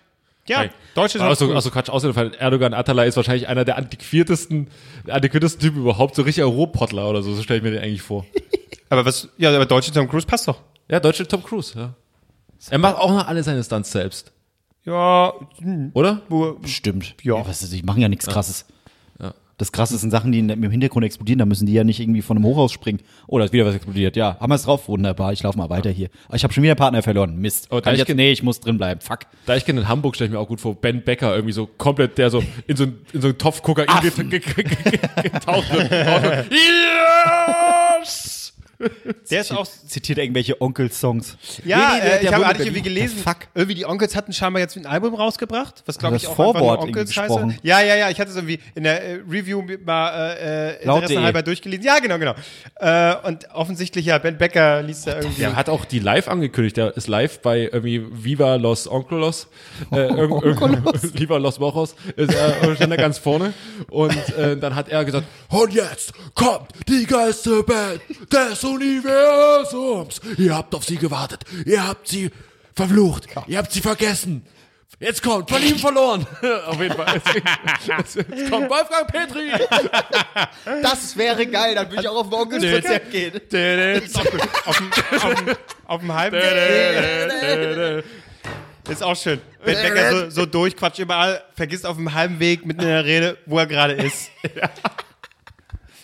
Ja, 0.48 0.60
Nein. 0.60 0.70
deutsche 0.94 1.18
Tom 1.18 1.28
Also, 1.28 1.46
Cruise. 1.46 1.56
also 1.56 1.72
Quatsch, 1.72 1.90
Ausländerfeind. 1.90 2.36
Erdogan 2.40 2.74
Atalay 2.76 3.08
ist 3.08 3.18
wahrscheinlich 3.18 3.48
einer 3.48 3.66
der 3.66 3.78
antiquiertesten, 3.78 4.68
antiquiertesten 5.10 5.60
Typen 5.60 5.82
überhaupt. 5.82 6.16
So 6.16 6.22
richtig 6.22 6.44
Europottler 6.44 7.10
oder 7.10 7.22
so, 7.24 7.34
so 7.34 7.42
stelle 7.42 7.58
ich 7.58 7.64
mir 7.64 7.72
den 7.72 7.82
eigentlich 7.82 8.04
vor. 8.04 8.26
Aber 8.90 9.04
was, 9.06 9.28
ja, 9.40 9.50
aber 9.54 9.66
deutsche 9.66 9.92
Tom 9.92 10.08
Cruise 10.08 10.28
passt 10.28 10.48
doch. 10.48 10.62
Ja, 10.90 11.00
deutsche 11.00 11.28
Tom 11.28 11.44
Cruise, 11.44 11.78
ja. 11.78 11.94
Er 12.70 12.78
macht 12.80 12.98
auch 12.98 13.12
noch 13.12 13.28
alle 13.28 13.44
seine 13.44 13.64
Stunts 13.64 13.92
selbst, 13.92 14.32
Ja, 14.86 15.34
hm, 15.60 15.92
oder? 15.94 16.22
Stimmt. 16.66 17.16
Ja. 17.22 17.46
was 17.48 17.62
ist, 17.64 17.74
die 17.74 17.84
machen 17.84 18.02
ja 18.02 18.08
nichts 18.10 18.26
Krasses. 18.28 18.66
Ja. 19.20 19.34
Das 19.58 19.72
Krasse 19.72 19.98
sind 19.98 20.10
Sachen, 20.12 20.32
die 20.32 20.40
in, 20.40 20.50
im 20.50 20.70
Hintergrund 20.72 21.06
explodieren, 21.06 21.40
da 21.40 21.46
müssen 21.46 21.66
die 21.66 21.74
ja 21.74 21.84
nicht 21.84 22.00
irgendwie 22.00 22.22
von 22.22 22.38
einem 22.38 22.46
Hochhaus 22.46 22.72
springen. 22.72 23.00
Oh, 23.28 23.38
da 23.40 23.46
ist 23.46 23.54
wieder 23.54 23.66
was 23.66 23.76
explodiert. 23.76 24.16
Ja, 24.16 24.38
haben 24.40 24.50
wir 24.52 24.56
es 24.56 24.64
drauf? 24.64 24.88
Wunderbar, 24.88 25.32
ich 25.34 25.44
laufe 25.44 25.58
mal 25.58 25.70
weiter 25.70 25.90
hier. 25.90 26.10
Ich 26.34 26.44
habe 26.44 26.54
schon 26.54 26.64
wieder 26.64 26.72
einen 26.74 26.78
Partner 26.78 27.02
verloren. 27.04 27.38
Mist. 27.38 27.68
Oh, 27.72 27.82
Kann 27.82 27.94
ich 27.94 28.00
jetzt, 28.00 28.16
nee, 28.16 28.32
ich 28.32 28.44
muss 28.44 28.60
drin 28.60 28.78
bleiben. 28.78 29.00
Fuck. 29.02 29.20
Da 29.46 29.56
ich 29.56 29.66
kenne 29.66 29.82
in 29.82 29.88
Hamburg, 29.88 30.16
stelle 30.16 30.28
ich 30.30 30.34
mir 30.34 30.40
auch 30.40 30.48
gut 30.48 30.60
vor, 30.62 30.76
Ben 30.76 31.04
Becker 31.04 31.34
irgendwie 31.36 31.54
so 31.54 31.68
komplett, 31.68 32.18
der 32.18 32.30
so 32.30 32.44
in 32.68 32.76
so, 32.78 32.84
ein- 32.86 33.00
in 33.14 33.22
so 33.22 33.28
einen 33.28 33.38
Topf 33.38 33.62
Kokain 33.62 33.86
ge- 34.02 34.40
getaucht 35.24 35.72
wird. 35.74 36.52
Yes! 38.02 38.35
der 39.32 39.42
ist 39.42 39.52
auch, 39.52 39.66
Zitiert 39.88 40.18
irgendwelche 40.20 40.60
Onkel-Songs. 40.62 41.38
ja, 41.64 41.78
Nee, 41.78 41.84
nee, 41.96 42.02
der- 42.02 42.20
äh, 42.22 42.24
ich 42.24 42.28
habe 42.28 42.38
wohnt 42.38 42.46
hatte 42.48 42.58
in 42.58 42.62
ich 42.64 42.68
irgendwie 42.68 42.90
gelesen, 42.90 43.18
Fuck. 43.20 43.38
irgendwie 43.54 43.76
die 43.76 43.86
Onkels 43.86 44.16
hatten 44.16 44.34
scheinbar 44.34 44.62
jetzt 44.62 44.76
ein 44.78 44.86
Album 44.86 45.16
rausgebracht, 45.16 45.84
was 45.86 45.98
glaube 45.98 46.18
ich 46.18 46.28
auch 46.28 46.36
Vorwort 46.36 46.82
Onkels 46.82 47.10
heißt. 47.16 47.28
gesprochen. 47.28 47.58
Ja, 47.64 47.82
ja, 47.82 47.96
ja, 47.96 48.10
ich 48.10 48.20
hatte 48.20 48.32
es 48.32 48.36
irgendwie 48.36 48.60
in 48.76 48.84
der 48.84 49.04
äh, 49.04 49.14
Review 49.30 49.64
mal 49.86 50.10
äh, 50.36 50.72
äh, 50.76 50.84
interessenhalber 50.84 51.42
durchgelesen. 51.42 51.86
Ja, 51.86 52.00
genau, 52.00 52.18
genau. 52.20 52.34
Äh, 52.76 53.16
und 53.28 53.50
offensichtlich, 53.54 54.06
ja, 54.06 54.18
Ben 54.18 54.38
Becker 54.38 54.82
liest 54.82 55.08
da 55.08 55.18
irgendwie. 55.18 55.42
Der 55.42 55.56
hat 55.56 55.70
auch 55.70 55.86
die 55.86 56.00
live 56.00 56.28
angekündigt. 56.28 56.78
Der 56.78 56.96
ist 56.98 57.08
live 57.08 57.40
bei 57.40 57.70
irgendwie 57.72 58.04
Viva 58.12 58.56
Los 58.56 58.88
Onkelos. 58.90 59.48
Äh, 59.92 60.08
irgend, 60.08 60.44
Viva 61.20 61.38
Los 61.38 61.60
Mojos. 61.60 61.96
Ist 62.16 62.34
er 62.34 62.76
stand 62.76 62.92
da 62.92 62.96
ganz 62.98 63.18
vorne. 63.18 63.54
Und 63.90 64.16
äh, 64.38 64.58
dann 64.58 64.76
hat 64.76 64.90
er 64.90 65.06
gesagt, 65.06 65.26
und 65.50 65.74
jetzt 65.74 66.14
kommt 66.34 66.70
die 66.88 67.06
geilste 67.06 67.64
Band 67.64 68.02
des 68.32 68.65
Universums. 68.66 70.22
Ihr 70.38 70.56
habt 70.56 70.74
auf 70.76 70.84
sie 70.84 70.98
gewartet. 70.98 71.44
Ihr 71.66 71.88
habt 71.88 72.08
sie 72.08 72.32
verflucht. 72.74 73.28
Ihr 73.48 73.58
habt 73.58 73.72
sie 73.72 73.82
vergessen. 73.82 74.46
Jetzt 75.00 75.22
kommt 75.22 75.50
von 75.50 75.62
ihm 75.62 75.78
verloren. 75.78 76.26
auf 76.68 76.82
jeden 76.82 76.96
Fall. 76.96 77.22
Jetzt, 77.86 78.16
jetzt 78.16 78.50
kommt 78.50 78.70
Wolfgang 78.70 79.08
Petri. 79.08 79.52
Das 80.82 81.18
wäre 81.18 81.46
geil, 81.48 81.76
dann 81.76 81.90
würde 81.90 82.02
ich 82.02 82.08
auch 82.08 82.16
auf 82.16 82.28
ein 82.28 82.34
Onkels-Konzert 82.34 83.12
gehen. 83.12 83.34
ist 83.34 84.18
auch 84.18 84.24
gut. 84.24 84.42
auf, 85.86 86.00
dem, 86.00 86.14
halben 86.14 86.38
Ist 88.90 89.04
auch 89.04 89.16
schön. 89.16 89.42
Ben 89.66 89.76
Becker 89.76 90.12
so, 90.12 90.30
so 90.30 90.46
durchquatscht 90.46 91.00
überall, 91.00 91.44
vergisst 91.56 91.86
auf 91.86 91.98
dem 91.98 92.14
halben 92.14 92.40
Weg 92.40 92.66
mitten 92.66 92.82
in 92.82 92.88
der 92.88 93.04
Rede, 93.04 93.38
wo 93.46 93.60
er 93.60 93.68
gerade 93.68 93.94
ist. 93.94 94.30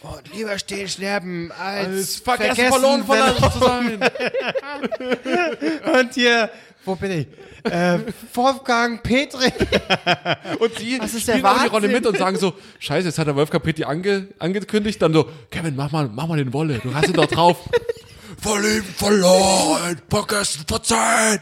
Und 0.04 0.34
lieber 0.34 0.58
stehen 0.58 0.88
sterben 0.88 1.52
als, 1.52 2.16
Vergessen, 2.18 2.70
verloren 2.70 3.06
von 3.06 3.18
zu 3.52 3.60
sein. 3.60 4.00
Und 6.00 6.14
hier, 6.16 6.50
wo 6.84 6.96
bin 6.96 7.12
ich? 7.12 7.72
Äh, 7.72 8.00
Wolfgang 8.34 9.04
Petri. 9.04 9.46
Und 10.60 10.76
sie 10.80 11.00
Was 11.00 11.14
ist 11.14 11.22
spielen 11.22 11.46
auch 11.46 11.62
die? 11.62 11.68
Rolle 11.68 11.88
mit 11.88 12.08
und 12.08 12.18
sagen 12.18 12.36
so, 12.38 12.56
scheiße, 12.80 13.10
jetzt 13.10 13.20
hat 13.20 13.28
der 13.28 13.36
Wolfgang 13.36 13.64
Petty 13.64 13.84
ange, 13.84 14.30
angekündigt, 14.40 15.00
dann 15.00 15.14
so, 15.14 15.30
Kevin, 15.52 15.76
mach 15.76 15.92
mal, 15.92 16.10
mach 16.12 16.26
mal 16.26 16.38
den 16.38 16.52
Wolle, 16.52 16.80
du 16.80 16.96
hast 16.96 17.08
ihn 17.08 17.14
doch 17.14 17.28
drauf. 17.28 17.58
Verliebt, 18.42 18.98
verloren, 18.98 20.02
vergessen, 20.10 20.64
verzeihen. 20.68 21.42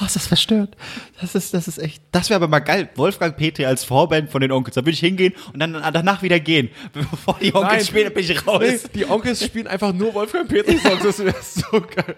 Oh, 0.00 0.04
ist 0.04 0.16
das 0.16 0.26
verstört. 0.26 0.76
Das 1.20 1.34
ist, 1.34 1.54
das 1.54 1.68
ist 1.68 1.78
echt. 1.78 2.02
Das 2.12 2.30
wäre 2.30 2.36
aber 2.36 2.48
mal 2.48 2.60
geil. 2.60 2.88
Wolfgang 2.94 3.36
Petri 3.36 3.64
als 3.64 3.84
Vorband 3.84 4.30
von 4.30 4.40
den 4.40 4.52
Onkels. 4.52 4.74
Da 4.74 4.82
würde 4.82 4.92
ich 4.92 5.00
hingehen 5.00 5.34
und 5.52 5.60
dann 5.60 5.72
danach 5.92 6.22
wieder 6.22 6.40
gehen. 6.40 6.70
Bevor 6.92 7.36
die 7.40 7.54
Onkels 7.54 7.72
Nein. 7.72 7.84
spielen, 7.84 8.14
bin 8.14 8.24
ich 8.24 8.46
raus. 8.46 8.60
Nee, 8.62 8.78
die 8.94 9.08
Onkels 9.08 9.44
spielen 9.44 9.66
einfach 9.66 9.92
nur 9.92 10.14
Wolfgang 10.14 10.48
Petri 10.48 10.78
Songs, 10.78 11.02
das 11.02 11.18
wäre 11.18 11.36
so 11.42 11.80
geil. 11.80 12.16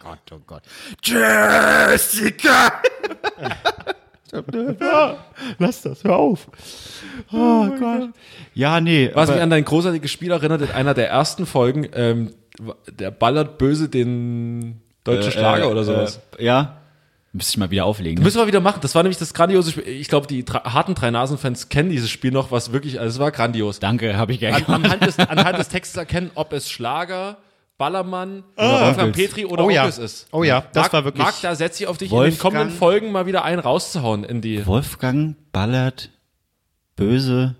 Gott, 0.00 0.18
oh 0.32 0.40
Gott. 0.46 0.62
Jessica! 1.02 2.82
Lass 5.58 5.82
das, 5.82 6.04
hör 6.04 6.16
auf. 6.16 6.48
Oh, 7.32 7.68
Gott. 7.78 8.10
Ja, 8.54 8.80
nee. 8.80 9.10
Was 9.14 9.30
mich 9.30 9.40
an 9.40 9.50
dein 9.50 9.64
großartiges 9.64 10.10
Spiel 10.10 10.30
erinnert, 10.30 10.62
in 10.62 10.70
einer 10.70 10.94
der 10.94 11.08
ersten 11.08 11.46
Folgen, 11.46 11.88
ähm, 11.94 12.34
der 12.90 13.10
ballert 13.10 13.58
böse 13.58 13.88
den 13.88 14.80
deutschen 15.06 15.32
Schlager 15.32 15.70
oder 15.70 15.84
sowas. 15.84 16.20
Äh, 16.38 16.44
ja. 16.44 16.76
Müsste 17.32 17.50
ich 17.50 17.56
mal 17.58 17.70
wieder 17.70 17.84
auflegen. 17.84 18.24
Müssen 18.24 18.38
wir 18.38 18.46
wieder 18.46 18.60
machen. 18.60 18.78
Das 18.80 18.94
war 18.94 19.02
nämlich 19.02 19.18
das 19.18 19.34
grandiose 19.34 19.70
Spiel. 19.72 19.86
Ich 19.86 20.08
glaube, 20.08 20.26
die 20.26 20.42
harten 20.44 20.94
drei 20.94 21.10
Nasen-Fans 21.10 21.68
kennen 21.68 21.90
dieses 21.90 22.08
Spiel 22.10 22.30
noch, 22.30 22.50
was 22.50 22.72
wirklich, 22.72 22.98
also 22.98 23.16
es 23.16 23.18
war 23.20 23.30
grandios. 23.30 23.78
Danke, 23.78 24.16
habe 24.16 24.32
ich 24.32 24.40
gerne 24.40 24.66
An, 24.66 24.84
anhand, 24.84 25.04
des, 25.06 25.18
anhand 25.18 25.58
des 25.58 25.68
Textes 25.68 25.96
erkennen, 25.98 26.30
ob 26.34 26.54
es 26.54 26.70
Schlager, 26.70 27.36
Ballermann, 27.76 28.42
Wolfgang 28.56 28.98
Onkels. 29.08 29.16
Petri 29.16 29.44
oder 29.44 29.64
Oh 29.64 29.68
ja. 29.70 29.82
Onkels 29.82 29.98
ist. 29.98 30.28
Oh 30.32 30.44
ja, 30.44 30.62
das 30.72 30.84
Marc, 30.84 30.92
war 30.94 31.04
wirklich- 31.04 31.22
Marc, 31.24 31.34
da 31.42 31.54
setze 31.54 31.82
ich 31.82 31.88
auf 31.88 31.98
dich 31.98 32.10
in 32.10 32.16
den 32.16 32.22
Wolfgang- 32.22 32.40
kommenden 32.54 32.70
Folgen 32.78 33.12
mal 33.12 33.26
wieder 33.26 33.44
einen 33.44 33.60
rauszuhauen 33.60 34.24
in 34.24 34.40
die 34.40 34.66
Wolfgang 34.66 35.36
ballert 35.52 36.08
böse 36.96 37.54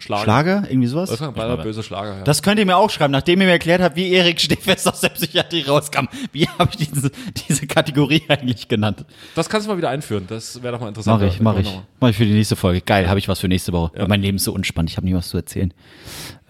Schlager. 0.00 0.22
Schlager, 0.24 0.62
irgendwie 0.68 0.88
sowas? 0.88 1.10
Wolfgang 1.10 1.34
Ballert, 1.34 1.62
böse 1.62 1.82
Schlager. 1.82 2.18
Ja. 2.18 2.24
Das 2.24 2.42
könnt 2.42 2.58
ihr 2.58 2.66
mir 2.66 2.76
auch 2.76 2.90
schreiben, 2.90 3.12
nachdem 3.12 3.40
ihr 3.40 3.46
mir 3.46 3.52
erklärt 3.52 3.80
habt, 3.80 3.96
wie 3.96 4.10
Erik 4.12 4.40
Stehfest 4.40 4.88
aus 4.88 5.00
der 5.00 5.10
Psychiatrie 5.10 5.62
rauskam. 5.62 6.06
Wie 6.32 6.48
habe 6.48 6.70
ich 6.78 6.88
diese, 6.90 7.10
diese 7.48 7.66
Kategorie 7.66 8.22
eigentlich 8.28 8.68
genannt? 8.68 9.04
Das 9.34 9.48
kannst 9.48 9.66
du 9.66 9.70
mal 9.72 9.78
wieder 9.78 9.90
einführen. 9.90 10.26
Das 10.28 10.62
wäre 10.62 10.72
doch 10.74 10.80
mal 10.80 10.88
interessant. 10.88 11.20
Mach 11.22 11.28
ich, 11.28 11.40
mach 11.40 11.58
ich. 11.58 11.80
Mach 12.00 12.08
ich 12.08 12.16
für 12.16 12.24
die 12.24 12.32
nächste 12.32 12.56
Folge. 12.56 12.80
Geil, 12.80 13.08
habe 13.08 13.18
ich 13.18 13.28
was 13.28 13.40
für 13.40 13.48
nächste 13.48 13.72
Woche. 13.72 13.92
Weil 13.96 14.08
mein 14.08 14.22
Leben 14.22 14.36
ist 14.36 14.44
so 14.44 14.52
unspannend, 14.52 14.90
ich 14.90 14.96
habe 14.96 15.06
nie 15.06 15.14
was 15.14 15.28
zu 15.28 15.36
erzählen. 15.36 15.72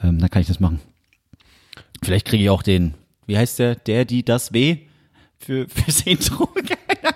Ähm, 0.03 0.19
dann 0.19 0.31
kann 0.31 0.43
ich 0.43 0.49
das 0.49 0.61
machen. 0.61 0.81
Vielleicht 2.03 2.27
kriege 2.27 2.43
ich 2.45 2.51
auch 2.51 2.63
den, 2.63 2.95
wie 3.27 3.37
heißt 3.37 3.59
der, 3.59 3.75
der, 3.75 4.05
die, 4.05 4.25
das 4.25 4.53
W 4.53 4.79
für, 5.39 5.67
fürs 5.69 6.01
Intro. 6.07 6.49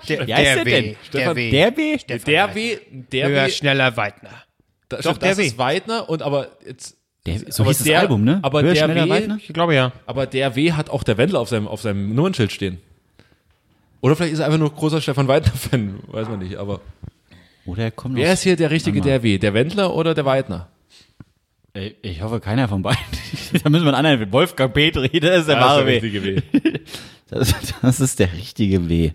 Der, 0.09 0.27
Wie 0.27 0.33
heißt 0.33 0.57
der 0.57 0.65
W. 0.65 0.81
denn? 0.81 0.95
Der 1.13 1.35
W. 1.35 1.51
Der 1.51 1.77
W? 1.77 1.97
Der 2.07 2.55
W, 2.55 2.77
der 3.11 3.29
Höher, 3.29 3.45
W, 3.47 3.51
schneller, 3.51 3.97
Weidner. 3.97 4.31
Da, 4.89 4.97
Doch, 4.97 5.17
der 5.17 5.29
das 5.29 5.37
W. 5.39 5.45
ist 5.47 5.57
Weidner 5.57 6.09
und 6.09 6.21
aber 6.21 6.49
jetzt, 6.65 6.95
Der, 7.25 7.39
so 7.51 7.63
Aber 7.63 7.71
hieß 7.71 7.79
das 7.79 7.85
der- 7.87 7.99
Album, 7.99 8.23
ne? 8.23 8.39
aber 8.43 8.61
Höher, 8.61 8.73
der 8.73 8.89
W- 8.95 9.09
Weidner? 9.09 9.37
Ich 9.41 9.47
glaube 9.53 9.73
ja. 9.75 9.91
aber 10.05 10.25
der 10.27 10.55
W 10.55 10.73
hat 10.73 10.89
auch 10.89 11.03
der 11.03 11.17
Wendler 11.17 11.39
auf 11.39 11.49
seinem, 11.49 11.67
auf 11.67 11.81
seinem 11.81 12.13
Nummernschild 12.13 12.51
stehen. 12.51 12.77
Oder 14.01 14.15
vielleicht 14.15 14.33
ist 14.33 14.39
er 14.39 14.45
einfach 14.45 14.59
nur 14.59 14.71
großer 14.71 15.01
Stefan 15.01 15.27
Weidner-Fan, 15.27 15.99
weiß 16.07 16.29
man 16.29 16.39
nicht, 16.39 16.57
aber. 16.57 16.81
Oder 17.65 17.85
er 17.85 17.91
kommt 17.91 18.15
Wer 18.15 18.33
ist 18.33 18.43
hier 18.43 18.55
der 18.55 18.69
richtige 18.69 19.01
der 19.01 19.23
W? 19.23 19.39
Der 19.39 19.55
Wendler 19.55 19.95
oder 19.95 20.13
der 20.13 20.25
Weidner? 20.25 20.67
Ey, 21.73 21.95
Ich 22.03 22.21
hoffe, 22.21 22.39
keiner 22.39 22.67
von 22.67 22.83
beiden. 22.83 23.01
da 23.63 23.69
müssen 23.69 23.85
wir 23.85 23.95
einen 23.95 24.05
anderen. 24.05 24.31
Wolfgang 24.31 24.71
Petri, 24.73 25.19
das 25.19 25.39
ist 25.41 25.49
der 25.49 25.59
wahre 25.59 25.85
W. 25.87 26.01
W. 26.01 26.41
Das, 27.27 27.55
das 27.81 27.99
ist 27.99 28.19
der 28.19 28.31
richtige 28.33 28.87
W. 28.87 29.11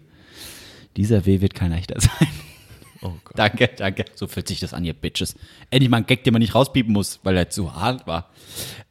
Dieser 0.97 1.25
W 1.27 1.41
wird 1.41 1.55
kein 1.55 1.71
leichter 1.71 2.01
sein. 2.01 2.27
Oh 3.03 3.13
Gott. 3.25 3.39
Danke, 3.39 3.69
danke. 3.77 4.05
So 4.15 4.27
fühlt 4.27 4.47
sich 4.49 4.61
das 4.61 4.75
an, 4.75 4.85
ihr 4.85 4.93
Bitches. 4.93 5.35
Endlich 5.71 5.89
mal 5.91 5.99
ein 5.99 6.07
Gag, 6.07 6.23
den 6.25 6.33
man 6.35 6.41
nicht 6.41 6.55
rauspiepen 6.55 6.93
muss, 6.93 7.21
weil 7.23 7.37
er 7.37 7.49
zu 7.49 7.75
hart 7.75 8.07
war. 8.07 8.29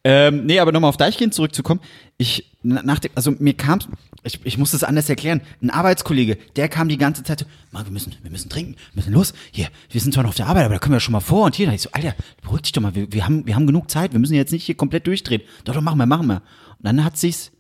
Ähm, 0.03 0.45
nee, 0.45 0.59
aber 0.59 0.71
nochmal 0.71 0.89
auf 0.89 0.97
Deichkind 0.97 1.33
zurückzukommen. 1.33 1.79
Ich, 2.17 2.45
na- 2.63 2.81
nach 2.81 2.99
dem, 2.99 3.11
also 3.15 3.31
mir 3.37 3.53
kam 3.53 3.79
ich, 4.23 4.39
ich 4.43 4.57
muss 4.57 4.71
das 4.71 4.83
anders 4.83 5.07
erklären. 5.09 5.41
Ein 5.61 5.69
Arbeitskollege, 5.69 6.37
der 6.55 6.67
kam 6.69 6.89
die 6.89 6.97
ganze 6.97 7.23
Zeit 7.23 7.39
so, 7.41 7.45
Mann, 7.71 7.85
wir 7.85 7.91
müssen, 7.91 8.13
wir 8.21 8.31
müssen 8.31 8.49
trinken, 8.49 8.75
wir 8.93 9.01
müssen 9.01 9.13
los. 9.13 9.33
Hier, 9.51 9.67
wir 9.89 10.01
sind 10.01 10.13
zwar 10.13 10.23
noch 10.23 10.29
auf 10.31 10.35
der 10.35 10.47
Arbeit, 10.47 10.65
aber 10.65 10.73
da 10.73 10.79
können 10.79 10.93
wir 10.93 10.99
schon 10.99 11.13
mal 11.13 11.19
vor. 11.19 11.45
Und 11.45 11.55
hier, 11.55 11.67
da 11.67 11.73
ich 11.73 11.81
so, 11.83 11.89
Alter, 11.91 12.15
beruhig 12.41 12.63
dich 12.63 12.71
doch 12.73 12.81
mal, 12.81 12.95
wir, 12.95 13.11
wir, 13.13 13.25
haben, 13.25 13.45
wir 13.45 13.55
haben 13.55 13.67
genug 13.67 13.89
Zeit, 13.91 14.11
wir 14.11 14.19
müssen 14.19 14.33
jetzt 14.33 14.51
nicht 14.51 14.65
hier 14.65 14.75
komplett 14.75 15.07
durchdrehen. 15.07 15.41
Doch, 15.63 15.73
doch, 15.73 15.81
machen 15.81 15.97
wir, 15.99 16.05
machen 16.05 16.27
wir. 16.27 16.37
Und 16.79 16.85
dann 16.85 17.03
hat 17.03 17.17
sich's 17.17 17.51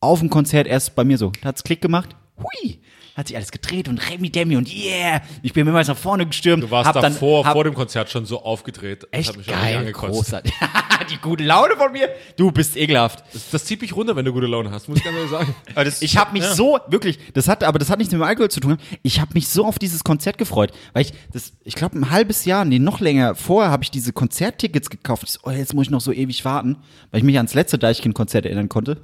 auf 0.00 0.20
dem 0.20 0.30
Konzert 0.30 0.66
erst 0.66 0.94
bei 0.94 1.04
mir 1.04 1.18
so, 1.18 1.32
hat's 1.44 1.64
Klick 1.64 1.82
gemacht. 1.82 2.16
Hui, 2.38 2.78
hat 3.16 3.28
sich 3.28 3.36
alles 3.36 3.50
gedreht 3.50 3.88
und 3.88 3.98
Remi 4.10 4.30
Demi 4.30 4.56
und 4.56 4.72
yeah, 4.72 5.20
ich 5.42 5.52
bin 5.52 5.64
mehrmals 5.64 5.88
nach 5.88 5.96
vorne 5.96 6.26
gestürmt. 6.26 6.62
Du 6.62 6.70
warst 6.70 6.86
hab 6.88 6.94
dann- 7.00 7.12
davor, 7.12 7.44
hab- 7.44 7.52
vor 7.54 7.64
dem 7.64 7.74
Konzert 7.74 8.10
schon 8.10 8.24
so 8.26 8.42
aufgedreht. 8.42 9.02
Das 9.04 9.08
Echt 9.12 9.28
hat 9.30 9.36
mich 9.36 9.48
auch 9.50 9.56
nicht 9.62 9.62
geil, 9.74 9.92
großartig. 9.92 10.52
Die 11.10 11.16
gute 11.16 11.42
Laune 11.44 11.76
von 11.76 11.90
mir. 11.92 12.08
Du 12.36 12.52
bist 12.52 12.76
ekelhaft. 12.76 13.24
Das, 13.32 13.50
das 13.50 13.64
zieht 13.64 13.80
mich 13.80 13.96
runter, 13.96 14.14
wenn 14.16 14.24
du 14.24 14.32
gute 14.32 14.46
Laune 14.46 14.70
hast, 14.70 14.88
muss 14.88 14.98
ich 14.98 15.04
ganz 15.04 15.16
ehrlich 15.16 15.30
sagen. 15.30 15.54
Das, 15.74 16.02
Ich 16.02 16.16
habe 16.16 16.32
mich 16.32 16.44
so 16.44 16.78
wirklich, 16.88 17.18
das 17.34 17.48
hat, 17.48 17.64
aber 17.64 17.78
das 17.78 17.90
hat 17.90 17.98
nichts 17.98 18.12
mit 18.12 18.20
dem 18.20 18.24
Alkohol 18.24 18.50
zu 18.50 18.60
tun. 18.60 18.76
Ich 19.02 19.20
habe 19.20 19.32
mich 19.34 19.48
so 19.48 19.64
auf 19.66 19.78
dieses 19.78 20.04
Konzert 20.04 20.38
gefreut, 20.38 20.72
weil 20.92 21.02
ich 21.02 21.12
das, 21.32 21.52
ich 21.64 21.74
glaube 21.74 21.98
ein 21.98 22.10
halbes 22.10 22.44
Jahr, 22.44 22.64
nee 22.64 22.78
noch 22.78 23.00
länger 23.00 23.34
vorher 23.34 23.70
habe 23.72 23.82
ich 23.82 23.90
diese 23.90 24.12
Konzerttickets 24.12 24.88
gekauft. 24.90 25.24
Ich 25.24 25.30
so, 25.32 25.40
oh, 25.44 25.50
jetzt 25.50 25.74
muss 25.74 25.86
ich 25.86 25.90
noch 25.90 26.00
so 26.00 26.12
ewig 26.12 26.44
warten, 26.44 26.76
weil 27.10 27.18
ich 27.18 27.24
mich 27.24 27.36
ans 27.36 27.54
letzte 27.54 27.78
Deichkind-Konzert 27.78 28.44
erinnern 28.46 28.68
konnte. 28.68 29.02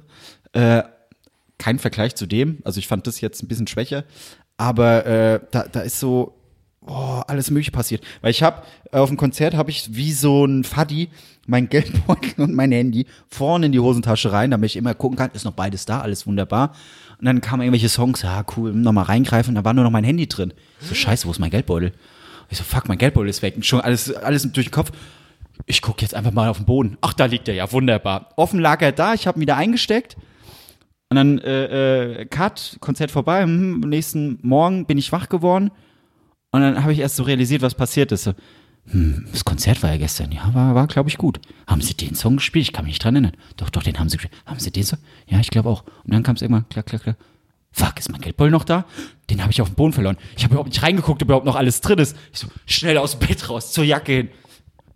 Äh, 0.53 0.83
kein 1.57 1.79
Vergleich 1.79 2.15
zu 2.15 2.25
dem, 2.25 2.59
also 2.63 2.79
ich 2.79 2.87
fand 2.87 3.07
das 3.07 3.21
jetzt 3.21 3.41
ein 3.41 3.47
bisschen 3.47 3.67
schwächer, 3.67 4.03
aber 4.57 5.05
äh, 5.05 5.39
da, 5.51 5.63
da 5.63 5.81
ist 5.81 5.99
so 5.99 6.37
oh, 6.87 7.21
alles 7.27 7.51
mögliche 7.51 7.71
passiert. 7.71 8.03
Weil 8.21 8.31
ich 8.31 8.43
habe 8.43 8.63
auf 8.91 9.09
dem 9.09 9.17
Konzert 9.17 9.53
habe 9.53 9.69
ich 9.69 9.95
wie 9.95 10.11
so 10.11 10.45
ein 10.45 10.63
Faddy 10.63 11.09
mein 11.45 11.69
Geldbeutel 11.69 12.43
und 12.43 12.53
mein 12.53 12.71
Handy 12.71 13.05
vorne 13.29 13.67
in 13.67 13.71
die 13.71 13.79
Hosentasche 13.79 14.31
rein, 14.31 14.51
damit 14.51 14.71
ich 14.71 14.75
immer 14.75 14.93
gucken 14.93 15.17
kann, 15.17 15.31
ist 15.33 15.45
noch 15.45 15.53
beides 15.53 15.85
da, 15.85 16.01
alles 16.01 16.27
wunderbar. 16.27 16.73
Und 17.19 17.25
dann 17.25 17.41
kamen 17.41 17.63
irgendwelche 17.63 17.89
Songs, 17.89 18.21
ja 18.21 18.45
cool, 18.55 18.73
nochmal 18.73 19.05
reingreifen, 19.05 19.55
da 19.55 19.63
war 19.63 19.73
nur 19.73 19.83
noch 19.83 19.91
mein 19.91 20.03
Handy 20.03 20.27
drin. 20.27 20.53
So 20.79 20.93
scheiße, 20.93 21.25
wo 21.25 21.31
ist 21.31 21.39
mein 21.39 21.49
Geldbeutel? 21.49 21.93
Ich 22.49 22.57
so 22.57 22.63
fuck, 22.63 22.87
mein 22.87 22.97
Geldbeutel 22.97 23.29
ist 23.29 23.41
weg. 23.41 23.55
Und 23.55 23.65
schon 23.65 23.81
alles 23.81 24.13
alles 24.13 24.49
durch 24.51 24.67
den 24.67 24.71
Kopf. 24.71 24.91
Ich 25.65 25.81
gucke 25.81 26.01
jetzt 26.01 26.13
einfach 26.13 26.31
mal 26.31 26.49
auf 26.49 26.57
den 26.57 26.65
Boden. 26.65 26.97
Ach, 27.01 27.13
da 27.13 27.25
liegt 27.25 27.47
er 27.47 27.55
ja, 27.55 27.71
wunderbar. 27.71 28.29
Offen 28.35 28.59
lag 28.59 28.81
er 28.81 28.91
da, 28.91 29.13
ich 29.13 29.27
habe 29.27 29.39
ihn 29.39 29.41
wieder 29.41 29.57
eingesteckt. 29.57 30.15
Und 31.09 31.15
dann 31.15 31.39
äh, 31.39 32.21
äh, 32.21 32.25
Cut, 32.25 32.77
Konzert 32.79 33.11
vorbei. 33.11 33.43
Hm, 33.43 33.81
am 33.83 33.89
nächsten 33.89 34.39
Morgen 34.41 34.85
bin 34.85 34.97
ich 34.97 35.11
wach 35.11 35.29
geworden. 35.29 35.71
Und 36.51 36.61
dann 36.61 36.83
habe 36.83 36.93
ich 36.93 36.99
erst 36.99 37.15
so 37.15 37.23
realisiert, 37.23 37.61
was 37.61 37.75
passiert 37.75 38.11
ist. 38.11 38.23
So, 38.23 38.33
hm, 38.89 39.27
das 39.31 39.45
Konzert 39.45 39.83
war 39.83 39.91
ja 39.91 39.97
gestern. 39.97 40.31
Ja, 40.31 40.53
war, 40.53 40.75
war 40.75 40.87
glaube 40.87 41.09
ich, 41.09 41.17
gut. 41.17 41.39
Haben 41.65 41.81
Sie 41.81 41.93
den 41.93 42.15
Song 42.15 42.37
gespielt? 42.37 42.63
Ich 42.63 42.73
kann 42.73 42.85
mich 42.85 42.95
nicht 42.95 43.03
dran 43.03 43.15
erinnern. 43.15 43.37
Doch, 43.57 43.69
doch, 43.69 43.83
den 43.83 43.99
haben 43.99 44.09
Sie 44.09 44.17
gespielt. 44.17 44.41
Haben 44.45 44.59
Sie 44.59 44.71
den 44.71 44.83
Song? 44.83 44.99
Ja, 45.27 45.39
ich 45.39 45.49
glaube 45.49 45.69
auch. 45.69 45.83
Und 46.03 46.13
dann 46.13 46.23
kam 46.23 46.35
es 46.35 46.41
irgendwann, 46.41 46.67
klack, 46.69 46.87
klack, 46.87 47.03
klack. 47.03 47.17
Fuck, 47.71 47.99
ist 47.99 48.09
mein 48.11 48.21
Geldbeutel 48.21 48.51
noch 48.51 48.63
da? 48.63 48.85
Den 49.29 49.41
habe 49.41 49.51
ich 49.51 49.61
auf 49.61 49.69
den 49.69 49.75
Boden 49.75 49.93
verloren. 49.93 50.17
Ich 50.35 50.43
habe 50.43 50.53
überhaupt 50.53 50.69
nicht 50.69 50.81
reingeguckt, 50.81 51.21
ob 51.21 51.27
überhaupt 51.27 51.45
noch 51.45 51.55
alles 51.55 51.81
drin 51.81 51.99
ist. 51.99 52.17
Ich 52.33 52.39
so, 52.39 52.47
schnell 52.65 52.97
aus 52.97 53.17
dem 53.17 53.27
Bett 53.27 53.49
raus, 53.49 53.71
zur 53.71 53.83
Jacke 53.83 54.11
hin. 54.13 54.29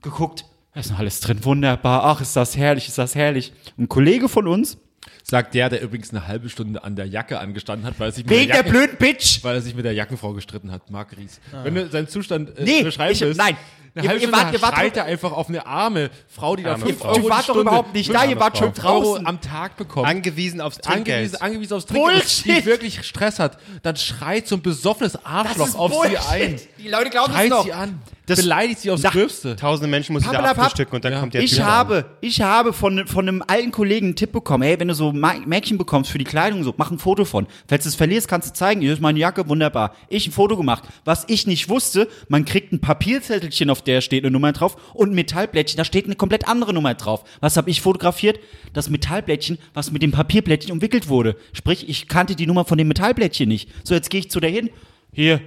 Geguckt, 0.02 0.45
da 0.74 0.80
ist 0.80 0.89
noch 0.89 1.00
alles 1.00 1.19
drin. 1.19 1.43
Wunderbar. 1.43 2.06
Ach, 2.06 2.21
ist 2.21 2.36
das 2.36 2.58
herrlich, 2.58 2.88
ist 2.88 2.97
das 2.97 3.13
herrlich. 3.13 3.54
Ein 3.78 3.88
Kollege 3.89 4.30
von 4.30 4.47
uns, 4.47 4.78
Sagt 5.23 5.53
der, 5.53 5.69
der 5.69 5.81
übrigens 5.81 6.10
eine 6.12 6.27
halbe 6.27 6.49
Stunde 6.49 6.84
an 6.84 6.95
der 6.95 7.05
Jacke 7.07 7.39
angestanden 7.39 7.86
hat, 7.88 7.99
weil 7.99 8.10
er 8.10 8.12
sich 8.12 8.25
mit, 8.25 8.31
wegen 8.31 8.47
der, 8.51 8.63
der 8.63 8.71
Jacken, 8.71 8.71
blöden 8.71 8.97
Bitch. 8.97 9.43
weil 9.43 9.55
er 9.55 9.62
sich 9.62 9.75
mit 9.75 9.86
der 9.86 9.93
Jackenfrau 9.93 10.34
gestritten 10.34 10.71
hat, 10.71 10.89
Marc 10.89 11.15
Ries. 11.17 11.39
Wenn 11.63 11.75
du 11.75 11.89
seinen 11.89 12.07
Zustand 12.07 12.57
äh, 12.57 12.63
Nee, 12.63 12.84
beschreiben 12.84 13.13
ich- 13.13 13.21
willst, 13.21 13.38
nein. 13.38 13.55
eine 13.93 14.03
Ihr- 14.05 14.10
halbe 14.10 14.21
ihr 14.23 14.27
Stunde 14.29 14.45
wart- 14.45 14.53
ihr 14.53 14.62
wart 14.62 14.75
schreit 14.75 14.91
doch- 14.93 14.97
er 14.97 15.05
einfach 15.05 15.31
auf 15.34 15.49
eine 15.49 15.65
arme 15.65 16.10
Frau, 16.27 16.55
die 16.55 16.63
da 16.63 16.71
Arme 16.73 16.86
5 16.86 16.97
Frau. 16.99 17.07
Euro 17.10 17.19
Du 17.19 17.29
wart 17.29 17.31
die 17.31 17.38
doch 17.38 17.43
Stunde, 17.43 17.62
überhaupt 17.62 17.93
nicht 17.93 18.13
da, 18.13 18.23
ihr 18.25 18.39
wart 18.39 18.57
schon 18.57 18.73
5 18.73 18.86
Euro 18.86 19.01
draußen. 19.03 19.27
am 19.27 19.41
Tag 19.41 19.77
bekommt. 19.77 20.07
angewiesen 20.07 20.62
aufs 20.62 20.77
Trinkgeld. 20.77 21.17
Angewiesen, 21.17 21.41
angewiesen 21.41 21.73
aufs 21.77 21.86
Trinkgeld, 21.86 22.19
Bullshit. 22.19 22.45
die 22.57 22.65
wirklich 22.65 23.03
Stress 23.03 23.39
hat, 23.39 23.57
dann 23.84 23.95
schreit 23.97 24.47
so 24.47 24.55
ein 24.55 24.62
besoffenes 24.62 25.23
Arschloch 25.25 25.75
auf 25.75 25.93
sie 26.07 26.17
ein. 26.17 26.60
Die 26.77 26.88
Leute 26.88 27.10
glauben 27.10 27.31
es 27.31 27.38
Schreit 27.38 27.49
noch. 27.49 27.63
sie 27.65 27.73
an. 27.73 28.01
Das- 28.32 28.46
beleidigt 28.46 28.80
sie 28.82 28.91
aufs 28.91 29.04
Nach- 29.04 29.12
Gröbste. 29.12 29.56
Tausende 29.56 29.88
Menschen 29.89 30.13
muss 30.13 30.24
ich 30.24 30.30
da 30.30 30.39
abfrühstücken 30.39 30.96
und 30.96 31.06
dann 31.06 31.13
Ja. 31.13 31.20
kommt 31.20 31.34
der 31.34 31.41
Ich 31.44 31.52
Typ. 31.56 31.63
habe, 31.63 32.06
ich 32.22 32.41
habe 32.41 32.74
von, 32.74 33.06
von 33.08 33.28
einem 33.28 33.44
alten 33.46 33.72
Kollegen 33.72 34.08
einen 34.08 34.15
Tipp 34.15 34.32
bekommen. 34.32 34.63
Hey, 34.63 34.80
wenn 34.80 34.88
du 34.88 34.94
so 34.94 35.12
Mädchen 35.12 35.78
bekommst 35.78 36.12
für 36.12 36.17
die 36.17 36.24
Kleidung, 36.24 36.63
so, 36.63 36.74
mach 36.78 36.91
ein 36.91 37.00
Foto 37.00 37.26
von. 37.26 37.48
Falls 37.67 37.84
du 37.84 37.89
es 37.89 37.96
verlierst, 37.96 38.28
kannst 38.28 38.50
du 38.50 38.54
zeigen. 38.54 38.82
Hier 38.82 38.94
ist 38.94 39.02
meine 39.02 39.20
Jacke, 39.20 39.48
wunderbar. 39.48 39.96
Ich 40.10 40.28
ein 40.28 40.32
Foto 40.32 40.58
gemacht. 40.58 40.84
Was 41.06 41.26
ich 41.28 41.48
nicht 41.48 41.70
wusste, 41.70 42.08
man 42.30 42.46
kriegt 42.46 42.72
ein 42.74 42.80
Papierzettelchen, 42.82 43.70
auf 43.70 43.82
der 43.82 44.02
steht 44.02 44.24
eine 44.24 44.32
Nummer 44.32 44.52
drauf 44.52 44.76
und 44.94 45.12
ein 45.12 45.15
Metallblättchen, 45.15 45.78
da 45.78 45.86
steht 45.86 46.06
eine 46.06 46.15
komplett 46.15 46.48
andere 46.48 46.74
Nummer 46.74 46.94
drauf. 46.94 47.24
Was 47.39 47.58
habe 47.58 47.70
ich 47.70 47.82
fotografiert? 47.82 48.39
Das 48.74 48.89
Metallblättchen, 48.89 49.58
was 49.74 49.91
mit 49.91 50.02
dem 50.02 50.12
Papierblättchen 50.12 50.72
umwickelt 50.72 51.08
wurde. 51.10 51.36
Sprich, 51.54 51.89
ich 51.89 52.08
kannte 52.08 52.36
die 52.36 52.48
Nummer 52.48 52.65
von 52.65 52.78
dem 52.78 52.88
Metallblättchen 52.88 53.48
nicht. 53.50 53.70
So, 53.84 53.94
jetzt 53.96 54.10
gehe 54.10 54.20
ich 54.20 54.30
zu 54.32 54.39
der 54.39 54.50
hin. 54.50 54.70
Hier, 55.12 55.41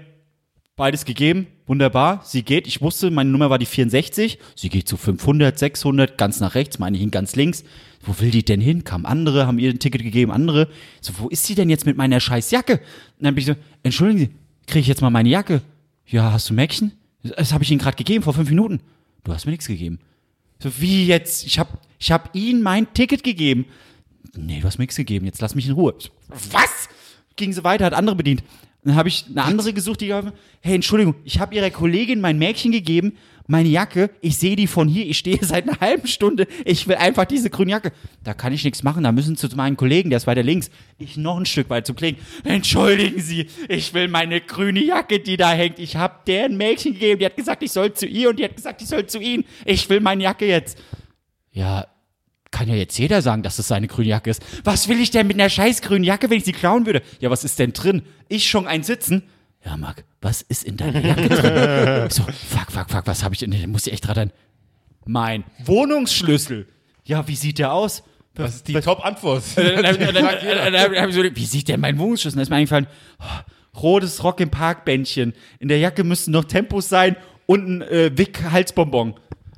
Beides 0.77 1.05
gegeben, 1.05 1.47
wunderbar. 1.67 2.23
Sie 2.25 2.43
geht, 2.43 2.67
ich 2.67 2.81
wusste, 2.81 3.13
meine 3.13 3.31
Nummer 3.31 3.49
war 3.49 3.59
die 3.61 3.67
64. 3.67 4.41
Sie 4.57 4.69
geht 4.69 4.89
zu 4.89 4.97
500, 4.97 5.57
600, 5.57 6.19
ganz 6.19 6.41
nach 6.41 6.57
rechts, 6.57 6.81
meine 6.81 6.99
hin 6.99 7.13
ganz 7.13 7.37
links. 7.37 7.63
Wo 8.03 8.21
will 8.21 8.33
die 8.33 8.45
denn 8.45 8.61
hin? 8.61 8.83
Kamen 8.83 9.07
andere, 9.07 9.47
haben 9.47 9.61
ihr 9.61 9.71
ein 9.71 9.79
Ticket 9.79 10.03
gegeben, 10.03 10.33
andere. 10.33 10.69
So, 11.01 11.13
wo 11.19 11.29
ist 11.29 11.47
sie 11.47 11.55
denn 11.55 11.71
jetzt 11.71 11.87
mit 11.87 11.97
meiner 11.97 12.19
scheiß 12.19 12.51
Jacke? 12.51 12.81
Und 13.19 13.25
dann 13.25 13.37
bin 13.37 13.43
ich 13.43 13.47
so, 13.47 13.55
entschuldigen 13.85 14.19
Sie, 14.19 14.31
kriege 14.67 14.81
ich 14.81 14.89
jetzt 14.89 15.01
mal 15.01 15.11
meine 15.11 15.29
Jacke? 15.29 15.63
Ja, 16.07 16.33
hast 16.33 16.51
du 16.51 16.55
Mäckchen? 16.55 16.91
Das 17.23 17.53
habe 17.53 17.63
ich 17.63 17.71
Ihnen 17.71 17.81
gerade 17.81 17.97
gegeben, 17.97 18.25
vor 18.25 18.35
fünf 18.35 18.49
Minuten. 18.49 18.81
Du 19.23 19.33
hast 19.33 19.47
mir 19.47 19.53
nichts 19.53 19.69
gegeben. 19.69 20.01
So, 20.61 20.81
wie 20.81 21.07
jetzt? 21.07 21.47
Ich 21.47 21.61
habe 21.61 21.79
ich 22.01 22.11
hab 22.11 22.35
Ihnen 22.35 22.63
mein 22.63 22.93
Ticket 22.95 23.23
gegeben. 23.23 23.67
Nee, 24.37 24.59
du 24.59 24.67
hast 24.67 24.79
mir 24.79 24.83
nichts 24.83 24.97
gegeben, 24.97 25.25
jetzt 25.27 25.41
lass 25.41 25.55
mich 25.55 25.69
in 25.69 25.75
Ruhe. 25.75 25.95
So, 25.99 26.11
Was? 26.51 26.89
Ging 27.37 27.53
sie 27.53 27.63
weiter, 27.63 27.85
hat 27.85 27.95
andere 27.95 28.17
bedient. 28.17 28.43
Dann 28.85 28.97
habe 28.97 29.09
ich 29.09 29.25
eine 29.31 29.43
andere 29.43 29.73
gesucht, 29.73 30.03
die 30.03 30.09
geholfen. 30.09 30.33
Hey, 30.61 30.75
Entschuldigung, 30.75 31.15
ich 31.25 31.41
habe 31.41 31.55
ihrer 31.55 31.71
Kollegin 31.71 32.21
mein 32.21 32.39
Mädchen 32.39 32.71
gegeben, 32.71 33.17
meine 33.47 33.69
Jacke, 33.69 34.11
ich 34.21 34.39
sehe 34.39 34.57
die 34.57 34.67
von 34.67 34.89
hier, 34.89 35.07
ich 35.07 35.19
stehe 35.19 35.39
seit 35.43 35.69
einer 35.69 35.81
halben 35.81 36.07
Stunde, 36.07 36.47
ich 36.65 36.87
will 36.87 36.97
einfach 36.97 37.25
diese 37.25 37.49
grüne 37.51 37.73
Jacke. 37.73 37.93
Da 38.23 38.35
kann 38.35 38.53
ich 38.53 38.63
nichts 38.63 38.83
machen, 38.83 39.05
da 39.05 39.13
müssen 39.13 39.37
Sie 39.37 39.49
zu 39.49 39.57
meinen 39.57 39.77
Kollegen, 39.77 40.11
der 40.11 40.19
ist 40.19 40.27
weiter 40.27 40.43
links. 40.43 40.71
Ich 40.99 41.17
noch 41.17 41.39
ein 41.39 41.47
Stück 41.47 41.71
weit 41.71 41.87
zum 41.87 41.97
Kollegen. 41.97 42.19
Entschuldigen 42.45 43.21
Sie, 43.21 43.47
ich 43.69 43.95
will 43.95 44.09
meine 44.09 44.41
grüne 44.41 44.85
Jacke, 44.85 45.19
die 45.19 45.37
da 45.37 45.53
hängt. 45.53 45.79
Ich 45.79 45.97
habe 45.97 46.17
der 46.27 46.45
ein 46.45 46.57
Mädchen 46.57 46.93
gegeben, 46.93 47.21
die 47.21 47.27
hat 47.27 47.37
gesagt, 47.37 47.63
ich 47.63 47.73
soll 47.73 47.95
zu 47.95 48.07
ihr 48.07 48.31
und 48.31 48.39
die 48.39 48.45
hat 48.45 48.57
gesagt, 48.57 48.83
ich 48.83 48.89
soll 48.89 49.07
zu 49.07 49.19
Ihnen. 49.19 49.45
Ich 49.65 49.89
will 49.89 50.01
meine 50.01 50.25
Jacke 50.25 50.47
jetzt. 50.47 50.79
Ja, 51.53 51.87
kann 52.55 52.69
ja 52.69 52.77
jetzt 52.77 52.97
jeder 52.97 53.21
sagen, 53.21 53.43
dass 53.43 53.59
es 53.59 53.67
seine 53.67 53.89
grüne 53.89 54.09
Jacke 54.09 54.31
ist. 54.31 54.41
Was 54.63 54.89
will 54.89 55.01
ich 55.01 55.11
denn 55.11 55.27
mit 55.27 55.39
einer 55.41 55.51
scheiß 55.51 55.83
grünen 55.83 56.05
Jacke, 56.05 56.31
wenn 56.31 56.39
ich 56.39 56.45
sie 56.45 56.53
klauen 56.53 56.87
würde? 56.87 57.03
Ja, 57.19 57.29
was 57.29 57.43
ist 57.43 57.59
denn 57.59 57.73
drin? 57.73 58.03
Ich 58.29 58.49
schon 58.49 58.69
ein 58.69 58.85
Sitzen? 58.85 59.25
Ja, 59.65 59.77
Marc, 59.77 60.05
was 60.21 60.41
ist 60.43 60.63
in 60.63 60.77
deiner 60.77 61.01
Jacke 61.05 61.29
drin? 61.29 62.11
So, 62.11 62.23
fuck, 62.23 62.71
fuck, 62.71 62.91
fuck, 62.91 63.07
was 63.07 63.25
habe 63.25 63.35
ich 63.35 63.41
denn? 63.41 63.51
Da 63.51 63.67
muss 63.67 63.89
ich 63.89 63.93
echt 63.93 64.07
dran. 64.07 64.31
Mein 65.05 65.43
Wohnungsschlüssel. 65.65 66.69
Ja, 67.05 67.27
wie 67.27 67.35
sieht 67.35 67.59
der 67.59 67.73
aus? 67.73 68.05
Das 68.35 68.55
ist 68.55 68.69
die 68.69 68.75
Top-Antwort. 68.75 69.43
Wie 69.57 71.45
sieht 71.47 71.69
denn 71.69 71.81
mein 71.81 71.99
Wohnungsschlüssel? 71.99 72.37
Da 72.37 72.43
ist 72.43 72.51
mir 72.51 72.57
eingefallen, 72.57 72.87
oh, 73.19 73.81
rotes 73.81 74.23
Rock 74.23 74.39
im 74.41 74.51
Parkbändchen. 74.51 75.33
In 75.59 75.67
der 75.67 75.79
Jacke 75.79 76.05
müssten 76.05 76.31
noch 76.31 76.45
Tempos 76.45 76.89
sein 76.89 77.17
und 77.47 77.69
ein 77.69 77.83
äh, 77.83 78.17
Wick-Halsbonbon. 78.17 79.15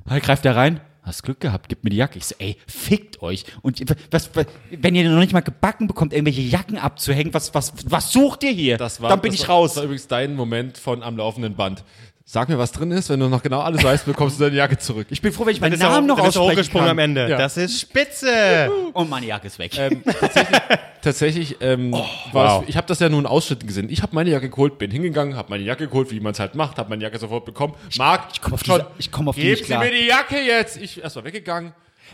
Halt, 0.09 0.23
greift 0.23 0.45
da 0.45 0.53
rein. 0.53 0.81
Hast 1.07 1.23
Glück 1.23 1.39
gehabt, 1.39 1.69
gib 1.69 1.83
mir 1.85 1.89
die 1.89 1.95
Jacke. 1.95 2.17
Ich 2.17 2.25
so, 2.25 2.35
ey, 2.37 2.57
fickt 2.67 3.21
euch. 3.21 3.45
Und 3.61 3.81
was, 4.11 4.29
was, 4.35 4.45
wenn 4.69 4.93
ihr 4.93 5.09
noch 5.09 5.19
nicht 5.19 5.31
mal 5.31 5.39
gebacken 5.39 5.87
bekommt, 5.87 6.11
irgendwelche 6.11 6.41
Jacken 6.41 6.77
abzuhängen, 6.77 7.33
was, 7.33 7.53
was, 7.53 7.73
was 7.85 8.11
sucht 8.11 8.43
ihr 8.43 8.51
hier? 8.51 8.77
Das 8.77 9.01
war, 9.01 9.09
Dann 9.09 9.21
bin 9.21 9.33
ich 9.33 9.47
war, 9.47 9.55
raus. 9.55 9.71
Das 9.71 9.77
war 9.77 9.83
übrigens 9.85 10.07
dein 10.07 10.35
Moment 10.35 10.77
von 10.77 11.03
am 11.03 11.15
laufenden 11.15 11.55
Band. 11.55 11.83
Sag 12.29 12.49
mir, 12.49 12.57
was 12.57 12.73
drin 12.73 12.91
ist. 12.91 13.09
Wenn 13.09 13.21
du 13.21 13.29
noch 13.29 13.41
genau 13.41 13.61
alles 13.61 13.81
weißt, 13.85 14.05
bekommst 14.05 14.37
du 14.37 14.43
deine 14.43 14.57
Jacke 14.57 14.77
zurück. 14.77 15.07
Ich 15.09 15.21
bin 15.21 15.31
froh, 15.31 15.45
wenn 15.45 15.53
ich 15.53 15.61
meinen 15.61 15.79
Namen 15.79 16.05
noch 16.07 16.19
aussprechen 16.19 16.41
hochgesprungen 16.51 16.87
kann. 16.87 16.91
am 16.91 16.99
Ende. 16.99 17.29
Ja. 17.29 17.37
Das 17.37 17.55
ist 17.55 17.79
spitze. 17.79 18.69
Und 18.91 19.09
meine 19.09 19.27
Jacke 19.27 19.47
ist 19.47 19.57
weg. 19.59 19.71
Ähm, 19.77 20.03
tatsächlich, 20.03 20.59
tatsächlich 21.01 21.57
ähm, 21.61 21.93
war 21.93 22.03
wow. 22.33 22.63
es, 22.63 22.69
ich 22.69 22.75
habe 22.75 22.85
das 22.85 22.99
ja 22.99 23.07
nur 23.07 23.21
in 23.21 23.25
Ausschnitten 23.27 23.65
gesehen. 23.65 23.87
Ich 23.89 24.01
habe 24.03 24.13
meine 24.13 24.29
Jacke 24.29 24.49
geholt, 24.49 24.77
bin 24.77 24.91
hingegangen, 24.91 25.37
habe 25.37 25.49
meine 25.51 25.63
Jacke 25.63 25.87
geholt, 25.87 26.11
wie 26.11 26.19
man 26.19 26.33
es 26.33 26.39
halt 26.41 26.55
macht, 26.55 26.77
habe 26.77 26.89
meine 26.89 27.01
Jacke 27.01 27.17
sofort 27.17 27.45
bekommen. 27.45 27.75
Marc, 27.97 28.25
ich 28.33 28.41
komm 28.41 28.53
auf 28.55 28.63
schon, 28.65 28.79
diese- 28.81 28.91
ich 28.97 29.09
komm 29.09 29.29
auf 29.29 29.35
die 29.35 29.41
gib 29.43 29.51
nicht 29.51 29.59
sie 29.61 29.65
klar. 29.67 29.83
mir 29.85 29.91
die 29.91 30.05
Jacke 30.07 30.37
jetzt. 30.41 30.75
Ich 30.81 31.01
erst 31.01 31.15
mal 31.15 31.23
weggegangen. 31.23 31.71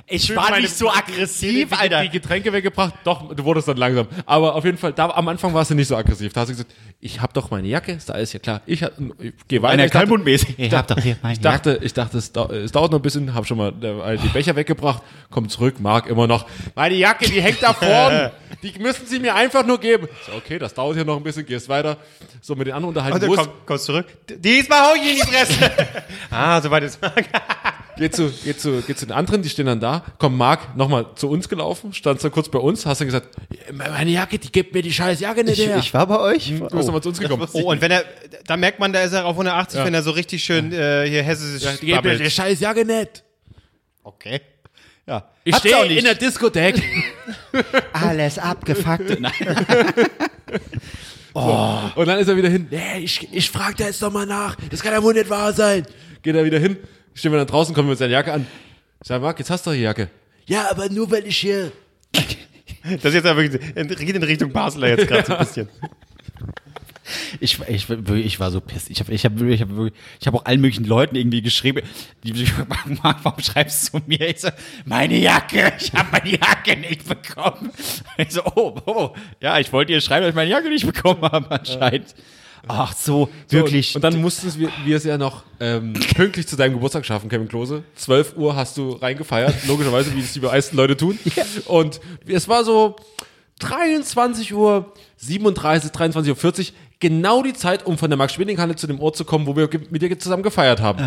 Ich 0.08 0.36
war 0.36 0.50
meine- 0.50 0.62
nicht 0.64 0.76
so 0.78 0.90
aggressiv, 0.90 1.70
die, 1.70 1.76
Alter. 1.76 2.02
Die 2.04 2.10
Getränke 2.10 2.52
weggebracht. 2.52 2.94
Doch, 3.04 3.34
du 3.34 3.44
wurdest 3.44 3.68
dann 3.68 3.78
langsam. 3.78 4.08
Aber 4.26 4.56
auf 4.56 4.66
jeden 4.66 4.78
Fall, 4.78 4.94
da 4.94 5.10
am 5.10 5.28
Anfang 5.28 5.54
warst 5.54 5.72
du 5.72 5.76
nicht 5.76 5.88
so 5.88 5.96
aggressiv. 5.96 6.34
Da 6.34 6.42
hast 6.42 6.50
du 6.50 6.54
gesagt, 6.54 6.72
ich 7.00 7.22
habe 7.22 7.34
doch 7.34 7.52
meine 7.52 7.68
Jacke, 7.68 7.92
ist 7.94 8.10
da 8.10 8.14
alles 8.14 8.34
ja 8.34 8.40
klar. 8.40 8.62
Ich, 8.66 8.84
hab- 8.84 8.94
ich 9.20 9.34
gehe 9.48 9.62
weiter. 9.62 9.74
Einer 9.74 9.86
ich 9.86 9.92
dachte, 9.92 10.06
Kalmundmäßig. 10.06 10.56
Ich 10.58 10.74
hab 10.74 10.88
doch 10.88 11.00
hier 11.00 11.18
meine 11.22 11.34
ich 11.34 11.40
dachte, 11.42 11.80
ich 11.82 11.94
dachte, 11.94 12.18
es, 12.18 12.32
dau 12.32 12.50
es 12.50 12.72
dauert 12.72 12.92
noch 12.92 13.00
ein 13.00 13.02
bisschen, 13.02 13.34
habe 13.34 13.46
schon 13.46 13.58
mal 13.58 13.74
äh, 13.82 14.18
die 14.18 14.28
Becher 14.30 14.56
weggebracht, 14.56 15.02
komm 15.30 15.50
zurück, 15.50 15.80
Marc 15.80 16.08
immer 16.08 16.28
noch. 16.28 16.46
Meine 16.76 16.96
Jacke, 16.96 17.26
die 17.26 17.42
hängt 17.42 17.62
da 17.62 17.74
vorne. 17.74 18.32
Die 18.62 18.72
müssen 18.80 19.06
sie 19.08 19.20
mir 19.20 19.36
einfach 19.36 19.66
nur 19.66 19.78
geben. 19.78 20.08
So, 20.26 20.38
okay, 20.38 20.58
das 20.58 20.74
dauert 20.74 20.96
hier 20.96 21.04
noch 21.04 21.18
ein 21.18 21.24
bisschen, 21.24 21.46
gehst 21.46 21.68
weiter. 21.68 21.98
So 22.40 22.56
mit 22.56 22.68
den 22.68 22.74
anderen 22.76 22.96
unterhalten. 22.96 23.30
Ist- 23.30 23.36
komm, 23.38 23.48
kommst 23.66 23.86
zurück. 23.86 24.06
Diesmal 24.30 24.80
hau 24.80 24.96
ich 24.96 25.10
in 25.10 25.16
die 25.16 25.22
Fresse. 25.22 25.72
ah, 26.32 26.62
soweit 26.62 26.84
ist 26.84 27.00
Geh 27.98 28.10
zu, 28.10 28.32
geh 28.44 28.56
zu, 28.56 28.82
geh 28.88 28.96
zu 28.96 29.06
den 29.06 29.12
anderen, 29.16 29.42
die 29.44 29.50
stehen 29.50 29.68
dann 29.68 29.80
da. 29.80 30.04
Komm, 30.18 30.36
Marc, 30.38 30.76
nochmal 30.76 31.06
zu 31.16 31.30
uns 31.30 31.48
gelaufen, 31.48 31.94
stand 31.94 32.24
dann 32.24 32.32
kurz 32.32 32.50
bei 32.50 32.58
uns, 32.60 32.86
hast 32.86 33.02
dann 33.02 33.08
gesagt, 33.08 33.30
meine 33.72 34.10
Jacke, 34.10 34.40
die 34.40 34.52
gibt 34.52 34.74
mir 34.74 34.82
die 34.82 34.92
scheiß 34.92 35.20
Jacke 35.20 35.44
nicht 35.44 35.60
Ich, 35.60 35.68
her. 35.68 35.78
ich 35.78 35.94
war 35.94 36.08
bei 36.08 36.20
euch. 36.20 36.50
du 36.58 36.60
bist 36.62 36.74
nochmal 36.88 37.04
zu 37.04 37.10
uns 37.10 37.20
gekommen. 37.20 37.48
Oh, 37.54 37.70
und 37.72 37.82
wenn 37.82 37.92
er, 37.92 38.04
da 38.48 38.58
merkt 38.58 38.80
man, 38.80 38.92
da 38.94 39.02
ist 39.04 39.14
er 39.14 39.26
auf 39.26 39.34
180, 39.34 39.80
Ja. 39.80 39.86
wenn 39.86 39.94
er 39.94 40.02
so 40.02 40.12
richtig 40.12 40.44
schön 40.44 40.72
äh, 40.74 41.08
hier 41.08 41.22
hessisch 41.24 41.62
die 41.80 41.86
gibt 41.88 42.04
mir 42.04 42.18
die 42.18 42.32
scheiß 42.32 42.60
Jacke 42.60 42.84
nicht. 42.86 43.24
Okay. 44.04 44.42
Ja. 45.06 45.30
Ich 45.44 45.56
stehe 45.58 45.86
nicht. 45.88 45.98
in 46.00 46.06
der 46.06 46.16
Diskothek. 46.16 46.82
Alles 47.94 48.40
abgefuckt. 48.40 49.20
Nein. 49.20 49.34
Und 51.34 52.08
dann 52.08 52.20
ist 52.20 52.28
er 52.28 52.38
wieder 52.38 52.50
hin. 52.50 52.68
Nee, 52.70 53.00
ich, 53.00 53.28
ich 53.32 53.50
frag 53.52 53.76
da 53.78 53.86
jetzt 53.86 54.02
doch 54.02 54.12
mal 54.12 54.26
nach. 54.26 54.56
Das 54.70 54.82
kann 54.82 54.94
ja 54.94 55.04
wohl 55.04 55.14
nicht 55.14 55.30
wahr 55.30 55.52
sein. 55.54 55.86
Geht 56.22 56.36
er 56.36 56.46
wieder 56.46 56.60
hin. 56.60 56.78
Stehen 57.14 57.32
wir 57.32 57.38
dann 57.38 57.48
draußen, 57.48 57.74
kommen 57.76 57.88
wir 57.88 57.92
mit 57.92 58.00
seiner 58.00 58.12
Jacke 58.14 58.34
an. 58.34 58.48
Ich 59.02 59.08
sag, 59.08 59.22
Marc, 59.22 59.40
jetzt 59.40 59.50
hast 59.50 59.66
du 59.66 59.72
doch 59.72 59.76
die 59.76 59.84
Jacke. 59.84 60.10
Ja, 60.46 60.70
aber 60.70 60.90
nur 60.90 61.10
weil 61.12 61.26
ich 61.28 61.38
hier. 61.38 61.72
Das 62.84 63.06
ist 63.06 63.14
jetzt 63.14 63.26
aber 63.26 63.42
wirklich, 63.42 63.76
geht 64.00 64.16
in 64.16 64.24
Richtung 64.24 64.52
Basler 64.52 64.90
jetzt 64.90 65.08
gerade 65.08 65.26
so 65.26 65.34
ein 65.34 65.46
bisschen. 65.46 65.70
Ich, 67.40 67.60
ich, 67.68 67.90
ich 67.90 68.40
war 68.40 68.52
so 68.52 68.62
pisst. 68.62 68.90
Ich 68.90 69.00
habe 69.00 69.12
ich 69.12 69.26
hab, 69.26 69.40
ich 69.42 69.62
hab, 69.62 69.70
ich 70.20 70.28
hab 70.28 70.34
auch 70.34 70.46
allen 70.46 70.62
möglichen 70.62 70.86
Leuten 70.86 71.16
irgendwie 71.16 71.42
geschrieben. 71.42 71.86
Die, 72.24 72.48
Marc, 73.02 73.20
warum 73.24 73.44
schreibst 73.44 73.94
du 73.94 74.00
zu 74.00 74.04
mir? 74.08 74.22
Ich 74.30 74.40
so, 74.40 74.50
meine 74.86 75.18
Jacke, 75.18 75.74
ich 75.78 75.94
habe 75.94 76.10
meine 76.12 76.32
Jacke 76.32 76.78
nicht 76.78 77.08
bekommen. 77.08 77.72
Ich 78.18 78.32
so, 78.32 78.42
oh, 78.56 78.76
oh, 78.86 79.16
ja, 79.42 79.60
ich 79.60 79.72
wollte 79.74 79.92
dir 79.92 80.02
schreiben, 80.02 80.24
dass 80.24 80.30
ich 80.30 80.36
meine 80.36 80.50
Jacke 80.50 80.70
nicht 80.70 80.86
bekommen 80.86 81.22
habe 81.24 81.52
anscheinend. 81.52 82.16
Ach 82.68 82.96
so, 82.96 83.30
wirklich. 83.50 83.92
So, 83.92 83.98
und, 83.98 84.06
und 84.06 84.14
dann 84.14 84.22
mussten 84.22 84.58
wir, 84.58 84.70
wir 84.86 84.98
es 84.98 85.04
ja 85.04 85.18
noch 85.18 85.44
ähm, 85.60 85.94
pünktlich 86.16 86.48
zu 86.48 86.56
deinem 86.56 86.74
Geburtstag 86.74 87.06
schaffen, 87.06 87.30
Kevin 87.30 87.48
Klose. 87.48 87.84
12 87.96 88.38
Uhr 88.38 88.56
hast 88.56 88.78
du 88.78 88.92
reingefeiert, 88.92 89.68
logischerweise, 89.68 90.16
wie 90.16 90.22
es 90.22 90.34
die 90.34 90.40
meisten 90.40 90.78
Leute 90.78 90.96
tun. 90.96 91.20
Und 91.66 92.00
es 92.26 92.48
war 92.48 92.64
so 92.64 92.96
23 93.60 94.54
Uhr 94.54 94.94
37, 95.18 95.92
23 95.92 96.30
Uhr 96.32 96.36
40, 96.36 96.74
genau 97.00 97.44
die 97.44 97.54
Zeit, 97.54 97.86
um 97.86 97.98
von 97.98 98.10
der 98.10 98.18
Max-Schmeling-Halle 98.18 98.76
zu 98.76 98.88
dem 98.88 99.00
Ort 99.00 99.18
zu 99.18 99.26
kommen, 99.26 99.46
wo 99.46 99.56
wir 99.56 99.70
mit 99.90 100.02
dir 100.02 100.18
zusammen 100.18 100.44
gefeiert 100.44 100.82
haben. 100.82 101.00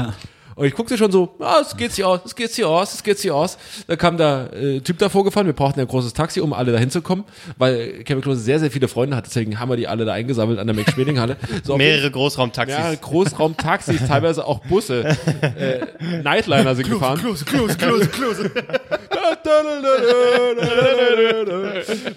Und 0.56 0.64
ich 0.64 0.74
guckte 0.74 0.96
schon 0.96 1.12
so, 1.12 1.34
ah, 1.38 1.58
es 1.60 1.76
geht 1.76 1.92
hier 1.92 2.08
aus, 2.08 2.20
es 2.24 2.34
geht 2.34 2.50
hier 2.50 2.66
aus, 2.66 2.94
es 2.94 3.02
geht 3.02 3.18
hier 3.18 3.34
aus. 3.34 3.58
Da 3.86 3.94
kam 3.94 4.16
der 4.16 4.50
äh, 4.54 4.80
Typ 4.80 4.98
davor 4.98 5.22
gefahren, 5.22 5.44
wir 5.44 5.52
brauchten 5.52 5.80
ein 5.80 5.86
großes 5.86 6.14
Taxi, 6.14 6.40
um 6.40 6.54
alle 6.54 6.72
dahin 6.72 6.90
zu 6.90 7.02
kommen, 7.02 7.24
weil 7.58 8.02
Kevin 8.04 8.22
Klose 8.22 8.40
sehr, 8.40 8.58
sehr 8.58 8.70
viele 8.70 8.88
Freunde 8.88 9.16
hat, 9.16 9.26
deswegen 9.26 9.60
haben 9.60 9.68
wir 9.68 9.76
die 9.76 9.86
alle 9.86 10.06
da 10.06 10.14
eingesammelt 10.14 10.58
an 10.58 10.66
der 10.66 10.74
Max-Schmeling-Halle. 10.74 11.36
So 11.62 11.74
auf 11.74 11.78
Mehrere 11.78 12.10
Großraumtaxis. 12.10 12.74
ja, 12.74 12.94
Großraumtaxis, 12.94 14.06
teilweise 14.08 14.46
auch 14.46 14.60
Busse. 14.60 15.16
Äh, 15.56 15.86
Nightliner 16.22 16.74
sind 16.74 16.90
gefahren. 16.90 17.18
Klose, 17.18 17.44
Klose, 17.44 17.76
Klose, 17.76 18.08
Klose. 18.08 18.50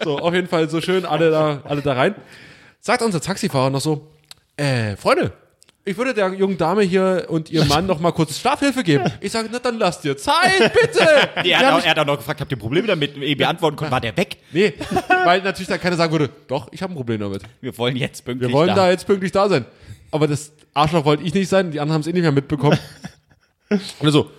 So, 0.03 0.19
auf 0.19 0.33
jeden 0.33 0.47
Fall 0.47 0.69
so 0.69 0.81
schön 0.81 1.05
alle 1.05 1.31
da, 1.31 1.61
alle 1.63 1.81
da 1.81 1.93
rein. 1.93 2.15
Sagt 2.79 3.01
unser 3.01 3.21
Taxifahrer 3.21 3.69
noch 3.69 3.81
so, 3.81 4.07
äh, 4.57 4.95
Freunde, 4.95 5.33
ich 5.89 5.97
würde 5.97 6.13
der 6.13 6.31
jungen 6.33 6.55
Dame 6.55 6.83
hier 6.83 7.25
und 7.29 7.49
ihrem 7.49 7.67
Mann 7.67 7.87
noch 7.87 7.99
mal 7.99 8.11
kurz 8.11 8.37
Schlafhilfe 8.37 8.83
geben. 8.83 9.05
Ich 9.21 9.31
sage, 9.31 9.49
na 9.51 9.57
dann 9.57 9.79
lasst 9.79 10.05
ihr 10.05 10.15
Zeit, 10.15 10.71
bitte. 10.71 10.99
er, 11.35 11.43
Wir 11.43 11.57
hat 11.57 11.73
auch, 11.73 11.83
er 11.83 11.89
hat 11.89 11.99
auch 11.99 12.05
noch 12.05 12.17
gefragt, 12.17 12.41
habt 12.41 12.51
ihr 12.51 12.59
Probleme 12.59 12.85
damit? 12.85 13.17
Ehe 13.17 13.39
wir 13.39 13.49
antworten 13.49 13.75
konnten, 13.75 13.91
war 13.91 13.99
der 13.99 14.15
weg? 14.15 14.37
Nee, 14.51 14.73
weil 15.25 15.41
natürlich 15.41 15.67
dann 15.67 15.81
keiner 15.81 15.95
sagen 15.95 16.11
würde, 16.11 16.29
doch, 16.47 16.67
ich 16.71 16.83
habe 16.83 16.93
ein 16.93 16.95
Problem 16.95 17.19
damit. 17.19 17.41
Wir 17.59 17.75
wollen 17.79 17.95
jetzt 17.95 18.23
pünktlich 18.23 18.49
Wir 18.49 18.53
wollen 18.53 18.67
da 18.69 18.75
da. 18.75 18.91
jetzt 18.91 19.07
pünktlich 19.07 19.31
da 19.31 19.49
sein. 19.49 19.65
Aber 20.11 20.27
das 20.27 20.51
Arschloch 20.75 21.05
wollte 21.05 21.23
ich 21.23 21.33
nicht 21.33 21.49
sein, 21.49 21.71
die 21.71 21.79
anderen 21.79 21.95
haben 21.95 22.01
es 22.01 22.07
eh 22.07 22.13
nicht 22.13 22.21
mehr 22.21 22.31
mitbekommen. 22.31 22.77
Und 23.99 24.11
so, 24.11 24.31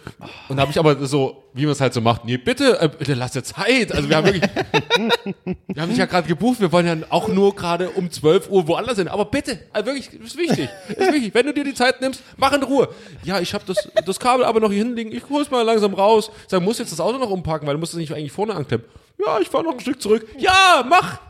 und 0.48 0.58
habe 0.58 0.72
ich 0.72 0.78
aber 0.78 1.06
so, 1.06 1.44
wie 1.54 1.62
man 1.62 1.70
es 1.70 1.80
halt 1.80 1.94
so 1.94 2.00
macht, 2.00 2.24
nee, 2.24 2.36
bitte, 2.36 2.80
äh, 2.80 2.88
bitte 2.88 3.14
lass 3.14 3.30
dir 3.30 3.44
Zeit. 3.44 3.92
Also 3.92 4.08
wir 4.08 4.16
haben 4.16 4.26
wirklich, 4.26 4.42
wir 5.68 5.82
haben 5.82 5.88
dich 5.88 5.98
ja 5.98 6.06
gerade 6.06 6.26
gebucht, 6.26 6.60
wir 6.60 6.72
wollen 6.72 6.86
ja 6.86 6.96
auch 7.10 7.28
nur 7.28 7.54
gerade 7.54 7.90
um 7.90 8.10
12 8.10 8.50
Uhr 8.50 8.66
woanders 8.66 8.98
hin. 8.98 9.06
Aber 9.06 9.26
bitte, 9.26 9.60
also 9.72 9.86
wirklich, 9.86 10.12
ist 10.20 10.36
wichtig, 10.36 10.68
ist 10.88 11.12
wichtig. 11.12 11.32
Wenn 11.32 11.46
du 11.46 11.54
dir 11.54 11.62
die 11.62 11.74
Zeit 11.74 12.00
nimmst, 12.00 12.24
mach 12.38 12.52
in 12.52 12.64
Ruhe. 12.64 12.88
Ja, 13.22 13.38
ich 13.38 13.54
habe 13.54 13.62
das, 13.66 13.88
das 14.04 14.18
Kabel 14.18 14.44
aber 14.44 14.58
noch 14.58 14.70
hier 14.70 14.82
hinlegen, 14.84 15.12
ich 15.12 15.22
hol's 15.30 15.48
mal 15.48 15.62
langsam 15.62 15.94
raus. 15.94 16.32
Ich 16.42 16.50
sag, 16.50 16.60
musst 16.60 16.80
jetzt 16.80 16.90
das 16.90 16.98
Auto 16.98 17.18
noch 17.18 17.30
umparken, 17.30 17.68
weil 17.68 17.74
du 17.74 17.80
musst 17.80 17.92
es 17.92 18.00
nicht 18.00 18.12
eigentlich 18.12 18.32
vorne 18.32 18.56
anklemmen. 18.56 18.84
Ja, 19.24 19.38
ich 19.38 19.48
fahr 19.48 19.62
noch 19.62 19.74
ein 19.74 19.80
Stück 19.80 20.02
zurück. 20.02 20.26
Ja, 20.38 20.84
mach! 20.88 21.20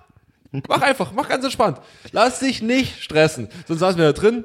Mach 0.68 0.82
einfach, 0.82 1.12
mach 1.12 1.28
ganz 1.28 1.44
entspannt. 1.44 1.78
Lass 2.12 2.40
dich 2.40 2.60
nicht 2.62 3.02
stressen. 3.02 3.48
Sonst 3.68 3.80
saßen 3.80 3.98
wir 3.98 4.06
da 4.06 4.12
drin. 4.12 4.44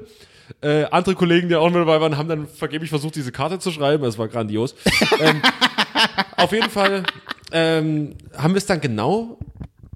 Äh, 0.62 0.84
andere 0.84 1.14
Kollegen, 1.14 1.48
die 1.48 1.56
auch 1.56 1.66
mit 1.68 1.76
dabei 1.76 2.00
waren, 2.00 2.16
haben 2.16 2.28
dann 2.28 2.46
vergeblich 2.46 2.90
versucht, 2.90 3.14
diese 3.16 3.32
Karte 3.32 3.58
zu 3.58 3.70
schreiben. 3.70 4.04
Das 4.04 4.18
war 4.18 4.28
grandios. 4.28 4.74
ähm, 5.20 5.42
auf 6.36 6.52
jeden 6.52 6.70
Fall 6.70 7.02
ähm, 7.52 8.14
haben 8.36 8.54
wir 8.54 8.58
es 8.58 8.66
dann 8.66 8.80
genau 8.80 9.38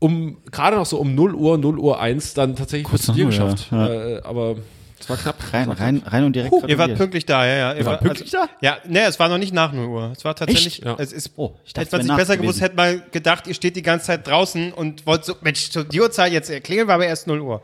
um, 0.01 0.39
gerade 0.51 0.77
noch 0.77 0.87
so 0.87 0.99
um 0.99 1.15
0 1.15 1.35
Uhr, 1.35 1.59
0 1.59 1.79
Uhr 1.79 2.01
1 2.01 2.35
dann 2.35 2.57
tatsächlich 2.57 2.89
Kurz 2.89 3.03
zu 3.03 3.13
dir 3.13 3.27
geschafft. 3.27 3.69
ja. 3.71 3.89
Äh, 3.89 4.23
aber 4.23 4.57
es 4.99 5.09
war 5.09 5.17
knapp. 5.17 5.37
Rein, 5.53 5.71
rein, 5.71 6.03
rein 6.05 6.25
und 6.25 6.37
direkt. 6.37 6.53
Ihr 6.67 6.77
wart 6.77 6.95
pünktlich 6.95 7.25
da, 7.25 7.47
ja, 7.47 7.57
ja. 7.57 7.75
Ihr 7.75 7.87
wart 7.87 8.03
pünktlich 8.03 8.31
da? 8.31 8.49
Ja, 8.61 8.79
ne, 8.87 9.05
es 9.05 9.19
war 9.19 9.29
noch 9.29 9.39
nicht 9.39 9.55
nach 9.55 9.73
0 9.73 9.87
Uhr. 9.87 10.13
Es 10.15 10.25
war 10.25 10.35
tatsächlich? 10.35 10.79
Ja. 10.79 10.97
es 10.99 11.13
ist, 11.13 11.33
Oh, 11.37 11.55
ich 11.65 11.73
dachte, 11.73 11.87
hätte 11.87 11.97
man 11.97 12.01
es 12.01 12.07
sich 12.07 12.17
besser 12.17 12.37
gewusst, 12.37 12.61
hätte 12.61 12.77
man 12.77 13.03
gedacht, 13.11 13.47
ihr 13.47 13.55
steht 13.55 13.77
die 13.77 13.83
ganze 13.83 14.07
Zeit 14.07 14.27
draußen 14.27 14.73
und 14.73 15.07
wollt 15.07 15.25
so, 15.25 15.35
Mensch, 15.41 15.71
zu 15.71 15.85
die 15.85 16.01
Uhrzeit 16.01 16.33
jetzt 16.33 16.51
erklären, 16.51 16.87
war 16.87 16.97
aber 16.97 17.07
erst 17.07 17.27
0 17.27 17.41
Uhr. 17.41 17.63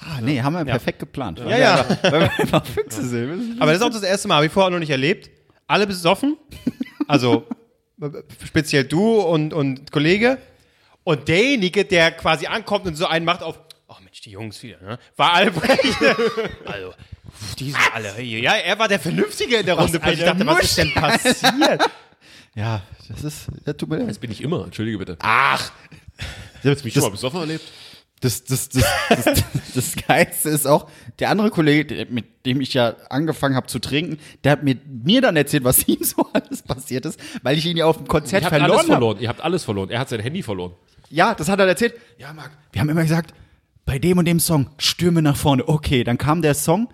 Ah, 0.00 0.20
nee, 0.20 0.40
haben 0.40 0.54
wir 0.54 0.64
perfekt 0.64 1.00
geplant. 1.00 1.40
Ja, 1.40 1.58
ja. 1.58 1.86
Weil 2.02 2.20
wir 2.20 2.38
einfach 2.38 2.64
Füchse 2.64 3.06
sind. 3.06 3.60
Aber 3.60 3.72
das 3.72 3.80
ist 3.80 3.86
auch 3.86 3.92
das 3.92 4.02
erste 4.02 4.28
Mal, 4.28 4.36
habe 4.36 4.46
ich 4.46 4.52
vorher 4.52 4.70
noch 4.70 4.78
nicht 4.78 4.90
erlebt. 4.90 5.30
Alle 5.66 5.86
besoffen, 5.86 6.36
also 7.08 7.46
speziell 8.46 8.84
du 8.84 9.20
und, 9.20 9.52
und 9.52 9.90
Kollege. 9.92 10.38
Und 11.04 11.26
derjenige, 11.28 11.84
der 11.84 12.12
quasi 12.12 12.46
ankommt 12.46 12.86
und 12.86 12.94
so 12.94 13.06
einen 13.06 13.24
macht 13.24 13.42
auf, 13.42 13.58
oh 13.88 13.94
Mensch, 14.02 14.20
Die 14.20 14.30
Jungs 14.30 14.62
wieder, 14.62 14.80
ne? 14.80 14.98
War 15.16 15.32
Albrecht. 15.32 15.96
also, 16.64 16.94
die 17.58 17.70
sind 17.70 17.94
alle 17.94 18.14
hier. 18.14 18.40
Ja, 18.40 18.54
er 18.54 18.78
war 18.78 18.88
der 18.88 19.00
Vernünftige 19.00 19.56
in 19.56 19.66
der 19.66 19.74
Runde. 19.74 20.00
Ich 20.12 20.20
dachte, 20.20 20.46
was 20.46 20.60
ist 20.62 20.78
denn 20.78 20.92
passiert? 20.94 21.90
Ja, 22.54 22.82
das 23.08 23.22
ist, 23.22 23.46
ja, 23.66 23.72
tut 23.72 23.88
mir 23.88 23.98
leid. 23.98 24.10
Das 24.10 24.18
bin 24.18 24.32
ich 24.32 24.42
immer, 24.42 24.64
entschuldige 24.64 24.98
bitte. 24.98 25.16
Ach, 25.20 25.70
Hast 26.64 26.84
mich 26.84 26.92
schon 26.92 27.04
mal 27.04 27.10
besoffen 27.10 27.38
erlebt? 27.38 27.62
Das, 28.20 28.44
das, 28.44 28.68
das, 28.68 28.84
das, 29.08 29.44
das 29.74 29.96
Geilste 30.06 30.48
ist 30.48 30.66
auch, 30.66 30.90
der 31.20 31.30
andere 31.30 31.50
Kollege, 31.50 32.06
mit 32.10 32.46
dem 32.46 32.60
ich 32.60 32.74
ja 32.74 32.96
angefangen 33.10 33.54
habe 33.54 33.66
zu 33.68 33.78
trinken, 33.78 34.18
der 34.42 34.52
hat 34.52 34.62
mir, 34.64 34.76
mir 34.86 35.20
dann 35.20 35.36
erzählt, 35.36 35.64
was 35.64 35.86
ihm 35.88 36.02
so 36.02 36.26
alles 36.32 36.62
passiert 36.62 37.06
ist, 37.06 37.20
weil 37.42 37.56
ich 37.56 37.66
ihn 37.66 37.76
ja 37.76 37.86
auf 37.86 37.96
dem 37.98 38.08
Konzert 38.08 38.42
Ihr 38.42 38.50
habt 38.50 38.54
alles 38.54 38.66
verloren 38.66 38.78
habe. 38.78 38.92
verloren. 38.92 39.18
Ihr 39.20 39.28
habt 39.28 39.40
alles 39.40 39.64
verloren. 39.64 39.90
Er 39.90 40.00
hat 40.00 40.08
sein 40.08 40.20
Handy 40.20 40.42
verloren. 40.42 40.72
Ja, 41.10 41.34
das 41.34 41.48
hat 41.48 41.58
er 41.58 41.66
erzählt. 41.66 41.94
Ja, 42.18 42.32
Marc, 42.32 42.50
wir 42.72 42.80
haben 42.80 42.88
immer 42.88 43.02
gesagt, 43.02 43.32
bei 43.86 43.98
dem 43.98 44.18
und 44.18 44.26
dem 44.26 44.40
Song, 44.40 44.68
Stürme 44.78 45.22
nach 45.22 45.36
vorne. 45.36 45.66
Okay, 45.66 46.04
dann 46.04 46.18
kam 46.18 46.42
der 46.42 46.54
Song, 46.54 46.88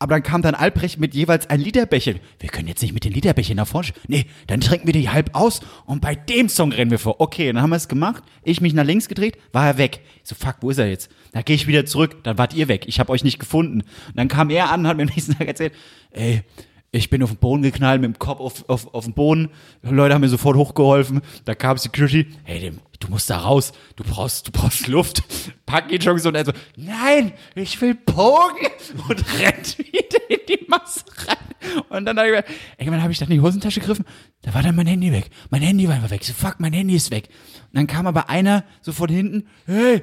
aber 0.00 0.14
dann 0.14 0.22
kam 0.22 0.40
dann 0.40 0.54
Albrecht 0.54 0.98
mit 0.98 1.14
jeweils 1.14 1.48
ein 1.50 1.60
Literbecher. 1.60 2.14
Wir 2.38 2.48
können 2.48 2.68
jetzt 2.68 2.80
nicht 2.80 2.94
mit 2.94 3.04
den 3.04 3.12
Literbechern 3.12 3.56
nach 3.56 3.68
vorne. 3.68 3.88
Nee, 4.08 4.24
dann 4.46 4.62
trinken 4.62 4.86
wir 4.86 4.94
die 4.94 5.10
halb 5.10 5.34
aus 5.34 5.60
und 5.84 6.00
bei 6.00 6.14
dem 6.14 6.48
Song 6.48 6.72
rennen 6.72 6.90
wir 6.90 6.98
vor. 6.98 7.20
Okay, 7.20 7.52
dann 7.52 7.62
haben 7.62 7.68
wir 7.68 7.76
es 7.76 7.86
gemacht. 7.86 8.24
Ich 8.42 8.62
mich 8.62 8.72
nach 8.72 8.84
links 8.84 9.08
gedreht, 9.08 9.36
war 9.52 9.66
er 9.66 9.78
weg. 9.78 10.00
Ich 10.22 10.30
so, 10.30 10.34
fuck, 10.34 10.56
wo 10.62 10.70
ist 10.70 10.78
er 10.78 10.88
jetzt? 10.88 11.10
Dann 11.32 11.44
gehe 11.44 11.54
ich 11.54 11.66
wieder 11.66 11.84
zurück, 11.84 12.24
dann 12.24 12.38
wart 12.38 12.54
ihr 12.54 12.66
weg. 12.66 12.84
Ich 12.88 12.98
habe 12.98 13.12
euch 13.12 13.24
nicht 13.24 13.38
gefunden. 13.38 13.82
Und 13.82 14.16
dann 14.16 14.28
kam 14.28 14.48
er 14.48 14.70
an 14.70 14.80
und 14.80 14.86
hat 14.88 14.96
mir 14.96 15.02
am 15.02 15.10
nächsten 15.10 15.36
Tag 15.36 15.46
erzählt, 15.46 15.74
ey, 16.12 16.44
ich 16.92 17.08
bin 17.08 17.22
auf 17.22 17.30
den 17.30 17.38
Boden 17.38 17.62
geknallt, 17.62 18.00
mit 18.00 18.14
dem 18.14 18.18
Kopf 18.18 18.40
auf, 18.40 18.68
auf, 18.68 18.94
auf 18.94 19.04
den 19.04 19.14
Boden. 19.14 19.50
Leute 19.82 20.14
haben 20.14 20.22
mir 20.22 20.28
sofort 20.28 20.56
hochgeholfen. 20.56 21.20
Da 21.44 21.54
kam 21.54 21.78
Security. 21.78 22.26
Hey, 22.42 22.58
dem, 22.58 22.80
du 22.98 23.08
musst 23.08 23.30
da 23.30 23.38
raus. 23.38 23.72
Du 23.94 24.02
brauchst, 24.02 24.48
du 24.48 24.52
brauchst 24.52 24.88
Luft. 24.88 25.22
Pack 25.66 25.92
ihn 25.92 26.00
schon 26.00 26.18
so 26.18 26.30
und 26.30 26.34
er 26.34 26.44
so, 26.44 26.52
nein, 26.76 27.32
ich 27.54 27.80
will 27.80 27.94
pogen. 27.94 28.66
Und 29.08 29.24
rennt 29.38 29.78
wieder 29.78 30.30
in 30.30 30.40
die 30.48 30.66
Masse 30.66 31.04
rein. 31.26 31.84
Und 31.90 32.04
dann 32.06 32.18
habe 32.18 32.28
ich 32.28 32.34
gedacht, 32.34 32.54
irgendwann 32.78 33.02
habe 33.02 33.12
ich 33.12 33.18
dann 33.18 33.28
in 33.28 33.34
die 33.34 33.40
Hosentasche 33.40 33.80
gegriffen. 33.80 34.04
Da 34.42 34.52
war 34.52 34.62
dann 34.62 34.74
mein 34.74 34.86
Handy 34.86 35.12
weg. 35.12 35.30
Mein 35.50 35.62
Handy 35.62 35.86
war 35.86 35.94
einfach 35.94 36.10
weg. 36.10 36.24
So, 36.24 36.32
fuck, 36.32 36.56
mein 36.58 36.72
Handy 36.72 36.96
ist 36.96 37.10
weg. 37.10 37.28
Und 37.72 37.76
dann 37.78 37.86
kam 37.86 38.06
aber 38.06 38.28
einer 38.30 38.64
so 38.80 38.92
von 38.92 39.08
hinten. 39.08 39.46
Hey, 39.66 40.02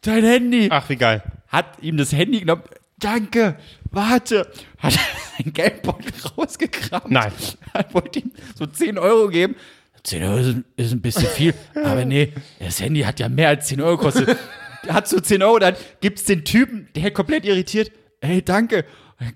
dein 0.00 0.24
Handy 0.24 0.68
ach, 0.70 0.88
wie 0.88 0.96
geil. 0.96 1.22
hat 1.48 1.82
ihm 1.82 1.96
das 1.98 2.12
Handy 2.12 2.40
genommen. 2.40 2.62
Danke, 2.98 3.56
warte. 3.92 4.50
Hat 4.78 4.92
sein 4.92 5.52
Geldbeutel 5.52 6.12
rausgekramt. 6.36 7.10
Nein. 7.10 7.32
Hat 7.74 7.94
wollte 7.94 8.20
ihm 8.20 8.32
so 8.58 8.66
10 8.66 8.98
Euro 8.98 9.28
geben. 9.28 9.56
10 10.04 10.22
Euro 10.24 10.36
ist, 10.38 10.56
ist 10.76 10.92
ein 10.92 11.00
bisschen 11.00 11.28
viel, 11.28 11.54
aber 11.76 12.04
nee, 12.04 12.32
das 12.58 12.80
Handy 12.80 13.02
hat 13.02 13.20
ja 13.20 13.28
mehr 13.28 13.48
als 13.48 13.68
10 13.68 13.80
Euro 13.80 13.96
gekostet. 13.98 14.36
Hat 14.88 15.06
so 15.06 15.20
10 15.20 15.42
Euro, 15.44 15.60
dann 15.60 15.76
gibt's 16.00 16.24
den 16.24 16.44
Typen, 16.44 16.88
der 16.96 17.12
komplett 17.12 17.44
irritiert. 17.44 17.92
Hey, 18.20 18.42
danke. 18.42 18.84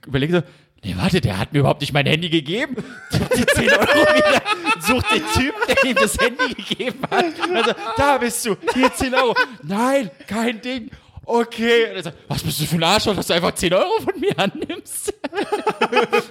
Überlegt 0.04 0.32
so, 0.32 0.42
nee, 0.84 0.94
warte, 0.96 1.20
der 1.20 1.38
hat 1.38 1.52
mir 1.52 1.60
überhaupt 1.60 1.82
nicht 1.82 1.92
mein 1.92 2.06
Handy 2.06 2.28
gegeben. 2.28 2.76
Sucht 3.10 3.38
die 3.38 3.46
10 3.46 3.68
Euro 3.70 3.86
wieder, 3.86 4.42
sucht 4.80 5.06
den 5.12 5.22
Typen, 5.34 5.60
der 5.68 5.84
ihm 5.84 5.94
das 5.94 6.18
Handy 6.18 6.54
gegeben 6.54 6.98
hat. 7.08 7.26
Also, 7.54 7.72
da 7.96 8.18
bist 8.18 8.44
du, 8.44 8.56
hier 8.74 8.92
10 8.92 9.14
Euro. 9.14 9.36
Nein, 9.62 10.10
kein 10.26 10.60
Ding. 10.60 10.90
Okay. 11.28 11.90
Und 11.90 11.96
er 11.96 12.02
sagt, 12.04 12.18
was 12.28 12.42
bist 12.42 12.60
du 12.60 12.64
für 12.64 12.76
ein 12.76 12.82
Arschloch, 12.84 13.16
dass 13.16 13.26
du 13.26 13.34
einfach 13.34 13.52
10 13.52 13.74
Euro 13.74 14.00
von 14.02 14.18
mir 14.18 14.38
annimmst? 14.38 15.12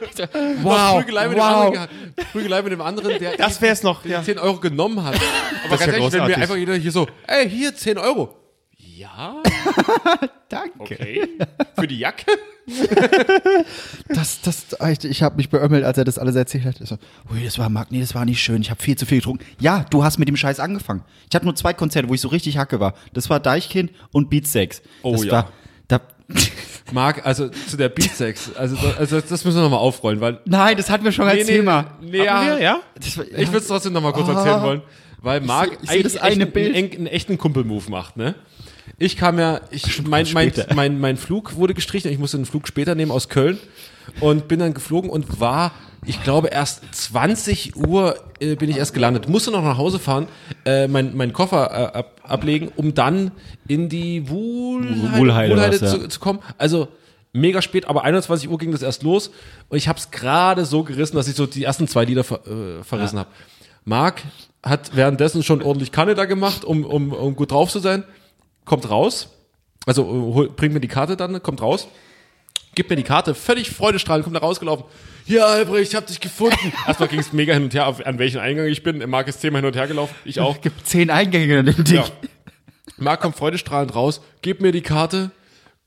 Ich 0.10 0.16
so, 0.16 0.24
wow, 0.64 0.98
Prügelei 0.98 1.28
mit 1.28 1.38
dem 1.38 1.42
wow. 1.42 1.66
anderen. 1.68 1.88
Prügelei 2.32 2.62
mit 2.62 2.72
dem 2.72 2.82
anderen, 2.82 3.20
der 3.20 3.38
Das 3.38 3.62
wär's 3.62 3.84
noch, 3.84 4.02
der 4.02 4.12
ja. 4.12 4.24
10 4.24 4.40
Euro 4.40 4.60
genommen 4.60 5.04
hat. 5.04 5.16
Aber 5.16 5.22
Das 5.70 5.80
ganz 5.80 5.82
ehrlich, 5.82 5.94
wenn 5.94 6.00
mir 6.02 6.10
großartig. 6.10 6.38
einfach 6.38 6.56
jeder 6.56 6.76
hier 6.76 6.92
so, 6.92 7.08
ey, 7.28 7.50
hier 7.50 7.76
10 7.76 7.98
Euro. 7.98 8.34
Ja, 9.06 9.36
Danke. 10.50 10.72
okay. 10.80 11.28
Für 11.78 11.88
die 11.88 12.00
Jacke? 12.00 12.26
Das, 14.08 14.42
das, 14.42 14.66
ich, 14.92 15.04
ich 15.10 15.24
habe 15.24 15.36
mich 15.38 15.50
beömmelt, 15.50 15.84
als 15.84 15.98
er 15.98 16.04
das 16.04 16.18
alles 16.18 16.36
erzählt 16.36 16.66
hat. 16.66 16.82
Ich 16.82 16.90
So, 16.90 16.98
ui, 17.32 17.44
das 17.44 17.58
war 17.60 17.70
Marc, 17.70 17.92
nee, 17.92 18.00
das 18.02 18.16
war 18.16 18.26
nicht 18.26 18.42
schön. 18.42 18.62
Ich 18.62 18.70
habe 18.70 18.82
viel 18.82 18.96
zu 18.98 19.06
viel 19.06 19.18
getrunken. 19.20 19.44
Ja, 19.60 19.86
du 19.90 20.04
hast 20.04 20.18
mit 20.18 20.28
dem 20.28 20.38
Scheiß 20.38 20.60
angefangen. 20.60 21.04
Ich 21.30 21.36
hatte 21.36 21.46
nur 21.46 21.56
zwei 21.56 21.74
Konzerte, 21.74 22.10
wo 22.10 22.14
ich 22.14 22.22
so 22.22 22.28
richtig 22.30 22.58
Hacke 22.58 22.80
war. 22.80 22.94
Das 23.14 23.30
war 23.30 23.40
Deichkind 23.40 23.92
und 24.12 24.30
Beatsex. 24.30 24.82
Oh 25.04 25.12
das 25.14 25.26
ja. 25.26 25.32
War, 25.32 25.52
da, 25.88 26.02
Marc, 26.92 27.26
also 27.26 27.50
zu 27.50 27.78
der 27.78 27.90
Beatsex, 27.90 28.56
also, 28.56 28.76
also 28.98 29.22
das 29.22 29.44
müssen 29.46 29.58
wir 29.58 29.64
nochmal 29.64 29.80
aufrollen, 29.80 30.22
weil. 30.22 30.40
nein, 30.46 30.76
das 30.78 30.90
hatten 30.90 31.04
wir 31.04 31.12
schon 31.12 31.28
als 31.28 31.46
Thema. 31.46 31.98
nee, 32.02 32.28
Haben 32.28 32.48
wir, 32.48 32.60
ja? 32.62 32.80
Das 32.96 33.08
Ich 33.08 33.18
würde 33.48 33.58
es 33.58 33.68
trotzdem 33.68 33.94
nochmal 33.94 34.14
kurz 34.14 34.28
erzählen 34.28 34.62
wollen, 34.64 34.82
weil 35.22 35.42
Marc 35.42 35.70
seh- 35.70 35.78
ich 35.84 35.90
seh 35.90 36.04
das 36.04 36.18
eine 36.18 36.44
einen, 36.44 36.52
Bild. 36.52 36.76
Einen, 36.76 36.92
einen 36.94 37.08
echten 37.08 37.38
Kumpel-Move 37.38 37.90
macht, 37.92 38.18
ne? 38.18 38.36
Ich 38.98 39.18
kam 39.18 39.40
ja, 39.40 39.62
ich, 39.72 40.06
mein, 40.08 40.26
mein, 40.34 40.54
mein, 40.74 41.00
mein 41.00 41.18
Flug 41.18 41.56
wurde 41.56 41.74
gestrichen, 41.74 42.12
ich 42.12 42.20
musste 42.20 42.38
einen 42.38 42.46
Flug 42.46 42.68
später 42.68 42.96
nehmen 42.96 43.12
aus 43.12 43.28
Köln 43.28 43.60
und 44.22 44.48
bin 44.48 44.60
dann 44.60 44.74
geflogen 44.74 45.10
und 45.10 45.40
war, 45.40 45.72
ich 46.06 46.24
glaube, 46.24 46.48
erst 46.48 46.84
20 46.92 47.76
Uhr 47.76 48.18
äh, 48.40 48.56
bin 48.56 48.70
ich 48.70 48.78
erst 48.78 48.94
gelandet. 48.94 49.28
Musste 49.28 49.52
noch 49.52 49.64
nach 49.64 49.78
Hause 49.78 50.00
fahren, 50.00 50.28
äh, 50.66 50.88
mein, 50.88 51.16
meinen 51.18 51.34
Koffer 51.34 51.72
äh, 51.72 51.98
ab, 51.98 52.22
ablegen, 52.24 52.72
um 52.76 52.94
dann 52.94 53.32
in 53.68 53.90
die 53.90 54.30
Wuhlheide, 54.30 55.54
Wuhlheide 55.54 55.82
was, 55.82 55.94
ja. 55.94 56.00
zu, 56.00 56.08
zu 56.08 56.20
kommen. 56.20 56.40
Also 56.58 56.88
mega 57.34 57.62
spät, 57.62 57.86
aber 57.88 58.04
21 58.04 58.50
Uhr 58.50 58.58
ging 58.58 58.72
das 58.72 58.82
erst 58.82 59.04
los 59.04 59.30
und 59.68 59.78
ich 59.78 59.90
habe 59.90 60.00
es 60.00 60.10
gerade 60.10 60.64
so 60.64 60.84
gerissen, 60.84 61.18
dass 61.18 61.28
ich 61.28 61.36
so 61.36 61.46
die 61.46 61.64
ersten 61.64 61.88
zwei 61.88 62.06
Lieder 62.06 62.24
ver, 62.24 62.48
äh, 62.48 62.84
verrissen 62.84 63.20
habe. 63.20 63.30
Marc 63.84 64.22
hat 64.64 64.96
währenddessen 64.96 65.44
schon 65.44 65.62
ordentlich 65.62 65.92
Kanne 65.92 66.16
da 66.16 66.26
gemacht, 66.26 66.64
um, 66.64 66.86
um, 66.86 67.12
um 67.12 67.36
gut 67.36 67.52
drauf 67.52 67.70
zu 67.70 67.80
sein. 67.80 68.04
Kommt 68.66 68.90
raus, 68.90 69.30
also 69.86 70.04
äh, 70.04 70.34
hol, 70.34 70.50
bringt 70.50 70.74
mir 70.74 70.80
die 70.80 70.88
Karte 70.88 71.16
dann, 71.16 71.42
kommt 71.42 71.62
raus, 71.62 71.88
gibt 72.74 72.90
mir 72.90 72.96
die 72.96 73.04
Karte, 73.04 73.36
völlig 73.36 73.70
freudestrahlend, 73.70 74.24
kommt 74.24 74.36
da 74.36 74.42
rausgelaufen. 74.42 74.86
Ja, 75.28 75.46
Albrecht, 75.46 75.92
ich 75.92 75.96
hab 75.96 76.06
dich 76.08 76.20
gefunden. 76.20 76.74
Erstmal 76.88 77.10
ging 77.10 77.20
es 77.20 77.34
mega 77.34 77.54
hin 77.54 77.64
und 77.64 77.74
her, 77.74 77.88
auf, 77.88 78.06
an 78.06 78.20
welchen 78.20 78.40
Eingang 78.40 78.68
ich 78.68 78.84
bin. 78.84 79.08
Marc 79.10 79.28
ist 79.28 79.42
zehnmal 79.42 79.62
hin 79.62 79.68
und 79.68 79.76
her 79.76 79.88
gelaufen, 79.88 80.14
ich 80.26 80.40
auch. 80.40 80.60
gibt 80.62 80.86
zehn 80.86 81.10
Eingänge 81.10 81.60
in 81.60 81.66
dem 81.66 81.84
Ding. 81.84 81.96
Ja. 81.96 82.06
Marc 82.98 83.22
kommt 83.22 83.36
freudestrahlend 83.36 83.96
raus, 83.96 84.22
gibt 84.42 84.62
mir 84.62 84.72
die 84.72 84.82
Karte, 84.82 85.32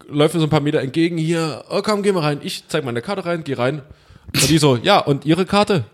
läuft 0.09 0.35
mir 0.35 0.41
so 0.41 0.47
ein 0.47 0.51
paar 0.51 0.61
Meter 0.61 0.81
entgegen, 0.81 1.19
hier, 1.19 1.65
oh 1.71 1.83
komm, 1.83 2.03
geh 2.03 2.13
mal 2.13 2.21
rein. 2.21 2.41
Ich 2.43 2.67
zeig 2.69 2.85
meine 2.85 3.03
Karte 3.03 3.25
rein, 3.25 3.45
geh 3.45 3.55
rein. 3.55 3.83
Und 4.35 4.49
die 4.49 4.59
so, 4.59 4.77
ja, 4.77 4.99
und 4.99 5.25
Ihre 5.25 5.47
Karte? 5.47 5.85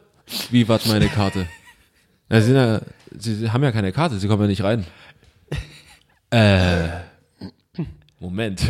Wie, 0.51 0.69
was 0.69 0.87
meine 0.87 1.09
Karte? 1.09 1.47
Ja, 2.31 2.41
sie, 2.41 2.47
sind 2.47 2.57
ja, 2.57 2.81
sie 3.19 3.51
haben 3.51 3.63
ja 3.63 3.71
keine 3.71 3.93
Karte, 3.93 4.17
sie 4.17 4.27
kommen 4.29 4.41
ja 4.41 4.49
nicht 4.49 4.65
rein. 4.65 4.87
Äh, 6.35 6.89
Moment. 8.19 8.61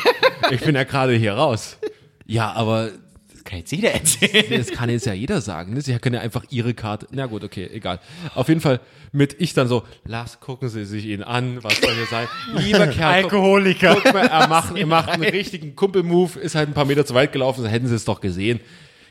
ich 0.50 0.60
bin 0.62 0.74
ja 0.74 0.84
gerade 0.84 1.12
hier 1.14 1.34
raus. 1.34 1.76
Ja, 2.24 2.52
aber 2.52 2.92
Das 3.30 3.44
kann 3.44 3.58
jetzt 3.58 3.72
jeder 3.72 3.92
erzählen. 3.92 4.46
das 4.58 4.70
kann 4.70 4.88
jetzt 4.88 5.04
ja 5.04 5.12
jeder 5.12 5.42
sagen. 5.42 5.74
Ne? 5.74 5.82
Sie 5.82 5.98
können 5.98 6.14
ja 6.14 6.22
einfach 6.22 6.44
ihre 6.48 6.72
Karte. 6.72 7.08
Na 7.10 7.26
gut, 7.26 7.44
okay, 7.44 7.68
egal. 7.72 8.00
Auf 8.34 8.48
jeden 8.48 8.62
Fall 8.62 8.80
mit 9.12 9.36
ich 9.38 9.52
dann 9.52 9.68
so, 9.68 9.82
lass, 10.06 10.40
gucken 10.40 10.70
Sie 10.70 10.86
sich 10.86 11.04
ihn 11.04 11.22
an, 11.22 11.62
was 11.62 11.78
soll 11.80 11.92
hier 11.94 12.06
sein? 12.06 12.26
Lieber 12.56 12.86
Kerl, 12.86 13.24
Alkoholiker. 13.24 13.96
guck 14.02 14.14
mal, 14.14 14.26
er 14.26 14.48
macht, 14.48 14.76
er 14.76 14.86
macht 14.86 15.10
einen 15.10 15.24
richtigen 15.24 15.76
Kumpelmove, 15.76 16.36
ist 16.36 16.54
halt 16.54 16.70
ein 16.70 16.74
paar 16.74 16.86
Meter 16.86 17.04
zu 17.04 17.12
weit 17.12 17.32
gelaufen, 17.32 17.62
so 17.62 17.68
hätten 17.68 17.86
Sie 17.86 17.94
es 17.96 18.06
doch 18.06 18.22
gesehen. 18.22 18.60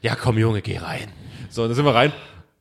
Ja, 0.01 0.16
komm 0.16 0.39
Junge, 0.39 0.64
geh 0.64 0.78
rein. 0.78 1.10
So, 1.49 1.68
dann 1.68 1.76
sind 1.76 1.86
wir 1.86 1.93
rein 1.93 2.12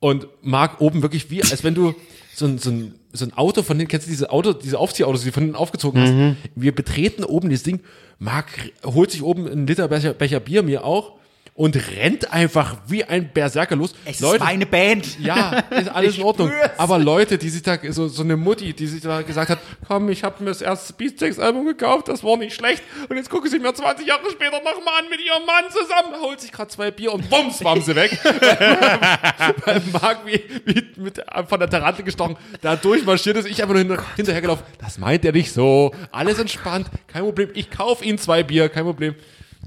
und 0.01 0.27
Marc 0.43 0.81
oben 0.83 1.01
wirklich 1.01 1.31
wie, 1.31 1.43
als 1.43 1.65
wenn 1.65 1.75
du 1.75 1.95
so 2.35 2.47
ein, 2.47 2.59
so 2.59 2.71
ein, 2.71 2.95
so 3.13 3.25
ein 3.25 3.33
Auto 3.33 3.63
von 3.63 3.77
hinten, 3.79 3.91
kennst 3.91 4.07
du 4.07 4.11
diese 4.11 4.31
Auto, 4.31 4.53
diese 4.53 4.79
Aufziehautos, 4.79 5.23
die 5.23 5.29
du 5.29 5.33
von 5.33 5.43
hinten 5.43 5.57
aufgezogen 5.57 6.01
hast? 6.01 6.13
Wir 6.55 6.75
betreten 6.75 7.25
oben 7.25 7.49
dieses 7.49 7.65
Ding, 7.65 7.81
Marc 8.19 8.47
holt 8.85 9.11
sich 9.11 9.23
oben 9.23 9.49
einen 9.49 9.67
Liter 9.67 9.89
Becher, 9.89 10.13
Becher 10.13 10.41
Bier, 10.41 10.63
mir 10.63 10.85
auch, 10.85 11.18
und 11.59 11.75
rennt 11.97 12.33
einfach 12.33 12.77
wie 12.87 13.03
ein 13.03 13.33
Berserker 13.33 13.75
los. 13.75 13.93
Es 14.05 14.21
ist 14.21 14.39
meine 14.39 14.65
Band. 14.65 15.19
Ja, 15.19 15.59
ist 15.71 15.89
alles 15.93 16.17
in 16.17 16.23
Ordnung. 16.23 16.53
spür's. 16.53 16.71
Aber 16.79 17.01
Leute, 17.01 17.37
die 17.37 17.49
sich 17.49 17.63
da, 17.65 17.77
so, 17.91 18.07
so 18.07 18.23
eine 18.23 18.37
Mutti, 18.37 18.73
die 18.73 18.87
sich 18.87 19.01
da 19.01 19.23
gesagt 19.23 19.51
hat, 19.51 19.59
komm, 19.89 20.09
ich 20.09 20.23
habe 20.23 20.45
mir 20.45 20.51
das 20.51 20.63
erste 20.63 20.93
Beatsteaks-Album 20.93 21.67
gekauft, 21.67 22.07
das 22.07 22.23
war 22.23 22.37
nicht 22.37 22.55
schlecht. 22.55 22.85
Und 23.09 23.17
jetzt 23.17 23.29
gucke 23.29 23.49
sie 23.49 23.59
mir 23.59 23.75
20 23.75 24.07
Jahre 24.07 24.31
später 24.31 24.59
nochmal 24.59 25.01
an 25.01 25.11
mit 25.11 25.19
ihrem 25.21 25.45
Mann 25.47 25.65
zusammen, 25.69 26.23
holt 26.23 26.41
sich 26.41 26.53
gerade 26.53 26.71
zwei 26.71 26.93
Bier 26.93 27.13
und 27.13 27.29
bums, 27.29 27.65
waren 27.65 27.83
sie 27.83 27.97
weg. 27.97 28.17
Weil 29.65 29.83
Marc 29.93 30.19
wie, 30.27 30.41
wie 30.65 31.01
mit, 31.03 31.21
von 31.49 31.59
der 31.59 31.69
Tarante 31.69 32.05
gestochen, 32.05 32.37
da 32.61 32.77
durchmarschiert 32.77 33.37
ist, 33.37 33.47
ich 33.49 33.61
einfach 33.61 33.75
nur 33.75 33.83
hinter, 33.83 34.05
hinterhergelaufen. 34.15 34.65
Das 34.79 34.99
meint 34.99 35.25
er 35.25 35.33
nicht 35.33 35.53
so. 35.53 35.93
Alles 36.13 36.39
entspannt, 36.39 36.87
kein 37.09 37.23
Problem. 37.25 37.51
Ich 37.55 37.69
kauf 37.69 38.01
ihnen 38.01 38.19
zwei 38.19 38.45
Bier, 38.45 38.69
kein 38.69 38.85
Problem. 38.85 39.17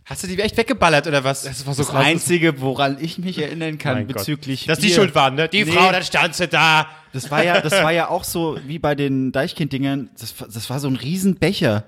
Hast 0.06 0.24
du 0.24 0.28
die 0.28 0.40
echt 0.40 0.58
weggeballert 0.58 1.08
oder 1.08 1.24
was? 1.24 1.44
Das 1.44 1.66
war 1.66 1.74
so 1.74 1.84
Das 1.84 1.92
krass. 1.92 2.06
Einzige, 2.06 2.60
woran 2.60 2.98
ich 3.00 3.18
mich 3.20 3.38
erinnern 3.38 3.78
kann 3.78 3.94
Mein 3.96 4.08
Gott. 4.08 4.18
bezüglich 4.18 4.66
Dass 4.66 4.80
die 4.80 4.90
schuld 4.92 5.14
waren, 5.16 5.36
ne? 5.36 5.48
Die 5.48 5.64
Nee. 5.64 5.72
Frau, 5.72 5.92
dann 5.92 6.04
stand 6.04 6.36
sie 6.36 6.48
da. 6.48 6.88
Das 7.14 7.30
war 7.30 7.44
ja, 7.44 7.62
das 7.62 7.72
war 7.74 7.92
ja 7.92 8.10
auch 8.10 8.24
so 8.24 8.58
wie 8.66 8.80
bei 8.80 8.96
den 8.96 9.32
Deichkind-Dingern. 9.32 10.10
Das, 10.20 10.40
war- 10.42 10.48
das 10.48 10.70
war 10.70 10.80
so 10.80 10.88
ein 10.88 10.96
Riesenbecher. 10.96 11.84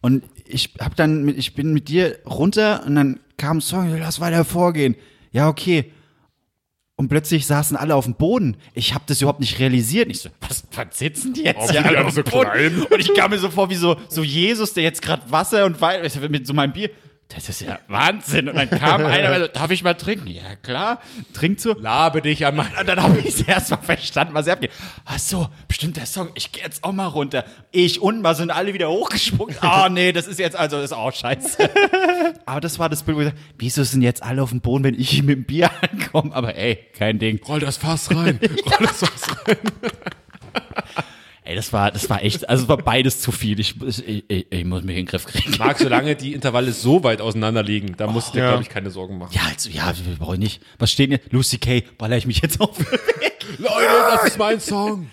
Und 0.00 0.22
ich 0.46 0.74
hab 0.78 0.94
dann, 0.94 1.24
mit, 1.24 1.36
ich 1.36 1.54
bin 1.54 1.72
mit 1.72 1.88
dir 1.88 2.18
runter 2.24 2.84
und 2.86 2.94
dann 2.94 3.20
kam 3.36 3.58
ein 3.58 3.60
Song, 3.60 3.98
lass 3.98 4.20
weiter 4.20 4.44
vorgehen. 4.44 4.94
Ja, 5.32 5.48
okay. 5.48 5.92
Und 6.94 7.08
plötzlich 7.08 7.46
saßen 7.46 7.76
alle 7.76 7.94
auf 7.94 8.04
dem 8.04 8.14
Boden. 8.14 8.56
Ich 8.74 8.94
habe 8.94 9.04
das 9.06 9.20
überhaupt 9.20 9.40
nicht 9.40 9.58
realisiert. 9.58 10.08
Ich 10.10 10.20
so, 10.20 10.30
was, 10.40 10.64
was 10.74 10.98
sitzen 10.98 11.32
die 11.32 11.42
jetzt 11.42 11.58
Warum 11.58 11.70
hier 11.72 11.86
alle 11.86 12.04
auf 12.04 12.12
so 12.14 12.22
dem 12.22 12.30
Boden? 12.30 12.50
klein? 12.50 12.82
Und 12.90 13.00
ich 13.00 13.14
kam 13.14 13.30
mir 13.30 13.38
so 13.38 13.50
vor 13.50 13.68
wie 13.70 13.76
so, 13.76 13.96
so 14.08 14.22
Jesus, 14.22 14.74
der 14.74 14.82
jetzt 14.84 15.02
gerade 15.02 15.22
Wasser 15.30 15.64
und 15.64 15.80
Wein 15.80 16.02
mit 16.30 16.46
so 16.46 16.54
meinem 16.54 16.72
Bier. 16.72 16.90
Das 17.34 17.50
ist 17.50 17.60
ja 17.60 17.78
Wahnsinn. 17.88 18.48
Und 18.48 18.56
dann 18.56 18.70
kam 18.70 19.04
einer, 19.04 19.38
so, 19.40 19.46
darf 19.48 19.70
ich 19.70 19.82
mal 19.82 19.92
trinken? 19.94 20.28
Ja, 20.28 20.56
klar. 20.62 21.02
Trinkt 21.34 21.60
so. 21.60 21.74
Labe 21.78 22.22
dich 22.22 22.46
an 22.46 22.56
mein. 22.56 22.74
Und 22.80 22.88
dann 22.88 23.02
habe 23.02 23.18
ich 23.18 23.46
erst 23.46 23.70
mal 23.70 23.76
verstanden, 23.76 24.32
was 24.32 24.46
er 24.46 24.54
abgeht. 24.54 24.70
Ach 25.04 25.18
so, 25.18 25.46
bestimmt 25.68 25.98
der 25.98 26.06
Song. 26.06 26.30
Ich 26.34 26.52
gehe 26.52 26.62
jetzt 26.64 26.82
auch 26.84 26.92
mal 26.92 27.06
runter. 27.06 27.44
Ich 27.70 28.00
und 28.00 28.22
mal 28.22 28.34
sind 28.34 28.50
alle 28.50 28.72
wieder 28.72 28.88
hochgesprungen. 28.90 29.56
Ah, 29.70 29.90
nee, 29.90 30.12
das 30.12 30.26
ist 30.26 30.38
jetzt 30.38 30.56
also, 30.56 30.76
das 30.76 30.86
ist 30.86 30.96
auch 30.96 31.12
scheiße. 31.12 31.70
Aber 32.46 32.60
das 32.60 32.78
war 32.78 32.88
das 32.88 33.02
Bild, 33.02 33.18
wo 33.18 33.20
ich 33.20 33.28
dachte, 33.28 33.40
wieso 33.58 33.82
sind 33.84 34.00
jetzt 34.00 34.22
alle 34.22 34.42
auf 34.42 34.50
dem 34.50 34.60
Boden, 34.62 34.84
wenn 34.84 34.94
ich 34.94 35.22
mit 35.22 35.36
dem 35.36 35.44
Bier 35.44 35.70
ankomme? 35.92 36.34
Aber 36.34 36.56
ey, 36.56 36.86
kein 36.94 37.18
Ding. 37.18 37.38
Roll 37.46 37.60
das 37.60 37.76
Fass 37.76 38.10
rein. 38.10 38.40
Roll 38.42 38.86
das 38.86 39.00
Fass 39.00 39.46
rein. 39.46 39.56
Ey, 41.48 41.56
das 41.56 41.72
war, 41.72 41.90
das 41.90 42.10
war 42.10 42.22
echt, 42.22 42.46
also 42.46 42.64
es 42.64 42.68
war 42.68 42.76
beides 42.76 43.22
zu 43.22 43.32
viel. 43.32 43.58
Ich, 43.58 43.74
ich, 43.80 44.24
ich, 44.28 44.46
ich 44.52 44.64
muss 44.66 44.82
mich 44.82 44.98
in 44.98 45.06
den 45.06 45.06
Griff 45.06 45.24
kriegen. 45.24 45.56
Marc, 45.58 45.78
solange 45.78 46.14
die 46.14 46.34
Intervalle 46.34 46.72
so 46.72 47.02
weit 47.04 47.22
auseinander 47.22 47.62
liegen, 47.62 47.96
da 47.96 48.06
musst 48.06 48.28
du 48.28 48.32
dir, 48.34 48.40
Ja. 48.40 48.48
glaube 48.50 48.64
ich, 48.64 48.68
keine 48.68 48.90
Sorgen 48.90 49.16
machen. 49.16 49.30
Ja, 49.32 49.40
also, 49.50 49.70
ja, 49.70 49.90
brauche 50.18 50.34
ich 50.34 50.40
nicht. 50.40 50.62
Was 50.78 50.92
steht 50.92 51.08
hier? 51.08 51.20
Lucy 51.30 51.56
Kay, 51.56 51.84
baller 51.96 52.18
ich 52.18 52.26
mich 52.26 52.42
jetzt 52.42 52.60
auf. 52.60 52.76
Leute, 53.58 53.86
das 54.12 54.24
ist 54.24 54.38
mein 54.38 54.60
Song. 54.60 55.08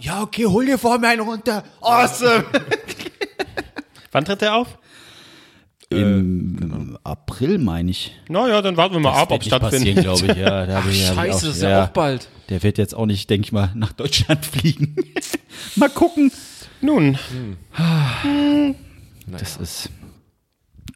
Ja, 0.00 0.22
okay, 0.22 0.46
hol 0.46 0.66
dir 0.66 0.76
vor 0.76 0.98
mir 0.98 1.06
einen 1.06 1.20
runter. 1.22 1.62
Awesome. 1.80 2.44
Wann 4.10 4.24
tritt 4.24 4.40
der 4.40 4.56
auf? 4.56 4.76
Im 5.88 6.98
April, 7.04 7.58
meine 7.58 7.90
ich. 7.92 8.12
Naja, 8.28 8.60
dann 8.60 8.76
warten 8.76 8.94
wir 8.94 9.00
mal 9.00 9.12
ab, 9.12 9.30
ob 9.30 9.38
passieren, 9.38 9.58
stattfindet. 9.60 10.02
glaube 10.04 10.26
ich. 10.26 10.36
Ja, 10.36 10.66
da 10.66 10.82
hab 10.82 10.90
ich- 10.90 11.06
hab 11.08 11.12
ich 11.12 11.16
Scheiße, 11.16 11.20
auch- 11.36 11.40
das 11.42 11.56
ist 11.56 11.62
ja 11.62 11.84
auch 11.84 11.88
bald. 11.90 12.28
Der 12.48 12.62
wird 12.64 12.76
jetzt 12.78 12.94
auch 12.94 13.06
nicht, 13.06 13.30
denke 13.30 13.46
ich 13.46 13.52
mal, 13.52 13.70
nach 13.74 13.92
Deutschland 13.92 14.44
fliegen. 14.46 14.96
mal 15.76 15.88
gucken. 15.90 16.32
Nun, 16.80 17.16
Das 19.26 19.56
ist. 19.56 19.90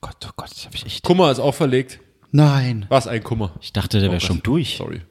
Gott, 0.01 0.17
oh 0.27 0.31
Gott, 0.37 0.51
das 0.51 0.65
habe 0.67 0.77
ich 0.77 0.87
echt. 0.87 1.05
Kummer 1.05 1.31
ist 1.31 1.39
auch 1.41 1.55
verlegt. 1.55 2.01
Nein. 2.33 2.87
Was 2.89 3.07
ein 3.07 3.23
Kummer. 3.23 3.53
Ich 3.61 3.73
dachte, 3.73 3.99
der 4.01 4.11
wäre 4.11 4.21
Gott. 4.21 4.27
schon 4.27 4.43
durch. 4.43 4.77
Sorry. 4.77 5.03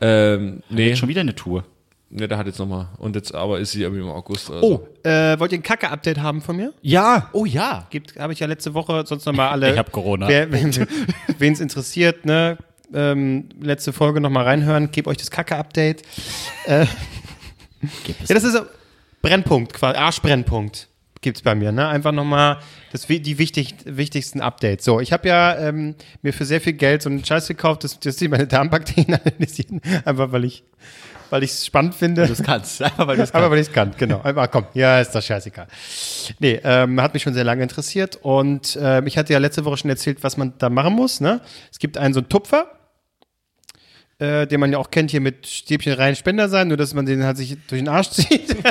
Ähm, 0.00 0.62
nee, 0.70 0.94
Schon 0.96 1.08
wieder 1.08 1.20
eine 1.22 1.34
Tour. 1.34 1.64
Nee, 2.10 2.26
der 2.26 2.38
hat 2.38 2.46
jetzt 2.46 2.58
nochmal. 2.58 2.88
Und 2.98 3.16
jetzt 3.16 3.34
aber 3.34 3.58
ist 3.58 3.72
sie 3.72 3.82
irgendwie 3.82 4.02
im 4.02 4.08
August. 4.08 4.50
oder 4.50 4.60
so. 4.60 4.88
oh, 5.04 5.08
äh, 5.08 5.38
wollt 5.38 5.52
ihr 5.52 5.58
ein 5.58 5.62
Kacke-Update 5.62 6.18
haben 6.18 6.40
von 6.40 6.56
mir? 6.56 6.72
Ja. 6.82 7.30
oh 7.32 7.44
ja. 7.44 7.86
Gibt, 7.90 8.18
habe 8.18 8.32
ich 8.32 8.40
ja 8.40 8.46
letzte 8.46 8.74
Woche 8.74 9.04
sonst 9.06 9.26
nochmal 9.26 9.48
alle. 9.52 9.72
Ich 9.72 9.78
hab 9.78 9.92
Corona. 9.92 10.28
Wer, 10.28 10.50
wen 11.38 11.52
es 11.52 11.60
interessiert, 11.60 12.24
ne? 12.24 12.58
Ähm, 12.92 13.50
letzte 13.60 13.92
Folge 13.92 14.20
nochmal 14.20 14.44
reinhören. 14.44 14.90
Gebe 14.90 15.10
euch 15.10 15.18
das 15.18 15.30
Kacke-Update. 15.30 16.02
Äh, 16.66 16.86
Gib 18.04 18.16
es. 18.22 18.28
ja, 18.28 18.34
das 18.34 18.44
ist 18.44 18.54
so 18.54 18.60
Brennpunkt, 19.20 19.74
quasi 19.74 19.98
Arschbrennpunkt 19.98 20.88
gibt's 21.20 21.42
bei 21.42 21.54
mir. 21.54 21.72
Ne? 21.72 21.86
Einfach 21.88 22.12
nochmal 22.12 22.58
das, 22.92 23.06
die 23.06 23.38
wichtig, 23.38 23.74
wichtigsten 23.84 24.40
Updates. 24.40 24.84
So, 24.84 25.00
ich 25.00 25.12
habe 25.12 25.28
ja 25.28 25.56
ähm, 25.58 25.94
mir 26.22 26.32
für 26.32 26.44
sehr 26.44 26.60
viel 26.60 26.74
Geld 26.74 27.02
so 27.02 27.10
einen 27.10 27.24
Scheiß 27.24 27.48
gekauft, 27.48 27.84
dass, 27.84 27.98
dass 28.00 28.16
die 28.16 28.28
meine 28.28 28.46
Darmbakterien 28.46 29.14
analysieren. 29.24 29.80
Einfach 30.04 30.32
weil 30.32 30.44
ich 30.44 30.64
weil 31.30 31.42
ich 31.42 31.50
es 31.50 31.66
spannend 31.66 31.94
finde. 31.94 32.26
Das 32.26 32.42
kannst. 32.42 32.82
Einfach 32.82 33.06
weil 33.06 33.16
du 33.16 33.22
es 33.22 33.30
Aber 33.34 33.40
kannst. 33.40 33.50
weil 33.52 33.58
ich 33.60 33.68
es 33.68 33.72
kann, 33.72 33.92
genau. 33.96 34.20
Einfach 34.22 34.50
komm, 34.50 34.66
ja, 34.74 35.00
ist 35.00 35.14
doch 35.14 35.22
scheißegal. 35.22 35.66
Nee, 36.38 36.60
ähm, 36.64 37.00
hat 37.00 37.14
mich 37.14 37.22
schon 37.22 37.34
sehr 37.34 37.44
lange 37.44 37.62
interessiert 37.62 38.16
und 38.22 38.78
ähm, 38.80 39.06
ich 39.06 39.16
hatte 39.18 39.32
ja 39.32 39.38
letzte 39.38 39.64
Woche 39.64 39.76
schon 39.78 39.90
erzählt, 39.90 40.22
was 40.22 40.36
man 40.36 40.54
da 40.58 40.70
machen 40.70 40.94
muss. 40.94 41.20
Ne? 41.20 41.40
Es 41.70 41.78
gibt 41.78 41.98
einen 41.98 42.14
so 42.14 42.20
einen 42.20 42.28
Tupfer, 42.28 42.66
äh, 44.18 44.46
den 44.46 44.60
man 44.60 44.72
ja 44.72 44.78
auch 44.78 44.90
kennt 44.90 45.10
hier 45.10 45.20
mit 45.20 45.46
Stäbchen 45.46 45.92
rein 45.92 46.16
Spender 46.16 46.48
sein, 46.48 46.68
nur 46.68 46.76
dass 46.76 46.94
man 46.94 47.06
den 47.06 47.24
halt 47.24 47.36
sich 47.36 47.56
durch 47.68 47.80
den 47.80 47.88
Arsch 47.88 48.10
zieht. 48.10 48.56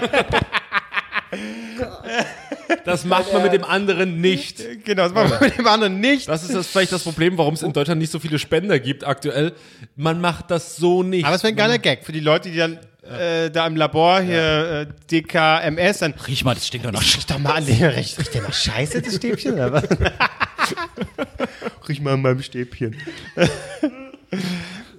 Das 2.86 3.06
macht 3.06 3.32
man 3.34 3.44
mit 3.44 3.54
dem 3.54 3.64
anderen 3.64 4.22
nicht. 4.22 4.84
genau, 4.84 5.04
das 5.04 5.14
macht 5.14 5.30
man 5.30 5.40
mit 5.42 5.58
dem 5.58 5.68
anderen 5.68 6.00
nicht. 6.00 6.28
Das 6.28 6.44
ist 6.44 6.54
das 6.54 6.68
vielleicht 6.68 6.92
das 6.92 7.04
Problem, 7.04 7.38
warum 7.38 7.54
es 7.54 7.64
in 7.64 7.74
Deutschland 7.74 8.00
nicht 8.00 8.12
so 8.12 8.20
viele 8.20 8.40
Spender 8.40 8.80
gibt 8.80 9.06
aktuell. 9.06 9.54
Man 9.96 10.22
macht 10.22 10.52
das 10.52 10.76
so 10.76 11.04
nicht. 11.04 11.26
Aber 11.26 11.36
es 11.36 11.44
wäre 11.44 11.54
ein 11.54 11.58
geiler 11.58 11.80
Gag 11.80 12.06
für 12.06 12.12
die 12.12 12.20
Leute, 12.20 12.50
die 12.50 12.58
dann 12.58 12.80
äh, 13.10 13.50
da 13.50 13.68
im 13.68 13.76
Labor 13.76 14.22
hier 14.22 14.82
äh, 14.82 14.88
DKMS 15.12 16.00
dann 16.00 16.14
Riech 16.28 16.44
mal, 16.44 16.56
das 16.56 16.68
stinkt 16.68 16.86
doch 16.86 16.92
noch. 16.92 17.02
Riech 17.02 17.26
doch 17.26 17.40
mal 17.40 17.56
an 17.56 17.66
dem 17.66 17.82
recht. 17.82 18.20
Riecht 18.20 18.34
der 18.34 18.42
nach 18.42 18.54
Scheiße, 18.54 19.02
das 19.02 19.16
Stäbchen? 19.16 19.54
Oder 19.54 19.72
was? 19.72 19.84
Riech 21.88 22.02
mal 22.02 22.14
an 22.14 22.22
meinem 22.22 22.42
Stäbchen. 22.42 22.96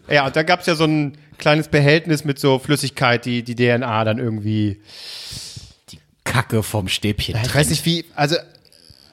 ja, 0.08 0.26
und 0.26 0.36
da 0.36 0.42
gab 0.42 0.60
es 0.60 0.66
ja 0.66 0.74
so 0.74 0.84
ein 0.84 1.18
kleines 1.36 1.68
Behältnis 1.68 2.24
mit 2.24 2.38
so 2.38 2.58
Flüssigkeit, 2.58 3.24
die 3.24 3.42
die 3.42 3.54
DNA 3.54 4.04
dann 4.04 4.18
irgendwie. 4.18 4.80
Kacke 6.32 6.62
vom 6.62 6.88
Stäbchen. 6.88 7.36
Ich 7.44 7.54
weiß 7.54 7.70
nicht 7.70 7.84
wie, 7.86 8.04
also 8.14 8.36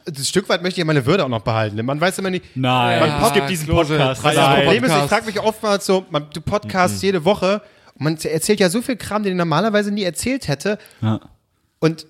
das 0.05 0.29
Stück 0.29 0.47
weit 0.49 0.61
möchte 0.61 0.75
ich 0.75 0.79
ja 0.79 0.85
meine 0.85 1.05
Würde 1.05 1.23
auch 1.25 1.29
noch 1.29 1.41
behalten. 1.41 1.83
Man 1.83 1.99
weiß 1.99 2.19
immer 2.19 2.29
nicht. 2.29 2.45
Nein. 2.55 2.99
Man 2.99 3.09
Ja, 3.09 3.27
es 3.27 3.33
gibt 3.33 3.49
diesen 3.49 3.67
Podcast. 3.67 4.23
drei 4.23 4.35
Das 4.35 4.55
Problem 4.59 4.83
ist, 4.83 4.91
ich 4.91 5.09
frage 5.09 5.25
mich 5.25 5.39
oftmals 5.39 5.85
so, 5.85 6.05
man, 6.11 6.27
du 6.33 6.41
podcastst 6.41 7.01
jede 7.01 7.25
Woche 7.25 7.61
und 7.95 8.03
man 8.03 8.17
erzählt 8.17 8.59
ja 8.59 8.69
so 8.69 8.81
viel 8.81 8.97
Kram, 8.97 9.23
den 9.23 9.33
ich 9.33 9.37
normalerweise 9.37 9.91
nie 9.91 10.03
erzählt 10.03 10.47
hätte. 10.47 10.77
Ja. 11.01 11.21
Und 11.79 12.05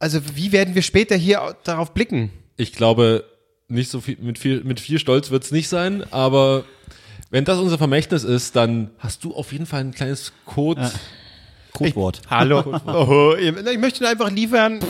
also 0.00 0.20
wie 0.34 0.50
werden 0.50 0.74
wir 0.74 0.82
später 0.82 1.14
hier 1.14 1.42
au- 1.42 1.52
darauf 1.62 1.94
blicken? 1.94 2.30
Ich 2.56 2.72
glaube, 2.72 3.24
nicht 3.68 3.90
so 3.90 4.00
viel, 4.00 4.16
mit 4.20 4.38
viel, 4.38 4.64
mit 4.64 4.80
viel 4.80 4.98
Stolz 4.98 5.30
wird 5.30 5.44
es 5.44 5.52
nicht 5.52 5.68
sein, 5.68 6.04
aber 6.12 6.64
wenn 7.30 7.44
das 7.44 7.58
unser 7.60 7.78
Vermächtnis 7.78 8.24
ist, 8.24 8.56
dann 8.56 8.90
hast 8.98 9.22
du 9.22 9.34
auf 9.34 9.52
jeden 9.52 9.64
Fall 9.66 9.80
ein 9.80 9.92
kleines 9.94 10.32
Code. 10.44 10.90
Codewort. 11.72 12.20
Hallo. 12.28 12.80
oh, 12.86 13.34
ich 13.36 13.78
möchte 13.78 14.06
einfach 14.08 14.30
liefern, 14.30 14.80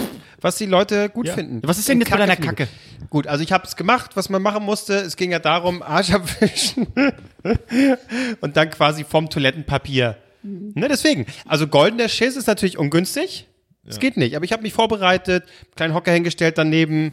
was 0.40 0.56
die 0.56 0.66
Leute 0.66 1.08
gut 1.08 1.28
finden. 1.28 1.60
Was 1.64 1.78
ist 1.78 1.88
denn 1.88 2.00
jetzt 2.00 2.10
bei 2.10 2.16
deiner 2.16 2.36
Kacke? 2.36 2.68
Gut, 3.10 3.26
also 3.26 3.44
ich 3.44 3.52
habe 3.52 3.64
es 3.66 3.76
gemacht, 3.76 4.12
was 4.14 4.28
man 4.28 4.42
machen 4.42 4.64
musste. 4.64 4.94
Es 4.94 5.16
ging 5.16 5.32
ja 5.32 5.38
darum, 5.38 5.82
Arsch 5.82 6.12
abwischen 6.12 6.86
und 8.40 8.56
dann 8.56 8.70
quasi 8.70 9.04
vom 9.04 9.28
Toilettenpapier. 9.28 10.16
Ne, 10.42 10.88
deswegen. 10.88 11.26
Also 11.46 11.68
goldener 11.68 12.08
Schiss 12.08 12.36
ist 12.36 12.46
natürlich 12.46 12.78
ungünstig. 12.78 13.46
Es 13.84 13.98
geht 13.98 14.16
nicht. 14.16 14.36
Aber 14.36 14.44
ich 14.44 14.52
habe 14.52 14.62
mich 14.62 14.72
vorbereitet, 14.72 15.44
kleinen 15.74 15.94
Hocker 15.94 16.12
hingestellt 16.12 16.56
daneben. 16.58 17.12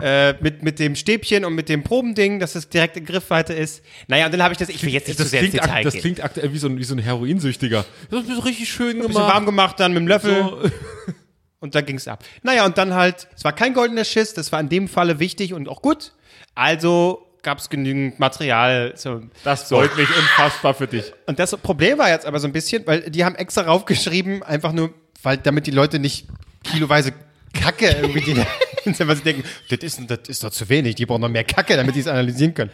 Äh, 0.00 0.34
mit, 0.40 0.62
mit 0.62 0.78
dem 0.78 0.94
Stäbchen 0.94 1.44
und 1.44 1.54
mit 1.54 1.68
dem 1.68 1.82
Probending, 1.82 2.38
dass 2.38 2.54
es 2.54 2.68
direkt 2.68 2.96
in 2.96 3.04
Griffweite 3.04 3.52
ist. 3.52 3.82
Naja, 4.06 4.26
und 4.26 4.32
dann 4.32 4.42
habe 4.42 4.52
ich 4.52 4.58
das, 4.58 4.68
ich 4.68 4.82
will 4.82 4.92
jetzt 4.92 5.08
nicht 5.08 5.16
zu 5.16 5.24
Das 5.24 5.30
sehr 5.30 5.42
ins 5.42 5.52
Detail 5.52 5.82
das 5.82 5.94
gehen. 5.94 6.02
klingt 6.02 6.24
aktuell 6.24 6.52
wie 6.52 6.58
so 6.58 6.68
ein, 6.68 6.78
wie 6.78 6.84
so 6.84 6.94
ein 6.94 6.98
Heroinsüchtiger. 6.98 7.84
Das 8.10 8.24
ist 8.24 8.44
richtig 8.44 8.68
schön 8.68 8.98
bisschen 8.98 9.14
warm 9.14 9.44
gemacht. 9.44 9.76
gemacht, 9.76 9.80
dann 9.80 9.92
mit 9.92 10.00
dem 10.02 10.08
Löffel. 10.08 10.34
So. 10.34 10.62
Und 11.60 11.74
dann 11.74 11.84
ging's 11.84 12.06
ab. 12.06 12.24
Naja, 12.42 12.64
und 12.64 12.78
dann 12.78 12.94
halt, 12.94 13.26
es 13.36 13.42
war 13.42 13.52
kein 13.52 13.74
goldener 13.74 14.04
Schiss, 14.04 14.32
das 14.32 14.52
war 14.52 14.60
in 14.60 14.68
dem 14.68 14.86
Falle 14.86 15.18
wichtig 15.18 15.54
und 15.54 15.68
auch 15.68 15.82
gut. 15.82 16.12
Also 16.54 17.26
gab's 17.42 17.68
genügend 17.68 18.20
Material. 18.20 18.92
So. 18.94 19.22
Das 19.42 19.64
freut 19.64 19.96
mich 19.96 20.08
unfassbar 20.08 20.74
für 20.74 20.86
dich. 20.86 21.12
Und 21.26 21.40
das 21.40 21.56
Problem 21.56 21.98
war 21.98 22.10
jetzt 22.10 22.26
aber 22.26 22.38
so 22.38 22.46
ein 22.46 22.52
bisschen, 22.52 22.86
weil 22.86 23.10
die 23.10 23.24
haben 23.24 23.34
extra 23.34 23.62
raufgeschrieben, 23.62 24.44
einfach 24.44 24.72
nur, 24.72 24.94
weil 25.22 25.36
damit 25.38 25.66
die 25.66 25.72
Leute 25.72 25.98
nicht 25.98 26.28
kiloweise 26.62 27.12
Kacke 27.54 27.86
irgendwie, 28.02 28.20
die, 28.20 28.34
weil 28.98 29.16
sie 29.16 29.22
denken, 29.22 29.44
das 29.68 29.78
ist, 29.80 30.00
das 30.08 30.18
ist 30.28 30.44
doch 30.44 30.50
zu 30.50 30.68
wenig, 30.68 30.94
die 30.94 31.06
brauchen 31.06 31.20
noch 31.22 31.28
mehr 31.28 31.44
Kacke, 31.44 31.76
damit 31.76 31.94
die 31.94 32.00
es 32.00 32.06
analysieren 32.06 32.54
können. 32.54 32.70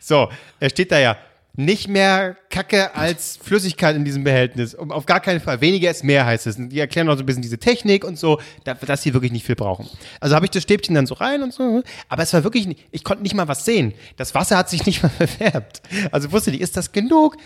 So, 0.00 0.28
er 0.58 0.70
steht 0.70 0.92
da 0.92 0.98
ja. 0.98 1.16
Nicht 1.56 1.88
mehr 1.88 2.36
Kacke 2.48 2.94
als 2.94 3.36
Flüssigkeit 3.42 3.96
in 3.96 4.04
diesem 4.04 4.22
Behältnis. 4.22 4.72
Um, 4.72 4.92
auf 4.92 5.04
gar 5.04 5.18
keinen 5.18 5.40
Fall. 5.40 5.60
Weniger 5.60 5.90
ist 5.90 6.04
mehr, 6.04 6.24
heißt 6.24 6.46
es. 6.46 6.56
Und 6.56 6.68
die 6.68 6.78
erklären 6.78 7.08
auch 7.08 7.16
so 7.16 7.24
ein 7.24 7.26
bisschen 7.26 7.42
diese 7.42 7.58
Technik 7.58 8.04
und 8.04 8.16
so, 8.16 8.40
da- 8.62 8.74
dass 8.74 9.02
sie 9.02 9.12
wirklich 9.12 9.32
nicht 9.32 9.44
viel 9.44 9.56
brauchen. 9.56 9.88
Also 10.20 10.36
habe 10.36 10.46
ich 10.46 10.52
das 10.52 10.62
Stäbchen 10.62 10.94
dann 10.94 11.06
so 11.08 11.14
rein 11.14 11.42
und 11.42 11.52
so. 11.52 11.82
Aber 12.08 12.22
es 12.22 12.32
war 12.32 12.44
wirklich, 12.44 12.68
nicht, 12.68 12.86
ich 12.92 13.02
konnte 13.02 13.24
nicht 13.24 13.34
mal 13.34 13.48
was 13.48 13.64
sehen. 13.64 13.94
Das 14.16 14.32
Wasser 14.34 14.56
hat 14.56 14.70
sich 14.70 14.86
nicht 14.86 15.02
mal 15.02 15.08
verfärbt. 15.10 15.82
Also 16.12 16.30
wusste 16.30 16.52
nicht, 16.52 16.60
ist 16.60 16.76
das 16.76 16.92
genug? 16.92 17.36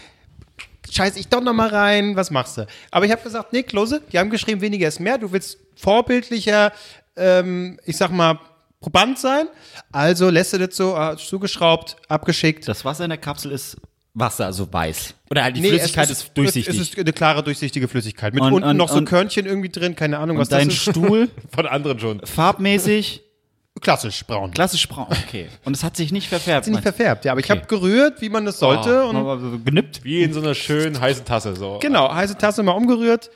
Scheiß 0.91 1.17
ich 1.17 1.29
doch 1.29 1.41
noch 1.41 1.55
mal 1.55 1.71
rein, 1.71 2.15
was 2.15 2.31
machst 2.31 2.59
du? 2.59 2.67
Aber 2.91 3.07
ich 3.07 3.11
habe 3.11 3.23
gesagt, 3.23 3.55
nee, 3.55 3.63
Klose, 3.63 4.03
die 4.13 4.19
haben 4.19 4.29
geschrieben, 4.29 4.61
weniger 4.61 4.87
ist 4.87 5.01
mehr. 5.01 5.17
Du 5.17 5.33
willst 5.33 5.57
vorbildlicher, 5.77 6.73
ähm, 7.17 7.79
ich 7.85 7.97
sag 7.97 8.11
mal, 8.11 8.39
Proband 8.81 9.19
sein. 9.19 9.47
Also 9.93 10.29
lässt 10.31 10.53
du 10.53 10.59
das 10.59 10.77
so 10.77 10.97
äh, 10.97 11.17
zugeschraubt, 11.17 11.97
abgeschickt. 12.09 12.69
Das 12.69 12.85
Wasser 12.85 13.05
in 13.05 13.11
der 13.11 13.19
Kapsel 13.19 13.51
ist 13.53 13.77
Wasser, 14.17 14.47
also 14.47 14.71
weiß. 14.73 15.15
Oder 15.31 15.43
halt 15.43 15.57
die 15.57 15.61
Nee, 15.63 15.71
Flüssigkeit 15.71 16.05
es 16.11 16.19
ist, 16.23 16.37
durchsichtig. 16.37 16.75
Es 16.75 16.81
ist 16.81 16.99
eine 16.99 17.13
klare, 17.13 17.43
durchsichtige 17.43 17.89
Flüssigkeit. 17.89 18.33
Mit 18.35 18.43
Und- 18.45 18.53
unten 18.53 18.69
und- 18.69 18.77
noch 18.77 18.89
so 18.91 18.99
und- 18.99 19.07
Körnchen 19.07 19.47
irgendwie 19.47 19.71
drin, 19.71 19.97
keine 19.97 20.19
Ahnung, 20.19 20.39
was 20.39 20.49
dein 20.49 20.69
das 20.69 20.77
ist. 20.77 20.83
Stuhl 20.91 21.29
Von 21.55 21.67
anderen 21.67 21.99
schon. 21.99 22.21
farbmäßig 22.25 23.23
Klassisch 23.81 24.25
braun. 24.25 24.53
klassisch 24.53 24.87
braun. 24.89 25.09
Okay. 25.27 25.49
Und 25.65 25.75
es 25.77 25.83
hat 25.83 25.97
sich 25.97 26.13
nicht 26.13 26.29
verfärbt. 26.29 26.67
Ist 26.67 26.71
nicht 26.73 26.85
meinst 26.85 26.97
verfärbt, 26.97 27.25
ja, 27.25 27.33
aber 27.33 27.41
ich 27.41 27.51
Okay. 27.51 27.59
habe 27.59 27.67
gerührt, 27.67 28.21
wie 28.21 28.29
man 28.29 28.45
das 28.45 28.61
sollte. 28.61 28.89
du? 28.91 29.09
und 29.09 29.65
genippt. 29.65 30.05
Wie 30.05 30.23
in 30.23 30.33
so 30.33 30.41
einer 30.41 30.55
schönen 30.55 31.01
heißen 31.01 31.25
Tasse. 31.25 31.57
So. 31.57 31.81
genau, 31.83 32.13
heiße 32.15 32.39
Tasse 32.39 32.63
mal 32.63 32.73
umgerührt, 32.73 33.31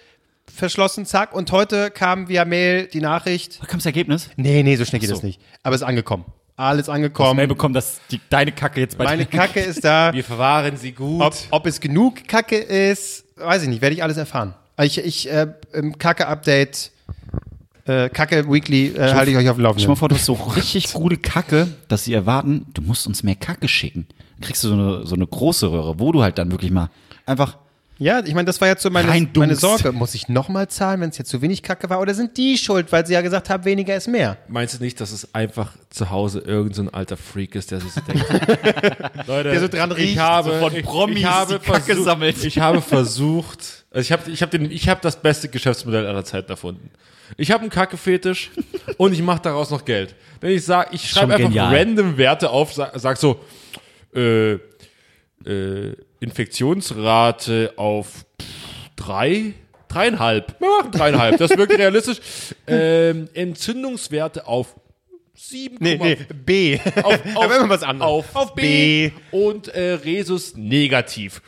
verschlossen, 0.55 1.07
zack. 1.07 1.35
Und 1.35 1.53
heute 1.53 1.91
kam 1.91 2.29
via 2.29 2.45
Mail 2.45 2.87
die 2.87 3.01
Nachricht, 3.01 3.61
Da 3.63 3.67
kam 3.67 3.79
das 3.79 3.87
Ergebnis. 3.87 4.31
Nee, 4.37 4.63
nee, 4.63 4.77
so 4.77 4.85
schnell 4.85 5.01
geht 5.01 5.09
so. 5.09 5.15
das 5.15 5.23
nicht. 5.23 5.41
Aber 5.63 5.75
es 5.75 5.83
ist 5.83 5.87
angekommen. 5.87 6.25
Alles 6.57 6.89
Mail 6.89 6.97
angekommen. 6.97 7.49
bekommen, 7.49 7.75
dass 7.75 8.01
die, 8.11 8.21
deine 8.31 8.51
Kacke 8.51 8.81
jetzt 8.81 8.99
bei 8.99 9.05
Meine 9.05 9.27
Kacke 9.27 9.61
ist 9.61 9.85
da. 9.85 10.13
Wir 10.13 10.25
verwahren 10.25 10.77
sie 10.77 10.91
gut. 10.91 11.23
Ob, 11.23 11.35
ob 11.51 11.67
es 11.67 11.79
genug 11.81 12.27
Kacke 12.27 12.57
ist, 12.57 13.25
weiß 13.37 13.63
ich 13.63 13.69
nicht, 13.69 13.81
werde 13.81 13.95
ich 13.95 14.03
alles 14.03 14.17
erfahren. 14.17 14.55
Ich, 14.81 14.99
ich 14.99 15.31
äh, 15.31 15.49
im 15.73 15.99
Kacke-Update, 15.99 16.91
äh, 17.87 18.09
Kacke-Weekly 18.09 18.89
äh, 18.97 19.15
halte 19.15 19.31
ich 19.31 19.37
euch 19.37 19.49
auf 19.49 19.57
dem 19.57 19.61
Stell 19.61 19.63
mal 19.63 19.69
Laufenden. 19.69 19.97
vor, 19.97 20.09
du 20.09 20.17
hast 20.17 20.25
so 20.25 20.33
richtig 20.57 20.93
gute 20.93 21.17
Kacke, 21.17 21.69
dass 21.87 22.05
sie 22.05 22.13
erwarten, 22.13 22.67
du 22.75 22.83
musst 22.83 23.07
uns 23.07 23.23
mehr 23.23 23.37
Kacke 23.37 23.69
schicken. 23.69 24.07
Dann 24.39 24.47
kriegst 24.47 24.63
du 24.65 24.69
so 24.69 24.75
eine, 24.75 25.07
so 25.07 25.15
eine 25.15 25.27
große 25.27 25.71
Röhre, 25.71 25.99
wo 26.01 26.13
du 26.13 26.23
halt 26.23 26.39
dann 26.39 26.51
wirklich 26.51 26.71
mal 26.71 26.91
einfach 27.25 27.57
Ja, 27.99 28.21
ich 28.25 28.33
meine, 28.33 28.45
das 28.45 28.61
war 28.61 28.69
jetzt 28.69 28.83
so 28.83 28.91
meine, 28.91 29.09
meine. 29.35 29.57
Sorge. 29.57 29.91
Muss 29.93 30.15
ich 30.15 30.29
nochmal 30.29 30.69
zahlen, 30.69 31.01
wenn 31.01 31.11
es 31.11 31.19
jetzt 31.19 31.31
zu 31.31 31.43
wenig 31.43 31.63
Kacke 31.63 31.91
war? 31.91 32.01
Oder 32.01 32.15
sind 32.15 32.37
die 32.37 32.57
schuld, 32.57 32.93
weil 32.93 33.05
sie 33.05 33.15
ja 33.15 33.23
gesagt 33.23 33.51
haben, 33.51 33.65
weniger 33.65 33.97
ist 33.97 34.07
mehr? 34.07 34.37
Meinst 34.47 34.79
du 34.79 34.85
nicht, 34.85 35.01
dass 35.01 35.11
es 35.11 35.35
einfach 35.35 35.73
zu 35.91 36.11
Hause 36.11 36.39
irgendein 36.41 36.75
so 36.75 36.83
ein 36.83 36.95
alter 36.95 37.17
Freak 37.17 37.57
ist, 37.57 37.73
der 37.73 37.81
sich 37.81 37.93
so 37.93 38.01
denkt, 38.03 38.25
Leute, 39.27 39.51
Der 39.51 39.61
so 39.61 39.69
dran 39.69 39.91
ich 39.93 39.97
riecht, 39.97 40.19
habe, 40.19 40.51
so 40.51 40.59
von 40.61 40.77
ich, 40.77 40.85
Promis 40.85 41.19
ich 41.19 41.25
habe 41.27 41.59
die 41.59 41.67
Kacke 41.67 41.83
versucht, 41.83 42.05
sammelt. 42.05 42.45
Ich 42.45 42.61
habe 42.61 42.81
versucht, 42.81 43.85
also 43.91 44.01
ich 44.01 44.13
habe 44.13 44.31
ich 44.31 44.43
habe 44.43 44.57
den 44.57 44.71
ich 44.71 44.89
habe 44.89 45.01
das 45.03 45.21
beste 45.21 45.49
Geschäftsmodell 45.49 46.07
aller 46.07 46.25
Zeiten 46.25 46.51
erfunden. 46.51 46.91
Ich 47.37 47.51
habe 47.51 47.63
einen 47.63 47.71
Kackefetisch 47.71 48.51
und 48.97 49.13
ich 49.13 49.23
mache 49.23 49.43
daraus 49.43 49.71
noch 49.71 49.85
Geld. 49.85 50.15
Wenn 50.41 50.53
ich 50.53 50.65
sage, 50.65 50.91
ich 50.93 51.11
schreibe 51.11 51.35
einfach 51.35 51.49
genial. 51.49 51.75
random 51.75 52.17
Werte 52.17 52.51
auf, 52.51 52.73
sag, 52.73 52.93
sag 52.99 53.17
so 53.19 53.41
äh, 54.15 54.53
äh, 55.45 55.97
Infektionsrate 56.21 57.75
auf 57.77 58.25
drei, 58.97 59.55
dreieinhalb. 59.89 60.61
Wir 60.61 60.69
machen 60.69 60.91
dreieinhalb. 60.91 61.39
Das 61.39 61.57
wirkt 61.57 61.77
realistisch. 61.79 62.21
Ähm, 62.71 63.31
Entzündungswerte 63.33 64.47
auf 64.47 64.75
sieben. 65.35 65.79
Nee, 65.81 65.97
nee, 65.97 66.19
B. 66.35 66.79
Auf, 67.03 67.25
immer 67.25 67.69
was 67.71 67.83
anderes. 67.83 68.11
Auf, 68.11 68.37
auf 68.37 68.55
B. 68.55 69.11
Und 69.31 69.69
äh, 69.69 69.95
Resus 69.95 70.55
negativ. 70.55 71.41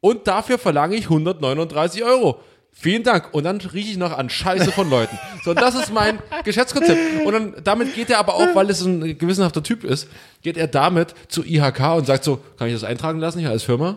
Und 0.00 0.26
dafür 0.26 0.58
verlange 0.58 0.96
ich 0.96 1.04
139 1.04 2.04
Euro. 2.04 2.40
Vielen 2.78 3.02
Dank. 3.02 3.32
Und 3.32 3.44
dann 3.44 3.56
rieche 3.58 3.90
ich 3.90 3.96
noch 3.96 4.16
an 4.16 4.28
Scheiße 4.28 4.70
von 4.70 4.90
Leuten. 4.90 5.18
So, 5.42 5.54
das 5.54 5.74
ist 5.74 5.92
mein 5.92 6.18
Geschäftskonzept. 6.44 7.24
Und 7.24 7.32
dann, 7.32 7.54
damit 7.64 7.94
geht 7.94 8.10
er 8.10 8.18
aber 8.18 8.34
auch, 8.34 8.54
weil 8.54 8.68
es 8.68 8.84
ein 8.84 9.16
gewissenhafter 9.16 9.62
Typ 9.62 9.82
ist, 9.82 10.08
geht 10.42 10.58
er 10.58 10.66
damit 10.66 11.14
zu 11.28 11.42
IHK 11.42 11.96
und 11.96 12.06
sagt 12.06 12.22
so, 12.22 12.38
kann 12.58 12.68
ich 12.68 12.74
das 12.74 12.84
eintragen 12.84 13.18
lassen 13.18 13.38
hier 13.38 13.48
als 13.50 13.62
Firma? 13.62 13.96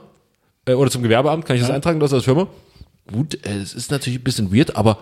Äh, 0.65 0.73
oder 0.73 0.89
zum 0.89 1.03
Gewerbeamt, 1.03 1.45
kann 1.45 1.57
ich 1.57 1.61
das 1.61 1.71
eintragen 1.71 1.99
lassen 1.99 2.15
als 2.15 2.23
Firma? 2.23 2.47
Gut, 3.11 3.45
äh, 3.45 3.57
es 3.57 3.73
ist 3.73 3.91
natürlich 3.91 4.19
ein 4.19 4.23
bisschen 4.23 4.55
weird, 4.55 4.77
aber 4.77 4.99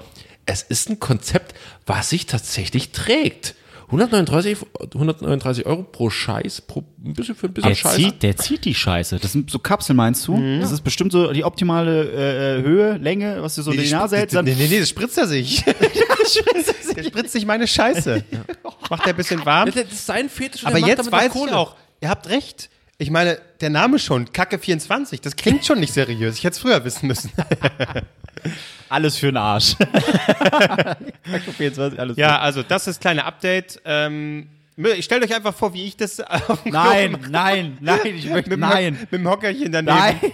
es 0.48 0.64
ist 0.64 0.90
ein 0.90 1.00
Konzept, 1.00 1.54
was 1.86 2.10
sich 2.10 2.26
tatsächlich 2.26 2.92
trägt. 2.92 3.54
139, 3.88 4.58
139 4.94 5.66
Euro 5.66 5.84
pro 5.84 6.10
Scheiß, 6.10 6.62
pro, 6.62 6.84
ein 7.04 7.14
bisschen 7.14 7.36
für 7.36 7.48
ein 7.48 7.54
bisschen 7.54 7.70
Der 7.70 7.76
Scheiß. 7.76 7.96
zieht, 7.96 8.22
der 8.22 8.36
zieht 8.36 8.66
die 8.66 8.76
Scheiße. 8.76 9.18
Das 9.18 9.32
sind 9.32 9.50
so 9.50 9.60
Kapseln, 9.60 9.96
meinst 9.96 10.28
du? 10.28 10.60
Das 10.60 10.74
ist 10.74 10.82
bestimmt 10.82 11.14
so 11.14 11.32
die 11.32 11.46
optimale 11.46 12.04
äh, 12.04 12.60
äh, 12.60 12.64
Höhe, 12.64 12.98
Länge, 12.98 13.42
was 13.42 13.56
du 13.56 13.62
so 13.62 13.72
in 13.72 13.80
die 13.80 13.90
Nase 13.90 14.18
hältst. 14.18 14.36
Nee, 14.36 14.56
nee, 14.58 14.68
nee, 14.70 14.80
das 14.80 14.90
spritzt 14.90 15.18
er 15.18 15.28
sich. 15.28 15.64
Der 16.96 17.04
spritzt 17.04 17.32
sich 17.32 17.46
meine 17.46 17.68
Scheiße. 17.68 18.24
Macht 18.90 19.06
er 19.06 19.14
ein 19.14 19.16
bisschen 19.16 19.46
warm. 19.46 19.72
Das 19.72 19.76
ist 19.76 20.06
sein 20.06 20.30
Fetisch. 20.30 20.66
Aber 20.66 20.80
er 20.80 20.88
jetzt 20.88 21.12
weiß 21.12 21.34
ich 21.34 21.52
auch, 21.54 21.76
ihr 22.02 22.10
habt 22.10 22.28
recht. 22.28 22.70
Ich 22.98 23.12
meine, 23.12 23.40
der 23.62 23.70
Name 23.70 24.00
schon, 24.00 24.34
Kacke 24.34 24.58
24, 24.58 25.22
das 25.22 25.36
klingt 25.36 25.64
schon 25.64 25.80
nicht 25.80 25.94
seriös. 25.94 26.38
Ich 26.38 26.44
hätte 26.44 26.56
es 26.56 26.60
früher 26.60 26.84
wissen 26.84 27.08
müssen. 27.08 27.32
alles 28.90 29.18
für 29.18 29.28
den 29.28 29.38
Arsch. 29.38 29.76
Ja, 32.18 32.40
also 32.40 32.64
das 32.64 32.88
ist 32.88 33.02
kleine 33.02 33.26
Update. 33.26 33.82
Ähm, 33.86 34.50
stellt 35.02 35.24
euch 35.24 35.36
einfach 35.36 35.54
vor, 35.54 35.74
wie 35.74 35.86
ich 35.86 35.98
das 35.98 36.20
auf 36.48 36.64
dem 36.64 36.72
Nein, 36.74 37.18
nein, 37.30 37.78
nein, 37.82 38.00
ich 38.06 38.26
möchte, 38.30 38.50
mit, 38.50 38.52
dem 38.52 38.60
nein. 38.62 38.94
Hock- 38.96 39.02
mit 39.12 39.22
dem 39.22 39.30
Hockerchen 39.30 39.72
daneben. 39.72 39.98
Nein. 39.98 40.16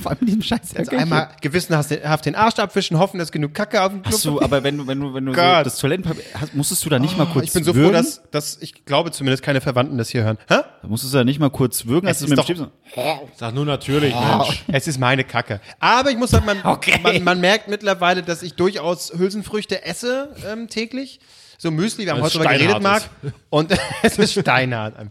Vor 0.00 0.12
allem 0.12 0.18
mit 0.20 0.28
diesem 0.28 0.42
Scheiß. 0.42 0.76
Also 0.76 0.96
einmal 0.96 1.30
gewissenhaft 1.40 1.90
den 2.24 2.36
Arsch 2.36 2.56
abwischen, 2.60 3.00
hoffen, 3.00 3.18
dass 3.18 3.32
genug 3.32 3.52
Kacke 3.52 3.82
auf 3.82 3.90
dem 3.90 4.02
Klo 4.02 4.12
Hast 4.12 4.24
du, 4.26 4.40
aber 4.40 4.62
wenn 4.62 4.78
du, 4.78 4.86
wenn 4.86 5.00
du, 5.00 5.12
wenn 5.12 5.26
du 5.26 5.32
so 5.32 5.36
das 5.40 5.76
Toilettenpapier 5.78 6.22
hast, 6.40 6.54
musstest 6.54 6.84
du 6.84 6.88
da 6.88 7.00
nicht 7.00 7.18
mal 7.18 7.26
kurz 7.26 7.46
Ich 7.46 7.52
bin 7.52 7.64
so 7.64 7.74
würgen? 7.74 7.88
froh, 7.88 7.92
dass, 7.96 8.22
dass 8.30 8.58
ich 8.62 8.84
glaube 8.84 9.10
zumindest 9.10 9.42
keine 9.42 9.60
Verwandten 9.60 9.98
das 9.98 10.08
hier 10.10 10.22
hören. 10.22 10.38
Hä? 10.48 10.58
Da 10.82 10.86
musstest 10.86 11.14
du 11.14 11.18
da 11.18 11.24
nicht 11.24 11.40
mal 11.40 11.50
kurz 11.50 11.86
würgen, 11.86 12.06
Es 12.06 12.12
hast 12.12 12.20
du 12.20 12.24
ist 12.26 12.30
mit 12.48 12.48
dem 12.48 12.68
doch- 12.94 13.22
so- 13.24 13.28
Sag 13.36 13.54
nur 13.54 13.64
natürlich, 13.64 14.14
Mensch. 14.14 14.62
Es 14.68 14.86
ist 14.86 15.00
meine 15.00 15.24
Kacke. 15.24 15.60
Aber 15.80 16.12
ich 16.12 16.16
muss 16.16 16.30
sagen, 16.30 16.46
man, 16.46 16.64
Okay. 16.64 17.00
man, 17.02 17.24
man 17.24 17.40
merkt 17.40 17.66
mittlerweile, 17.66 18.22
dass 18.22 18.44
ich 18.44 18.54
durchaus 18.54 19.12
Hülsenfrüchte 19.18 19.84
esse 19.84 20.32
ähm, 20.48 20.68
täglich. 20.68 21.18
So 21.60 21.72
Müsli, 21.72 22.06
wir 22.06 22.12
haben 22.12 22.22
heute 22.22 22.38
drüber 22.38 22.52
geredet, 22.52 22.80
Marc. 22.80 23.02
Und 23.50 23.76
es 24.02 24.16
ist 24.16 24.32
steinhart. 24.40 24.94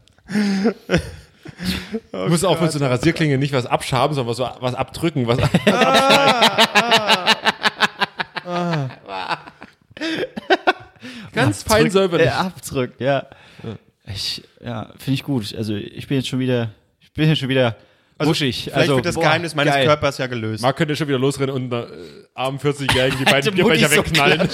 Du 2.12 2.28
musst 2.28 2.46
auch 2.46 2.62
mit 2.62 2.72
so 2.72 2.78
einer 2.78 2.92
Rasierklinge 2.92 3.40
nicht 3.40 3.52
was 3.54 3.66
abschaben, 3.66 4.14
sondern 4.14 4.38
was, 4.38 4.62
was 4.62 4.76
abdrücken. 4.76 5.26
Was, 5.26 5.40
Ganz 11.34 11.64
fein 11.64 11.90
säuberlich. 11.90 12.28
Äh, 12.28 12.32
abdrückt, 12.32 13.02
ja. 13.02 13.26
Ich, 14.14 14.44
ja, 14.64 14.92
finde 15.00 15.14
ich 15.14 15.24
gut. 15.24 15.56
Also 15.56 15.74
ich 15.74 16.08
bin 16.08 16.18
jetzt 16.18 16.28
schon 16.28 16.38
wieder, 16.40 16.70
ich 17.00 17.12
bin 17.14 17.28
jetzt 17.28 17.40
schon 17.40 17.50
wieder 17.50 17.76
wuschig. 18.20 18.66
Vielleicht 18.66 18.78
also, 18.78 18.98
wird 18.98 19.06
das 19.08 19.16
boah, 19.16 19.22
Geheimnis 19.22 19.56
meines 19.56 19.74
geil. 19.74 19.86
Körpers 19.86 20.20
ja 20.20 20.28
gelöst. 20.28 20.62
Marc 20.62 20.78
könnte 20.78 20.96
schon 20.96 21.08
wieder 21.08 21.18
losrennen 21.18 21.56
und 21.56 21.74
äh, 21.74 21.88
armen 22.36 22.60
40-Jährigen 22.60 23.18
die 23.18 23.26
beiden 23.26 23.56
Bierbecher 23.56 23.90
so 23.90 23.96
wegknallen. 23.96 24.48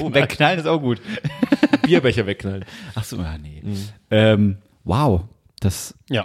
Oh, 0.00 0.12
wegknallen 0.12 0.58
ist 0.60 0.66
auch 0.66 0.80
gut. 0.80 1.00
Bierbecher 1.82 2.26
wegknallen. 2.26 2.64
Ach 2.94 3.04
so, 3.04 3.16
ja, 3.16 3.36
nee. 3.38 3.62
Ähm, 4.10 4.58
wow, 4.84 5.22
das, 5.60 5.94
ja. 6.10 6.24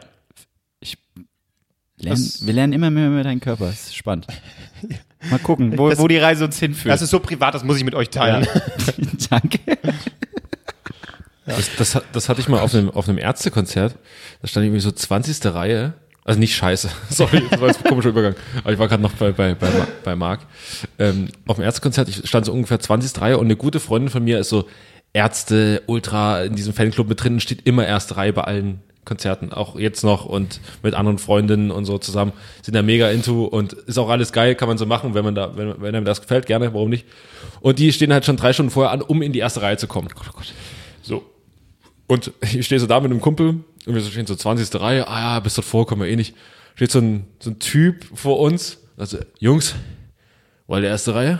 ich, 0.80 0.98
lernen, 1.98 2.22
Das- 2.24 2.46
wir 2.46 2.54
lernen 2.54 2.74
immer 2.74 2.90
mehr 2.90 3.08
über 3.08 3.24
deinen 3.24 3.40
Körper. 3.40 3.68
Das 3.68 3.86
ist 3.88 3.96
spannend. 3.96 4.28
Mal 5.30 5.40
gucken, 5.40 5.78
wo, 5.78 5.90
Das- 5.90 6.00
wo 6.00 6.08
die 6.08 6.18
Reise 6.18 6.46
uns 6.46 6.60
hinführt. 6.60 6.94
Das 6.94 7.02
ist 7.02 7.10
so 7.12 7.20
privat, 7.20 7.54
das 7.54 7.64
muss 7.64 7.78
ich 7.78 7.84
mit 7.86 7.96
euch 7.96 8.10
teilen. 8.10 8.46
Danke. 9.30 9.60
Das, 11.46 11.76
das, 11.78 12.02
das 12.14 12.30
hatte 12.30 12.40
ich 12.42 12.48
mal 12.48 12.62
auf 12.62 12.74
einem, 12.74 12.90
auf 12.90 13.08
einem 13.10 13.18
Ärztekonzert. 13.18 13.98
Da 14.42 14.48
stand 14.48 14.66
irgendwie 14.66 14.80
so 14.80 14.92
20. 14.92 15.54
Reihe. 15.54 15.94
Also 16.26 16.40
nicht 16.40 16.56
scheiße. 16.56 16.90
Sorry, 17.10 17.44
das 17.50 17.60
war 17.60 17.68
jetzt 17.68 17.84
ein 17.84 17.90
komischer 17.90 18.10
Übergang. 18.10 18.36
Aber 18.64 18.74
ich 18.74 18.80
war 18.80 18.88
gerade 18.88 19.04
noch 19.04 19.14
bei, 19.14 19.32
bei, 19.32 19.56
bei, 19.56 19.70
bei 20.04 20.16
Marc. 20.16 20.42
Ähm, 21.00 21.30
auf 21.48 21.58
dem 21.58 21.66
Ärztekonzert, 21.66 22.08
ich 22.10 22.28
stand 22.28 22.46
so 22.46 22.54
ungefähr 22.54 22.80
20. 22.80 23.22
Reihe 23.22 23.38
und 23.38 23.46
eine 23.46 23.56
gute 23.56 23.80
Freundin 23.80 24.10
von 24.10 24.24
mir 24.24 24.40
ist 24.40 24.50
so 24.50 24.66
Ärzte, 25.14 25.84
Ultra 25.86 26.44
in 26.44 26.56
diesem 26.56 26.74
Fanclub 26.74 27.08
mit 27.08 27.24
drin, 27.24 27.40
steht 27.40 27.68
immer 27.68 27.86
erste 27.86 28.18
Reihe 28.18 28.34
bei 28.34 28.44
allen 28.44 28.82
Konzerten, 29.06 29.52
auch 29.52 29.78
jetzt 29.78 30.04
noch 30.04 30.26
und 30.26 30.62
mit 30.82 30.94
anderen 30.94 31.18
Freundinnen 31.18 31.72
und 31.72 31.86
so 31.86 31.98
zusammen, 31.98 32.32
sind 32.62 32.74
da 32.74 32.82
mega 32.82 33.10
into 33.10 33.46
und 33.46 33.74
ist 33.74 33.98
auch 33.98 34.10
alles 34.10 34.32
geil, 34.32 34.56
kann 34.56 34.70
man 34.70 34.78
so 34.78 34.86
machen, 34.86 35.14
wenn 35.14 35.26
man 35.26 35.36
da, 35.36 35.58
wenn, 35.58 35.82
wenn 35.82 35.94
einem 35.94 36.06
das 36.06 36.22
gefällt, 36.22 36.46
gerne, 36.46 36.74
warum 36.74 36.90
nicht. 36.90 37.06
Und 37.60 37.80
die 37.80 37.92
stehen 37.92 38.14
halt 38.14 38.26
schon 38.26 38.38
drei 38.38 38.54
Stunden 38.54 38.72
vorher 38.72 38.92
an, 38.92 39.02
um 39.02 39.22
in 39.22 39.34
die 39.34 39.40
erste 39.40 39.62
Reihe 39.62 39.78
zu 39.78 39.88
kommen. 39.88 40.08
So. 41.02 41.24
Und 42.08 42.32
ich 42.42 42.66
stehe 42.66 42.80
so 42.80 42.88
da 42.88 43.00
mit 43.00 43.12
einem 43.12 43.22
Kumpel 43.22 43.56
und 43.88 43.96
wir 43.96 44.02
stehen 44.02 44.26
so 44.26 44.36
20. 44.36 44.80
Reihe, 44.80 45.08
ah 45.08 45.20
ja, 45.36 45.40
bis 45.40 45.56
dort 45.56 45.66
vor 45.68 45.86
kommen 45.86 46.02
wir 46.04 46.10
eh 46.10 46.16
nicht. 46.16 46.36
Steht 46.76 46.92
so 46.92 47.00
ein, 47.00 47.28
so 47.40 47.52
ein 47.52 47.60
Typ 47.60 48.06
vor 48.18 48.40
uns, 48.40 48.80
also, 48.98 49.18
Jungs, 49.40 49.76
wollt 50.68 50.84
ihr 50.84 50.90
erste 50.90 51.14
Reihe? 51.16 51.40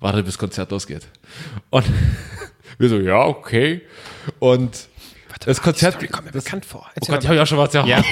Wartet, 0.00 0.24
bis 0.24 0.38
Konzert 0.38 0.70
losgeht. 0.70 1.06
Und 1.70 1.84
wir 2.78 2.88
so, 2.88 2.98
ja, 2.98 3.24
okay. 3.26 3.82
Und 4.38 4.88
das 5.44 5.60
Konzert, 5.62 5.94
Story 5.94 6.08
kommt 6.08 6.26
mir 6.26 6.32
das, 6.32 6.44
bekannt 6.44 6.64
vor. 6.64 6.86
oh 6.86 6.90
Erzähl 6.94 7.14
Gott, 7.14 7.22
die 7.22 7.26
mal. 7.26 7.28
habe 7.28 7.34
ich 7.36 7.40
auch 7.42 7.46
schon 7.46 7.58
was, 7.58 7.72
ja. 7.74 7.86
Ja. 7.86 8.02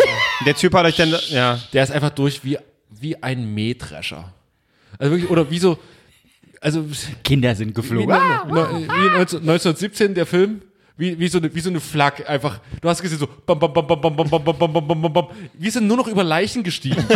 Der 0.47 0.55
Typ 0.55 0.73
hat 0.75 0.85
euch 0.87 0.97
dann, 0.97 1.15
ja. 1.29 1.59
Der 1.73 1.83
ist 1.83 1.91
einfach 1.91 2.11
durch 2.11 2.45
wie, 2.45 2.59
wie 2.91 3.23
ein 3.23 3.55
Mähdrescher. 3.55 4.33
Also 4.99 5.13
wirklich, 5.13 5.31
oder 5.31 5.51
wie 5.51 5.59
so, 5.59 5.79
also, 6.61 6.85
Kinder 7.25 7.55
sind 7.55 7.69
wie, 7.69 7.73
geflogen. 7.75 8.09
ne- 8.09 8.43
ne- 8.47 8.89
wie 8.89 9.09
19, 9.17 9.41
1917, 9.41 10.15
der 10.15 10.27
Film. 10.27 10.63
Wie, 10.99 11.17
wie, 11.17 11.29
so 11.29 11.39
eine, 11.39 11.55
wie 11.55 11.61
so 11.61 11.71
eine 11.71 11.79
Flak, 11.79 12.29
einfach. 12.29 12.59
Du 12.81 12.89
hast 12.89 13.01
gesehen, 13.01 13.21
so 13.21 13.29
bam, 13.47 13.57
bam, 13.57 13.73
bam, 13.73 13.87
bam, 13.87 14.01
bam, 14.01 14.17
bam, 14.17 14.29
bam, 14.29 14.43
bam, 14.43 14.59
bam, 14.59 14.89
bam, 14.89 15.03
bam, 15.03 15.13
bam. 15.13 15.27
Wir 15.55 15.71
sind 15.71 15.87
nur 15.87 15.97
noch 15.97 16.09
über 16.09 16.25
Leichen 16.25 16.65
gestiegen. 16.65 17.07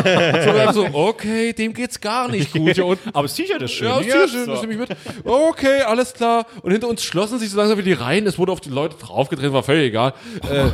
so, 0.44 0.72
so, 0.72 0.86
okay, 0.92 1.52
dem 1.52 1.74
geht's 1.74 2.00
gar 2.00 2.28
nicht 2.28 2.52
gut 2.52 2.74
hier 2.74 2.86
unten. 2.86 3.08
Aber 3.08 3.22
das 3.24 3.34
T-Shirt 3.34 3.60
ist 3.60 3.72
schön. 3.72 3.88
Ja, 3.88 3.98
das 4.00 4.26
ist 4.26 4.30
schön, 4.30 4.46
das 4.46 4.60
nehme 4.60 4.74
ich 4.74 4.78
mit. 4.78 4.96
Okay, 5.24 5.82
alles 5.82 6.14
klar. 6.14 6.46
Und 6.62 6.70
hinter 6.70 6.86
uns 6.86 7.02
schlossen 7.02 7.40
sich 7.40 7.50
so 7.50 7.56
langsam 7.56 7.76
wieder 7.76 7.86
die 7.86 7.92
Reihen. 7.94 8.24
Es 8.28 8.38
wurde 8.38 8.52
auf 8.52 8.60
die 8.60 8.70
Leute 8.70 8.96
draufgetreten, 8.98 9.52
war 9.52 9.64
völlig 9.64 9.88
egal. 9.88 10.14
äh, 10.48 10.66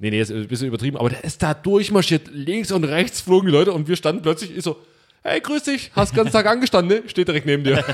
nee, 0.00 0.10
nee, 0.10 0.20
ist 0.20 0.32
ein 0.32 0.48
bisschen 0.48 0.66
übertrieben. 0.66 0.96
Aber 0.96 1.10
der 1.10 1.22
ist 1.22 1.44
da 1.44 1.54
durchmarschiert. 1.54 2.30
Links 2.32 2.72
und 2.72 2.82
rechts 2.82 3.20
flogen 3.20 3.46
die 3.46 3.52
Leute 3.52 3.72
und 3.72 3.86
wir 3.86 3.94
standen 3.94 4.22
plötzlich, 4.22 4.50
ist 4.50 4.64
so, 4.64 4.76
hey, 5.22 5.40
grüß 5.40 5.62
dich, 5.62 5.92
hast 5.94 6.14
den 6.14 6.16
ganzen 6.16 6.32
Tag 6.32 6.46
angestanden, 6.46 6.98
ne? 6.98 7.08
Steht 7.08 7.28
direkt 7.28 7.46
neben 7.46 7.62
dir. 7.62 7.84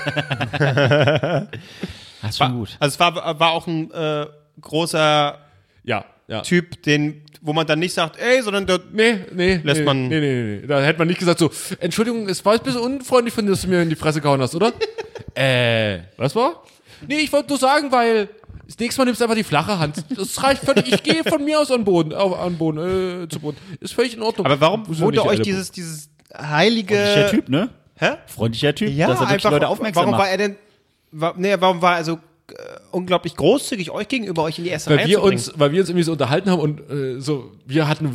Das 2.23 2.31
ist 2.31 2.39
schon 2.39 2.55
gut. 2.55 2.77
Also 2.79 2.95
es 2.95 3.01
war, 3.01 3.39
war 3.41 3.51
auch 3.51 3.67
ein 3.67 3.91
äh, 3.91 4.27
großer 4.63 5.39
Ja, 5.85 6.05
ja. 6.29 6.41
Typ, 6.43 6.83
den, 6.85 7.23
wo 7.43 7.53
man 7.53 7.67
dann 7.67 7.79
nicht 7.81 7.93
sagt, 7.93 8.17
ey, 8.19 8.41
sondern 8.43 8.67
der, 8.67 8.81
Nee, 8.93 9.19
nee. 9.33 9.61
Lässt 9.63 9.81
nee, 9.81 9.85
man- 9.85 10.09
Nee, 10.09 10.21
nee, 10.21 10.61
nee. 10.61 10.67
Da 10.67 10.81
hätte 10.81 10.99
man 11.01 11.09
nicht 11.09 11.19
gesagt 11.19 11.39
so, 11.41 11.51
Entschuldigung, 11.81 12.29
es 12.29 12.45
war 12.45 12.55
ein 12.55 12.61
bisschen 12.63 12.81
unfreundlich 12.81 13.35
von 13.35 13.45
dir, 13.45 13.51
dass 13.53 13.63
du 13.63 13.69
mir 13.69 13.83
in 13.83 13.89
die 13.91 13.97
Fresse 13.97 14.21
gehauen 14.21 14.41
hast, 14.41 14.55
oder? 14.55 14.73
äh, 15.35 15.99
was 16.17 16.35
war? 16.35 16.63
Nee, 17.07 17.19
ich 17.19 17.33
wollte 17.33 17.49
nur 17.51 17.59
sagen, 17.59 17.91
weil 17.91 18.29
Das 18.69 18.79
nächste 18.79 19.01
Mal 19.01 19.07
nimmst 19.07 19.21
du 19.21 19.25
einfach 19.25 19.37
die 19.37 19.43
flache 19.45 19.79
Hand. 19.79 20.05
Das 20.17 20.43
reicht 20.43 20.63
völlig. 20.63 20.91
Ich 20.93 21.03
gehe 21.03 21.25
von 21.25 21.45
mir 21.45 21.61
aus 21.61 21.71
an 21.71 21.85
Boden, 21.85 22.15
auf, 22.15 22.39
an 22.39 22.57
Boden, 22.57 23.25
äh, 23.25 23.29
zu 23.29 23.41
Boden. 23.41 23.57
Ist 23.81 23.93
völlig 23.93 24.15
in 24.15 24.23
Ordnung. 24.23 24.47
Aber 24.47 24.61
warum 24.61 24.85
wurde 25.01 25.25
euch 25.27 25.41
dieses, 25.43 25.71
dieses 25.73 26.09
heilige. 26.41 26.95
Freundlicher 26.95 27.31
Typ, 27.31 27.49
ne? 27.49 27.69
Hä? 27.97 28.11
Freundlicher 28.27 28.75
Typ, 28.75 28.89
Ja, 28.91 29.09
dass 29.09 29.21
er 29.21 29.27
einfach. 29.29 29.51
Leute 29.51 29.69
aufmerksam 29.69 30.03
warum 30.05 30.13
war 30.13 30.21
macht. 30.21 30.31
er 30.31 30.39
denn. 30.39 30.57
War, 31.11 31.35
nee, 31.37 31.55
warum 31.59 31.83
war 31.83 31.99
er 31.99 32.05
so 32.05 32.19
unglaublich 32.93 33.37
großzügig 33.37 33.91
euch 33.91 34.09
gegenüber, 34.09 34.43
euch 34.45 34.59
in 34.59 34.65
die 34.65 34.71
erste 34.71 34.91
weil 34.91 34.99
Reihe 34.99 35.09
wir 35.09 35.23
uns, 35.23 35.53
weil 35.57 35.73
wir 35.73 35.81
uns 35.81 35.89
irgendwie 35.91 36.05
so 36.05 36.13
unterhalten 36.13 36.51
haben 36.51 36.61
und 36.61 36.81
äh, 36.91 37.21
so, 37.21 37.53
wir 37.67 37.89
hatten, 37.89 38.15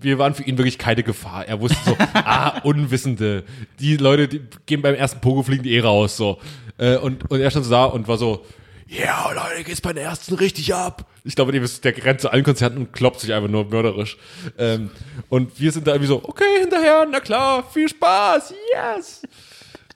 wir- 0.00 0.18
waren 0.18 0.34
für 0.34 0.42
ihn 0.42 0.58
wirklich 0.58 0.78
keine 0.78 1.02
Gefahr. 1.02 1.46
Er 1.46 1.60
wusste 1.60 1.78
so, 1.84 1.96
ah, 2.14 2.58
Unwissende. 2.64 3.44
Die 3.78 3.96
Leute, 3.96 4.26
die 4.28 4.40
gehen 4.66 4.82
beim 4.82 4.94
ersten 4.94 5.20
Pogo 5.20 5.42
fliegen 5.42 5.62
die 5.62 5.74
eh 5.74 5.80
raus, 5.80 6.16
so. 6.16 6.38
Äh, 6.78 6.96
und, 6.96 7.30
und 7.30 7.40
er 7.40 7.50
stand 7.50 7.64
so 7.66 7.70
da 7.70 7.84
und 7.84 8.08
war 8.08 8.16
so, 8.18 8.44
ja, 8.88 8.98
yeah, 8.98 9.32
Leute, 9.32 9.64
geht's 9.64 9.80
bei 9.80 9.92
den 9.92 10.02
ersten 10.02 10.34
richtig 10.34 10.74
ab. 10.74 11.06
Ich 11.24 11.34
glaube, 11.36 11.52
der 11.52 12.04
rennt 12.04 12.20
zu 12.20 12.30
allen 12.30 12.42
Konzerten 12.44 12.78
und 12.78 12.92
kloppt 12.92 13.20
sich 13.20 13.32
einfach 13.32 13.48
nur 13.48 13.64
mörderisch. 13.66 14.18
Ähm, 14.58 14.90
und 15.28 15.58
wir 15.60 15.72
sind 15.72 15.86
da 15.86 15.92
irgendwie 15.92 16.08
so, 16.08 16.20
okay, 16.24 16.60
hinterher, 16.60 17.06
na 17.10 17.20
klar, 17.20 17.64
viel 17.72 17.88
Spaß, 17.88 18.52
yes. 18.96 19.22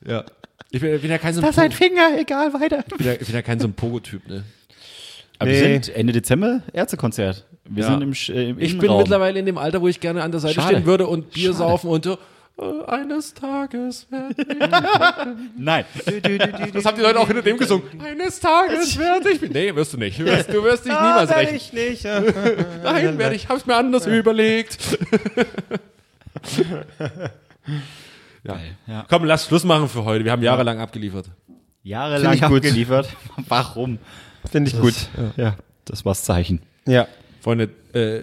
Ja. 0.07 0.25
Ich 0.71 0.81
bin, 0.81 1.01
bin 1.01 1.11
ja 1.11 1.19
kein 1.19 1.33
so 1.35 1.41
ein, 1.41 1.53
Po- 1.53 1.71
Finger, 1.71 2.19
egal, 2.19 2.53
weiter. 2.53 2.81
ich 2.87 2.97
bin 2.97 3.07
ja, 3.07 3.13
ich 3.13 3.19
bin 3.27 3.35
ja 3.35 3.43
kein 3.43 3.61
so 3.61 3.69
ein 3.69 3.73
Pogo-Typ, 3.73 4.29
ne? 4.29 4.45
Aber 5.39 5.51
Nee. 5.51 5.57
wir 5.61 5.63
sind 5.63 5.89
Ende 5.95 6.13
Dezember 6.13 6.63
Ärztekonzert. 6.73 7.45
Wir 7.69 7.85
Ja. 7.85 7.91
sind 7.91 8.03
im, 8.03 8.13
Sch- 8.13 8.33
äh, 8.33 8.51
im 8.51 8.59
Ich 8.61 8.73
bin 8.73 8.81
Innenraum. 8.81 8.99
mittlerweile 9.01 9.39
in 9.39 9.47
dem 9.47 9.59
Alter, 9.59 9.81
wo 9.81 9.89
ich 9.89 10.01
gerne 10.01 10.23
an 10.23 10.31
der 10.31 10.41
Seite 10.41 10.55
Schade. 10.55 10.69
stehen 10.77 10.87
würde 10.87 11.07
und 11.07 11.31
Bier 11.33 11.49
Schade. 11.53 11.59
saufen 11.59 11.91
und 11.91 12.05
so, 12.05 12.19
äh, 12.59 12.85
eines 12.87 13.35
Tages 13.35 14.07
werde 14.11 14.35
ich. 14.39 14.47
Nein. 15.59 15.85
Das 16.73 16.85
haben 16.87 16.97
die 16.97 17.03
Leute 17.03 17.19
auch 17.21 17.27
hinter 17.27 17.43
dem 17.43 17.59
gesungen. 17.59 17.85
Eines 18.03 18.41
Tages 18.41 18.99
werde 18.99 19.31
ich. 19.31 19.43
Nee, 19.43 19.75
wirst 19.75 19.93
du 19.93 19.99
nicht. 19.99 20.19
Du 20.19 20.25
wirst, 20.25 20.49
du 20.49 20.65
wirst 20.65 20.85
dich 20.87 20.93
niemals 20.93 21.31
Ah, 21.31 21.35
rächen. 21.37 21.55
ich 21.57 21.73
nicht. 21.73 22.05
Nein, 22.85 23.19
werde 23.19 23.35
ich. 23.37 23.49
Hab's 23.49 23.67
mir 23.67 23.77
anders 23.77 24.07
überlegt. 24.07 24.79
Ja. 28.47 28.61
Ja. 28.87 29.07
Komm, 29.09 29.25
lass 29.25 29.47
Schluss 29.47 29.65
machen 29.65 29.89
für 29.89 30.05
heute. 30.05 30.25
Wir 30.25 30.33
haben 30.33 30.43
jahrelang 30.43 30.81
abgeliefert. 30.81 31.27
Jahrelang 31.83 32.43
abgeliefert. 32.43 33.09
Warum? 33.49 33.99
Finde 34.51 34.71
ich 34.71 34.81
gut. 34.81 34.95
Ja, 35.37 35.57
das 35.85 36.05
war's 36.05 36.23
Zeichen. 36.23 36.63
Ja. 36.87 37.07
Freunde, 37.41 37.71
äh, 37.93 38.23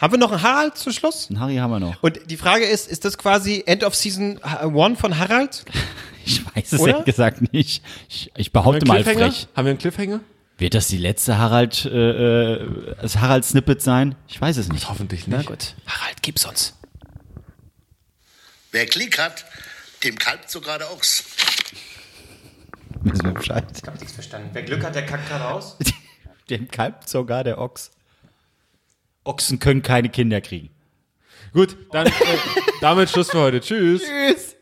Haben 0.00 0.14
wir 0.14 0.18
noch 0.18 0.32
einen 0.32 0.42
Harald 0.42 0.76
zum 0.76 0.92
Schluss? 0.92 1.28
Einen 1.30 1.40
Harry 1.40 1.56
haben 1.56 1.70
wir 1.70 1.80
noch. 1.80 2.02
Und 2.02 2.18
die 2.30 2.36
Frage 2.36 2.64
ist, 2.64 2.88
ist 2.88 3.04
das 3.04 3.16
quasi 3.16 3.62
End 3.66 3.84
of 3.84 3.94
Season 3.94 4.42
1 4.42 4.98
von 4.98 5.18
Harald? 5.18 5.64
Ich 6.28 6.44
weiß 6.44 6.72
es 6.72 6.80
Oder? 6.80 6.90
ehrlich 6.90 7.04
gesagt 7.04 7.52
nicht. 7.52 7.84
Ich, 8.08 8.32
ich 8.36 8.52
behaupte 8.52 8.84
mal 8.84 9.04
frech. 9.04 9.46
Haben 9.54 9.66
wir 9.66 9.70
einen 9.70 9.78
Cliffhanger? 9.78 10.18
Wird 10.58 10.74
das 10.74 10.88
die 10.88 10.96
letzte 10.96 11.38
Harald, 11.38 11.84
äh, 11.84 12.54
äh, 12.54 12.96
das 13.00 13.18
Harald-Snippet 13.18 13.80
sein? 13.80 14.16
Ich 14.26 14.40
weiß 14.40 14.56
es 14.56 14.68
nicht. 14.68 14.88
Hoffentlich 14.88 15.28
nicht. 15.28 15.46
gut. 15.46 15.74
Harald, 15.86 16.22
gib's 16.22 16.44
uns. 16.44 16.75
Wer 18.76 18.84
Klick 18.84 19.18
hat, 19.18 19.46
dem 20.04 20.18
kalbt 20.18 20.50
sogar 20.50 20.76
der 20.76 20.92
Ochs. 20.92 21.24
Wissen 23.04 23.24
wir 23.24 23.32
Bescheid. 23.32 23.64
Ich 23.74 23.82
hab 23.88 23.98
nichts 23.98 24.12
verstanden. 24.12 24.50
Wer 24.52 24.64
Glück 24.64 24.84
hat, 24.84 24.94
der 24.94 25.06
kackt 25.06 25.26
gerade 25.30 25.46
aus. 25.46 25.78
Dem 26.50 26.68
kalbt 26.68 27.08
sogar 27.08 27.42
der 27.42 27.56
Ochs. 27.56 27.90
Ochsen 29.24 29.60
können 29.60 29.80
keine 29.80 30.10
Kinder 30.10 30.42
kriegen. 30.42 30.68
Gut, 31.54 31.74
dann 31.90 32.06
äh, 32.08 32.12
damit 32.82 33.08
Schluss 33.08 33.30
für 33.30 33.38
heute. 33.38 33.62
Tschüss. 33.62 34.02
Tschüss. 34.02 34.55